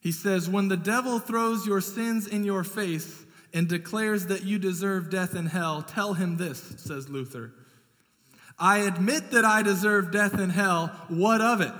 He 0.00 0.10
says, 0.10 0.48
When 0.48 0.68
the 0.68 0.76
devil 0.78 1.18
throws 1.18 1.66
your 1.66 1.82
sins 1.82 2.26
in 2.26 2.44
your 2.44 2.64
face 2.64 3.24
and 3.52 3.68
declares 3.68 4.26
that 4.26 4.42
you 4.42 4.58
deserve 4.58 5.10
death 5.10 5.34
in 5.34 5.46
hell, 5.46 5.82
tell 5.82 6.14
him 6.14 6.38
this, 6.38 6.60
says 6.78 7.10
Luther. 7.10 7.52
I 8.58 8.78
admit 8.78 9.32
that 9.32 9.44
I 9.44 9.62
deserve 9.62 10.10
death 10.10 10.38
in 10.38 10.50
hell. 10.50 10.88
What 11.08 11.42
of 11.42 11.60
it? 11.60 11.72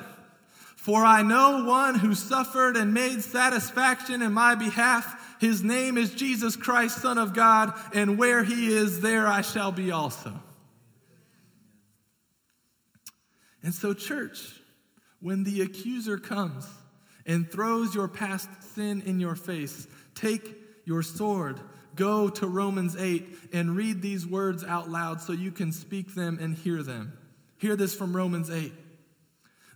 For 0.80 1.04
I 1.04 1.20
know 1.20 1.64
one 1.64 1.94
who 1.94 2.14
suffered 2.14 2.74
and 2.74 2.94
made 2.94 3.22
satisfaction 3.22 4.22
in 4.22 4.32
my 4.32 4.54
behalf. 4.54 5.36
His 5.38 5.62
name 5.62 5.98
is 5.98 6.14
Jesus 6.14 6.56
Christ, 6.56 7.02
Son 7.02 7.18
of 7.18 7.34
God, 7.34 7.74
and 7.92 8.16
where 8.16 8.42
he 8.42 8.68
is, 8.72 9.02
there 9.02 9.26
I 9.26 9.42
shall 9.42 9.72
be 9.72 9.90
also. 9.90 10.32
And 13.62 13.74
so, 13.74 13.92
church, 13.92 14.40
when 15.20 15.44
the 15.44 15.60
accuser 15.60 16.16
comes 16.16 16.66
and 17.26 17.50
throws 17.50 17.94
your 17.94 18.08
past 18.08 18.48
sin 18.74 19.02
in 19.04 19.20
your 19.20 19.36
face, 19.36 19.86
take 20.14 20.56
your 20.86 21.02
sword, 21.02 21.60
go 21.94 22.30
to 22.30 22.46
Romans 22.46 22.96
8, 22.96 23.28
and 23.52 23.76
read 23.76 24.00
these 24.00 24.26
words 24.26 24.64
out 24.64 24.88
loud 24.88 25.20
so 25.20 25.34
you 25.34 25.52
can 25.52 25.72
speak 25.72 26.14
them 26.14 26.38
and 26.40 26.56
hear 26.56 26.82
them. 26.82 27.12
Hear 27.58 27.76
this 27.76 27.94
from 27.94 28.16
Romans 28.16 28.48
8. 28.48 28.72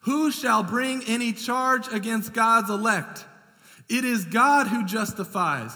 Who 0.00 0.30
shall 0.30 0.62
bring 0.62 1.04
any 1.04 1.32
charge 1.32 1.88
against 1.92 2.32
God's 2.32 2.70
elect? 2.70 3.26
It 3.88 4.04
is 4.04 4.24
God 4.24 4.66
who 4.66 4.86
justifies. 4.86 5.74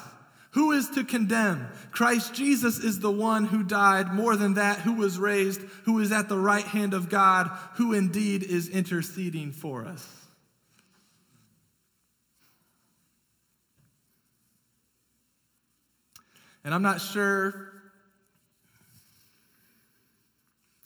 Who 0.52 0.70
is 0.70 0.88
to 0.90 1.04
condemn? 1.04 1.66
Christ 1.90 2.32
Jesus 2.32 2.78
is 2.78 3.00
the 3.00 3.10
one 3.10 3.44
who 3.44 3.64
died, 3.64 4.14
more 4.14 4.36
than 4.36 4.54
that, 4.54 4.78
who 4.78 4.94
was 4.94 5.18
raised, 5.18 5.60
who 5.84 5.98
is 5.98 6.12
at 6.12 6.28
the 6.28 6.38
right 6.38 6.64
hand 6.64 6.94
of 6.94 7.08
God, 7.08 7.50
who 7.74 7.92
indeed 7.92 8.44
is 8.44 8.68
interceding 8.68 9.50
for 9.50 9.84
us. 9.84 10.08
And 16.64 16.72
I'm 16.72 16.82
not 16.82 17.00
sure 17.00 17.72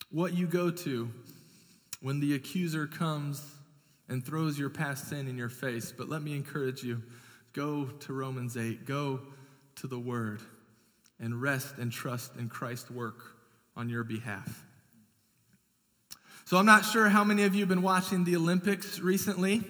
what 0.09 0.33
you 0.33 0.47
go 0.47 0.71
to 0.71 1.09
when 2.01 2.19
the 2.19 2.33
accuser 2.33 2.87
comes 2.87 3.41
and 4.07 4.25
throws 4.25 4.57
your 4.57 4.69
past 4.69 5.09
sin 5.09 5.27
in 5.27 5.37
your 5.37 5.49
face. 5.49 5.93
But 5.95 6.09
let 6.09 6.21
me 6.21 6.35
encourage 6.35 6.83
you 6.83 7.01
go 7.53 7.85
to 7.85 8.13
Romans 8.13 8.57
8, 8.57 8.85
go 8.85 9.19
to 9.75 9.87
the 9.87 9.99
Word, 9.99 10.41
and 11.19 11.41
rest 11.41 11.77
and 11.77 11.91
trust 11.91 12.35
in 12.37 12.49
Christ's 12.49 12.91
work 12.91 13.35
on 13.75 13.89
your 13.89 14.03
behalf. 14.03 14.65
So, 16.45 16.57
I'm 16.57 16.65
not 16.65 16.83
sure 16.83 17.09
how 17.09 17.23
many 17.23 17.43
of 17.43 17.53
you 17.53 17.61
have 17.61 17.69
been 17.69 17.83
watching 17.83 18.23
the 18.23 18.35
Olympics 18.35 18.99
recently. 18.99 19.63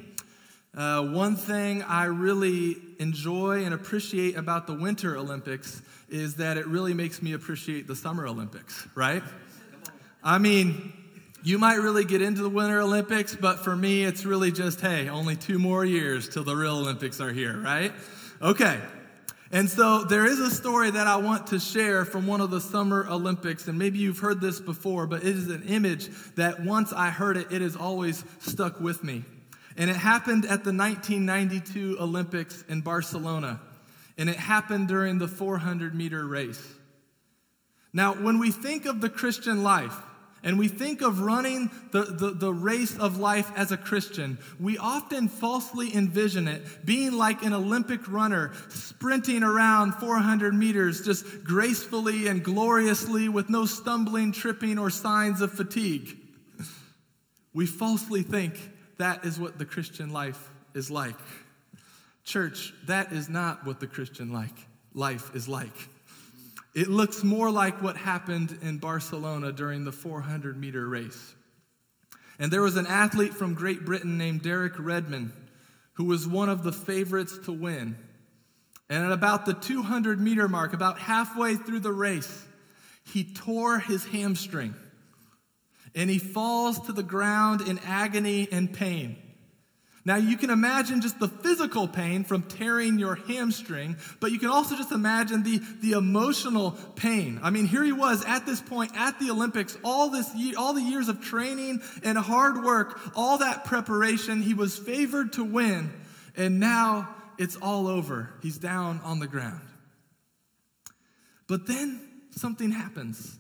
Uh, 0.74 1.02
one 1.02 1.36
thing 1.36 1.84
I 1.84 2.06
really 2.06 2.78
enjoy 3.00 3.66
and 3.66 3.74
appreciate 3.74 4.38
about 4.38 4.68
the 4.68 4.74
Winter 4.74 5.18
Olympics 5.18 5.82
is 6.08 6.36
that 6.36 6.58
it 6.58 6.68
really 6.68 6.94
makes 6.94 7.22
me 7.22 7.34
appreciate 7.34 7.88
the 7.88 7.96
Summer 7.96 8.26
Olympics, 8.28 8.88
right? 8.96 9.24
I 10.24 10.38
mean, 10.38 10.94
you 11.44 11.58
might 11.58 11.76
really 11.76 12.06
get 12.06 12.22
into 12.22 12.42
the 12.42 12.50
Winter 12.50 12.82
Olympics, 12.82 13.36
but 13.36 13.60
for 13.60 13.76
me, 13.76 14.04
it's 14.04 14.26
really 14.26 14.52
just, 14.52 14.82
hey, 14.82 15.10
only 15.10 15.36
two 15.36 15.60
more 15.60 15.86
years 15.86 16.28
till 16.28 16.44
the 16.44 16.56
real 16.56 16.78
Olympics 16.78 17.22
are 17.22 17.32
here, 17.32 17.58
right? 17.58 17.94
Okay. 18.42 18.80
And 19.52 19.68
so 19.70 20.04
there 20.04 20.26
is 20.26 20.40
a 20.40 20.52
story 20.52 20.92
that 20.92 21.08
I 21.08 21.18
want 21.18 21.48
to 21.48 21.60
share 21.60 22.06
from 22.06 22.28
one 22.28 22.40
of 22.40 22.52
the 22.52 22.62
Summer 22.62 23.08
Olympics, 23.10 23.68
and 23.68 23.80
maybe 23.80 23.98
you've 23.98 24.20
heard 24.20 24.42
this 24.42 24.60
before, 24.60 25.08
but 25.08 25.24
it 25.24 25.36
is 25.36 25.50
an 25.50 25.64
image 25.64 26.10
that 26.36 26.64
once 26.64 26.94
I 26.94 27.10
heard 27.10 27.36
it, 27.36 27.52
it 27.52 27.62
has 27.62 27.76
always 27.76 28.24
stuck 28.40 28.80
with 28.80 29.04
me. 29.04 29.24
And 29.76 29.90
it 29.90 29.96
happened 29.96 30.44
at 30.44 30.64
the 30.64 30.74
1992 30.74 31.98
Olympics 32.00 32.64
in 32.68 32.82
Barcelona, 32.82 33.60
and 34.18 34.30
it 34.30 34.36
happened 34.36 34.88
during 34.88 35.18
the 35.18 35.28
400 35.28 35.96
meter 35.96 36.28
race. 36.28 36.62
Now, 37.92 38.14
when 38.14 38.38
we 38.38 38.52
think 38.52 38.86
of 38.86 39.02
the 39.02 39.10
Christian 39.10 39.64
life, 39.64 39.96
and 40.44 40.58
we 40.58 40.68
think 40.68 41.02
of 41.02 41.20
running 41.20 41.70
the, 41.92 42.04
the, 42.04 42.32
the, 42.32 42.54
race 42.54 42.98
of 42.98 43.18
life 43.18 43.52
as 43.56 43.72
a 43.72 43.78
Christian, 43.78 44.38
we 44.60 44.78
often 44.78 45.28
falsely 45.28 45.94
envision 45.94 46.48
it 46.48 46.64
being 46.86 47.12
like 47.12 47.44
an 47.44 47.54
Olympic 47.54 48.10
runner 48.10 48.52
sprinting 48.70 49.44
around 49.44 49.96
400 49.96 50.54
meters 50.54 51.04
just 51.04 51.44
gracefully 51.44 52.28
and 52.28 52.44
gloriously 52.44 53.28
with 53.28 53.50
no 53.50 53.66
stumbling, 53.66 54.32
tripping, 54.32 54.80
or 54.80 54.90
signs 54.90 55.42
of 55.42 55.52
fatigue. 55.52 56.18
We 57.52 57.66
falsely 57.66 58.22
think 58.22 58.60
that 59.00 59.26
is 59.26 59.40
what 59.40 59.58
the 59.58 59.66
Christian 59.66 60.12
life 60.14 60.52
is 60.76 60.92
like. 60.92 61.18
Church, 62.24 62.74
that 62.86 63.12
is 63.12 63.28
not 63.28 63.66
what 63.66 63.80
the 63.80 63.88
Christian 63.88 64.32
like, 64.32 64.56
life 64.94 65.36
is 65.36 65.48
like. 65.48 65.90
It 66.80 66.88
looks 66.88 67.26
more 67.26 67.52
like 67.52 67.82
what 67.82 67.98
happened 67.98 68.58
in 68.62 68.78
Barcelona 68.78 69.52
during 69.52 69.84
the 69.84 69.92
400 69.92 70.58
meter 70.58 70.88
race. 70.88 71.36
And 72.40 72.50
there 72.54 72.62
was 72.62 72.78
an 72.78 72.88
athlete 72.88 73.34
from 73.34 73.54
Great 73.54 73.84
Britain 73.84 74.18
named 74.18 74.44
Derek 74.44 74.80
Redmond 74.80 75.34
who 75.96 76.06
was 76.06 76.26
one 76.26 76.48
of 76.48 76.64
the 76.64 76.72
favorites 76.72 77.38
to 77.40 77.52
win. 77.52 77.98
And 78.90 79.04
at 79.04 79.12
about 79.12 79.46
the 79.46 79.54
200 79.54 80.22
meter 80.22 80.48
mark, 80.48 80.72
about 80.72 81.00
halfway 81.00 81.56
through 81.56 81.82
the 81.82 81.92
race, 81.92 82.46
he 83.04 83.26
tore 83.26 83.80
his 83.80 84.06
hamstring 84.06 84.74
and 85.94 86.10
he 86.10 86.18
falls 86.18 86.80
to 86.86 86.94
the 86.94 87.04
ground 87.04 87.60
in 87.60 87.78
agony 87.80 88.48
and 88.54 88.72
pain. 88.72 89.18
Now, 90.06 90.16
you 90.16 90.38
can 90.38 90.50
imagine 90.50 91.02
just 91.02 91.20
the 91.20 91.28
physical 91.28 91.88
pain 91.88 92.24
from 92.24 92.44
tearing 92.44 93.00
your 93.00 93.16
hamstring, 93.16 93.98
but 94.20 94.32
you 94.32 94.40
can 94.40 94.50
also 94.50 94.76
just 94.76 94.92
imagine 94.92 95.44
the, 95.44 95.62
the 95.82 95.92
emotional 95.92 96.72
pain. 96.96 97.40
I 97.44 97.50
mean, 97.50 97.66
here 97.66 97.84
he 97.84 97.92
was 97.92 98.24
at 98.26 98.46
this 98.46 98.62
point 98.62 98.92
at 98.96 99.20
the 99.20 99.30
Olympics, 99.30 99.78
all, 99.84 100.10
this 100.10 100.30
all 100.58 100.74
the 100.74 100.82
years 100.82 101.10
of 101.10 101.22
training 101.22 101.82
and 102.04 102.18
hard 102.18 102.64
work, 102.64 103.00
all 103.16 103.40
that 103.40 103.66
preparation. 103.66 104.42
He 104.42 104.54
was 104.54 104.78
favored 104.78 105.34
to 105.34 105.44
win, 105.44 105.92
and 106.36 106.60
now 106.60 107.10
it's 107.38 107.58
all 107.58 107.88
over. 107.88 108.30
He's 108.42 108.58
down 108.58 109.02
on 109.04 109.20
the 109.20 109.28
ground. 109.28 109.62
But 111.48 111.68
then 111.68 112.00
something 112.32 112.72
happens. 112.72 113.38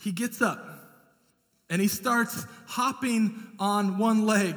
He 0.00 0.12
gets 0.12 0.40
up 0.40 0.66
and 1.68 1.82
he 1.82 1.88
starts 1.88 2.46
hopping 2.66 3.34
on 3.58 3.98
one 3.98 4.26
leg 4.26 4.56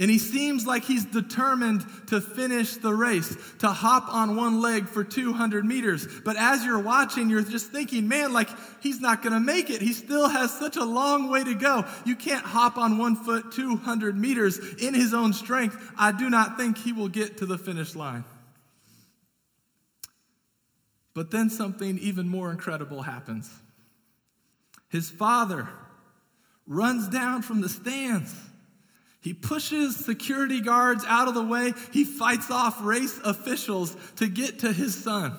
and 0.00 0.08
he 0.08 0.18
seems 0.18 0.64
like 0.64 0.84
he's 0.84 1.04
determined 1.04 1.84
to 2.06 2.20
finish 2.20 2.74
the 2.74 2.94
race, 2.94 3.36
to 3.58 3.68
hop 3.68 4.12
on 4.14 4.36
one 4.36 4.60
leg 4.60 4.86
for 4.86 5.02
200 5.02 5.64
meters. 5.64 6.06
But 6.24 6.36
as 6.36 6.64
you're 6.64 6.78
watching, 6.78 7.28
you're 7.28 7.42
just 7.42 7.72
thinking, 7.72 8.06
man, 8.06 8.32
like 8.32 8.48
he's 8.80 9.00
not 9.00 9.22
going 9.22 9.32
to 9.32 9.40
make 9.40 9.70
it. 9.70 9.82
He 9.82 9.92
still 9.92 10.28
has 10.28 10.52
such 10.56 10.76
a 10.76 10.84
long 10.84 11.28
way 11.28 11.42
to 11.42 11.54
go. 11.54 11.84
You 12.04 12.14
can't 12.14 12.44
hop 12.44 12.78
on 12.78 12.98
one 12.98 13.16
foot 13.16 13.50
200 13.50 14.16
meters 14.16 14.58
in 14.80 14.94
his 14.94 15.12
own 15.12 15.32
strength. 15.32 15.76
I 15.98 16.12
do 16.12 16.30
not 16.30 16.56
think 16.56 16.78
he 16.78 16.92
will 16.92 17.08
get 17.08 17.38
to 17.38 17.46
the 17.46 17.58
finish 17.58 17.96
line. 17.96 18.24
But 21.12 21.32
then 21.32 21.50
something 21.50 21.98
even 21.98 22.28
more 22.28 22.52
incredible 22.52 23.02
happens. 23.02 23.52
His 24.90 25.10
father 25.10 25.68
runs 26.68 27.08
down 27.08 27.42
from 27.42 27.62
the 27.62 27.68
stands 27.68 28.32
he 29.28 29.34
pushes 29.34 29.94
security 29.94 30.62
guards 30.62 31.04
out 31.06 31.28
of 31.28 31.34
the 31.34 31.44
way. 31.44 31.74
He 31.92 32.04
fights 32.04 32.50
off 32.50 32.82
race 32.82 33.20
officials 33.22 33.94
to 34.16 34.26
get 34.26 34.60
to 34.60 34.72
his 34.72 34.94
son. 34.94 35.36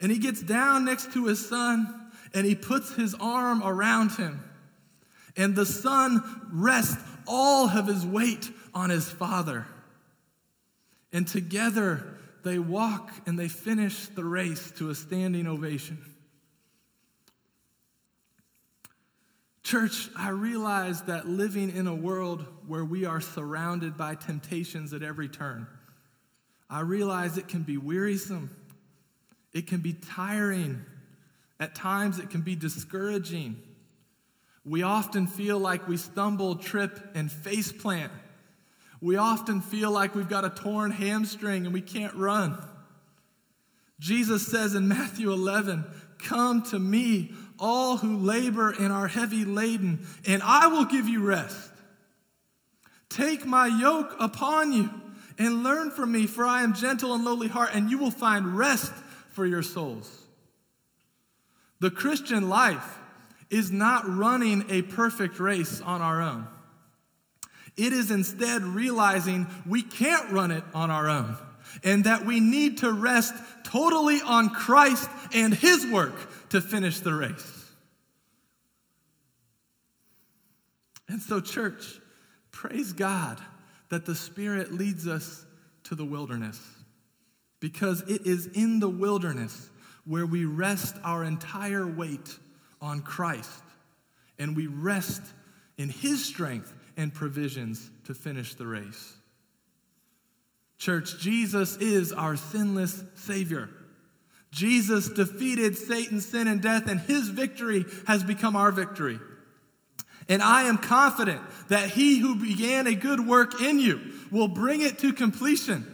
And 0.00 0.10
he 0.10 0.18
gets 0.18 0.42
down 0.42 0.84
next 0.84 1.12
to 1.12 1.26
his 1.26 1.48
son 1.48 2.10
and 2.34 2.44
he 2.44 2.56
puts 2.56 2.92
his 2.96 3.14
arm 3.14 3.62
around 3.62 4.10
him. 4.16 4.42
And 5.36 5.54
the 5.54 5.64
son 5.64 6.24
rests 6.50 7.00
all 7.24 7.68
of 7.68 7.86
his 7.86 8.04
weight 8.04 8.50
on 8.74 8.90
his 8.90 9.08
father. 9.08 9.64
And 11.12 11.28
together 11.28 12.04
they 12.42 12.58
walk 12.58 13.12
and 13.26 13.38
they 13.38 13.46
finish 13.46 14.06
the 14.06 14.24
race 14.24 14.72
to 14.72 14.90
a 14.90 14.96
standing 14.96 15.46
ovation. 15.46 15.98
Church, 19.70 20.08
I 20.16 20.30
realize 20.30 21.02
that 21.02 21.28
living 21.28 21.70
in 21.70 21.86
a 21.86 21.94
world 21.94 22.44
where 22.66 22.84
we 22.84 23.04
are 23.04 23.20
surrounded 23.20 23.96
by 23.96 24.16
temptations 24.16 24.92
at 24.92 25.04
every 25.04 25.28
turn, 25.28 25.68
I 26.68 26.80
realize 26.80 27.38
it 27.38 27.46
can 27.46 27.62
be 27.62 27.76
wearisome, 27.76 28.50
it 29.52 29.68
can 29.68 29.78
be 29.78 29.92
tiring, 29.92 30.84
at 31.60 31.76
times 31.76 32.18
it 32.18 32.30
can 32.30 32.40
be 32.40 32.56
discouraging. 32.56 33.62
We 34.64 34.82
often 34.82 35.28
feel 35.28 35.60
like 35.60 35.86
we 35.86 35.98
stumble, 35.98 36.56
trip, 36.56 36.98
and 37.14 37.30
face 37.30 37.70
plant. 37.70 38.10
We 39.00 39.18
often 39.18 39.60
feel 39.60 39.92
like 39.92 40.16
we've 40.16 40.28
got 40.28 40.44
a 40.44 40.50
torn 40.50 40.90
hamstring 40.90 41.64
and 41.64 41.72
we 41.72 41.80
can't 41.80 42.16
run. 42.16 42.60
Jesus 44.00 44.48
says 44.48 44.74
in 44.74 44.88
Matthew 44.88 45.30
11, 45.30 45.84
Come 46.18 46.62
to 46.64 46.78
me, 46.80 47.32
all 47.60 47.98
who 47.98 48.16
labor 48.16 48.70
and 48.70 48.92
are 48.92 49.06
heavy 49.06 49.44
laden, 49.44 50.06
and 50.26 50.42
I 50.42 50.66
will 50.68 50.86
give 50.86 51.08
you 51.08 51.22
rest. 51.22 51.70
Take 53.08 53.44
my 53.44 53.66
yoke 53.66 54.14
upon 54.18 54.72
you 54.72 54.90
and 55.38 55.62
learn 55.62 55.90
from 55.90 56.12
me, 56.12 56.26
for 56.26 56.44
I 56.44 56.62
am 56.62 56.74
gentle 56.74 57.14
and 57.14 57.24
lowly 57.24 57.48
heart, 57.48 57.70
and 57.74 57.90
you 57.90 57.98
will 57.98 58.10
find 58.10 58.56
rest 58.56 58.92
for 59.32 59.44
your 59.46 59.62
souls. 59.62 60.10
The 61.80 61.90
Christian 61.90 62.48
life 62.48 62.98
is 63.50 63.70
not 63.70 64.04
running 64.06 64.64
a 64.68 64.82
perfect 64.82 65.40
race 65.40 65.80
on 65.80 66.02
our 66.02 66.20
own. 66.20 66.46
It 67.76 67.92
is 67.92 68.10
instead 68.10 68.62
realizing 68.62 69.46
we 69.66 69.82
can't 69.82 70.30
run 70.30 70.50
it 70.50 70.64
on 70.74 70.90
our 70.90 71.08
own 71.08 71.36
and 71.84 72.04
that 72.04 72.24
we 72.24 72.40
need 72.40 72.78
to 72.78 72.92
rest 72.92 73.34
totally 73.64 74.20
on 74.20 74.50
Christ 74.50 75.08
and 75.32 75.54
His 75.54 75.86
work 75.86 76.14
to 76.50 76.60
finish 76.60 77.00
the 77.00 77.14
race. 77.14 77.56
And 81.08 81.20
so, 81.20 81.40
church, 81.40 81.98
praise 82.52 82.92
God 82.92 83.40
that 83.88 84.06
the 84.06 84.14
Spirit 84.14 84.72
leads 84.72 85.06
us 85.08 85.44
to 85.84 85.94
the 85.94 86.04
wilderness 86.04 86.60
because 87.58 88.02
it 88.02 88.26
is 88.26 88.46
in 88.46 88.80
the 88.80 88.88
wilderness 88.88 89.70
where 90.04 90.26
we 90.26 90.44
rest 90.44 90.96
our 91.04 91.24
entire 91.24 91.86
weight 91.86 92.38
on 92.80 93.00
Christ 93.00 93.62
and 94.38 94.56
we 94.56 94.66
rest 94.66 95.22
in 95.76 95.88
His 95.88 96.24
strength 96.24 96.72
and 96.96 97.12
provisions 97.12 97.90
to 98.04 98.14
finish 98.14 98.54
the 98.54 98.66
race. 98.66 99.14
Church, 100.80 101.18
Jesus 101.18 101.76
is 101.76 102.10
our 102.10 102.36
sinless 102.36 103.04
Savior. 103.14 103.68
Jesus 104.50 105.10
defeated 105.10 105.76
Satan, 105.76 106.22
sin, 106.22 106.48
and 106.48 106.62
death, 106.62 106.88
and 106.88 106.98
his 106.98 107.28
victory 107.28 107.84
has 108.06 108.24
become 108.24 108.56
our 108.56 108.72
victory. 108.72 109.20
And 110.30 110.42
I 110.42 110.62
am 110.62 110.78
confident 110.78 111.42
that 111.68 111.90
he 111.90 112.18
who 112.18 112.34
began 112.34 112.86
a 112.86 112.94
good 112.94 113.20
work 113.20 113.60
in 113.60 113.78
you 113.78 114.00
will 114.30 114.48
bring 114.48 114.80
it 114.80 114.98
to 115.00 115.12
completion. 115.12 115.84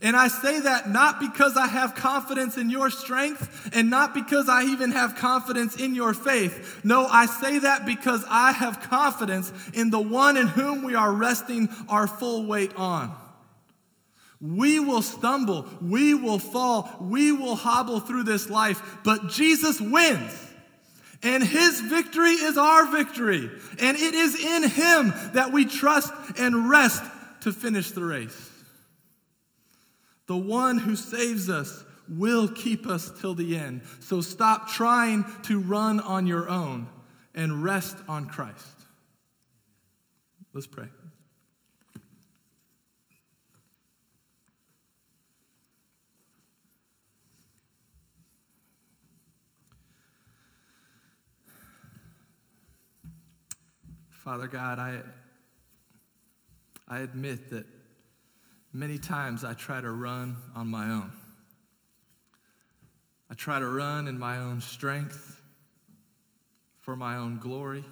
And 0.00 0.14
I 0.14 0.28
say 0.28 0.60
that 0.60 0.88
not 0.90 1.18
because 1.18 1.56
I 1.56 1.66
have 1.66 1.96
confidence 1.96 2.56
in 2.56 2.70
your 2.70 2.88
strength 2.88 3.70
and 3.74 3.90
not 3.90 4.14
because 4.14 4.48
I 4.48 4.62
even 4.64 4.92
have 4.92 5.16
confidence 5.16 5.74
in 5.74 5.96
your 5.96 6.14
faith. 6.14 6.84
No, 6.84 7.06
I 7.06 7.26
say 7.26 7.58
that 7.58 7.84
because 7.84 8.24
I 8.28 8.52
have 8.52 8.80
confidence 8.82 9.52
in 9.74 9.90
the 9.90 10.00
one 10.00 10.36
in 10.36 10.46
whom 10.46 10.84
we 10.84 10.94
are 10.94 11.10
resting 11.10 11.68
our 11.88 12.06
full 12.06 12.46
weight 12.46 12.76
on. 12.76 13.12
We 14.40 14.80
will 14.80 15.02
stumble, 15.02 15.66
we 15.80 16.14
will 16.14 16.38
fall, 16.38 16.90
we 17.00 17.32
will 17.32 17.56
hobble 17.56 18.00
through 18.00 18.24
this 18.24 18.50
life, 18.50 18.98
but 19.02 19.28
Jesus 19.28 19.80
wins. 19.80 20.42
And 21.22 21.42
his 21.42 21.80
victory 21.80 22.32
is 22.32 22.58
our 22.58 22.86
victory. 22.92 23.50
And 23.80 23.96
it 23.96 24.14
is 24.14 24.38
in 24.38 24.68
him 24.68 25.14
that 25.32 25.50
we 25.52 25.64
trust 25.64 26.12
and 26.38 26.68
rest 26.68 27.02
to 27.40 27.52
finish 27.52 27.92
the 27.92 28.04
race. 28.04 28.50
The 30.26 30.36
one 30.36 30.78
who 30.78 30.96
saves 30.96 31.48
us 31.48 31.84
will 32.08 32.48
keep 32.48 32.86
us 32.86 33.10
till 33.20 33.34
the 33.34 33.56
end. 33.56 33.82
So 34.00 34.20
stop 34.20 34.68
trying 34.68 35.24
to 35.44 35.60
run 35.60 36.00
on 36.00 36.26
your 36.26 36.48
own 36.48 36.88
and 37.34 37.62
rest 37.62 37.96
on 38.08 38.26
Christ. 38.26 38.66
Let's 40.52 40.66
pray. 40.66 40.88
Father 54.26 54.48
God, 54.48 54.80
I, 54.80 54.98
I 56.88 56.98
admit 56.98 57.50
that 57.50 57.64
many 58.72 58.98
times 58.98 59.44
I 59.44 59.54
try 59.54 59.80
to 59.80 59.88
run 59.88 60.36
on 60.56 60.66
my 60.66 60.90
own. 60.90 61.12
I 63.30 63.34
try 63.34 63.60
to 63.60 63.68
run 63.68 64.08
in 64.08 64.18
my 64.18 64.38
own 64.38 64.60
strength. 64.60 65.40
for 66.80 66.96
my 66.96 67.18
own 67.18 67.38
glory. 67.38 67.84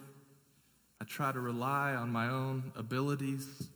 I 1.01 1.05
try 1.05 1.30
to 1.30 1.39
rely 1.39 1.95
on 1.95 2.11
my 2.11 2.28
own 2.28 2.72
abilities, 2.74 3.68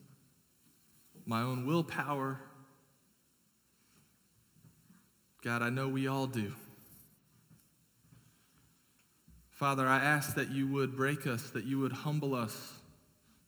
my 1.26 1.42
own 1.42 1.64
willpower. 1.64 2.40
God, 5.44 5.62
I 5.62 5.70
know 5.70 5.88
we 5.88 6.09
all 6.09 6.26
do. 6.26 6.52
Father, 9.59 9.88
I 9.88 9.98
ask 9.98 10.36
that 10.36 10.52
you 10.52 10.68
would 10.68 10.94
break 10.94 11.26
us, 11.26 11.50
that 11.50 11.64
you 11.64 11.80
would 11.80 11.90
humble 11.90 12.32
us, 12.36 12.74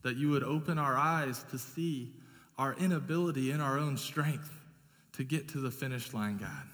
that 0.03 0.17
you 0.17 0.31
would 0.31 0.43
open 0.43 0.77
our 0.77 0.97
eyes 0.97 1.45
to 1.53 1.59
see 1.59 2.11
our 2.59 2.75
inability 2.75 3.53
in 3.53 3.61
our 3.61 3.79
own 3.79 3.97
strength 3.97 4.53
to 5.13 5.23
get 5.23 5.47
to 5.51 5.59
the 5.59 5.71
finish 5.71 6.13
line, 6.13 6.37
God. 6.37 6.67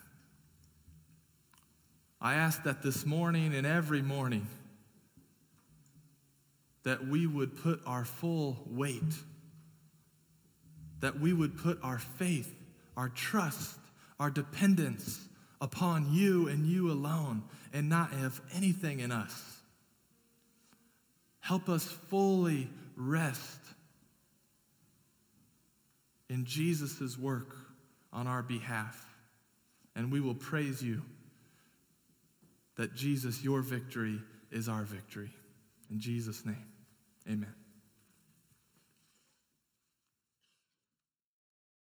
I 2.18 2.36
ask 2.36 2.62
that 2.62 2.82
this 2.82 3.04
morning 3.04 3.54
and 3.54 3.66
every 3.66 4.00
morning 4.00 4.46
that 6.84 7.06
we 7.06 7.26
would 7.26 7.62
put 7.62 7.82
our 7.84 8.06
full 8.06 8.56
weight, 8.66 9.02
that 11.00 11.20
we 11.20 11.34
would 11.34 11.58
put 11.58 11.78
our 11.82 11.98
faith, 11.98 12.54
our 12.96 13.10
trust, 13.10 13.76
our 14.18 14.30
dependence 14.30 15.20
upon 15.60 16.12
you 16.12 16.48
and 16.48 16.66
you 16.66 16.90
alone 16.90 17.42
and 17.72 17.88
not 17.88 18.12
have 18.12 18.40
anything 18.54 19.00
in 19.00 19.12
us. 19.12 19.60
Help 21.40 21.68
us 21.68 21.84
fully 21.84 22.68
rest 22.96 23.60
in 26.28 26.44
Jesus' 26.44 27.16
work 27.18 27.54
on 28.12 28.26
our 28.26 28.42
behalf. 28.42 29.02
And 29.94 30.10
we 30.10 30.20
will 30.20 30.34
praise 30.34 30.82
you 30.82 31.02
that 32.76 32.94
Jesus, 32.94 33.42
your 33.42 33.62
victory, 33.62 34.20
is 34.50 34.68
our 34.68 34.82
victory. 34.82 35.30
In 35.90 36.00
Jesus' 36.00 36.44
name, 36.44 36.66
amen. 37.28 37.54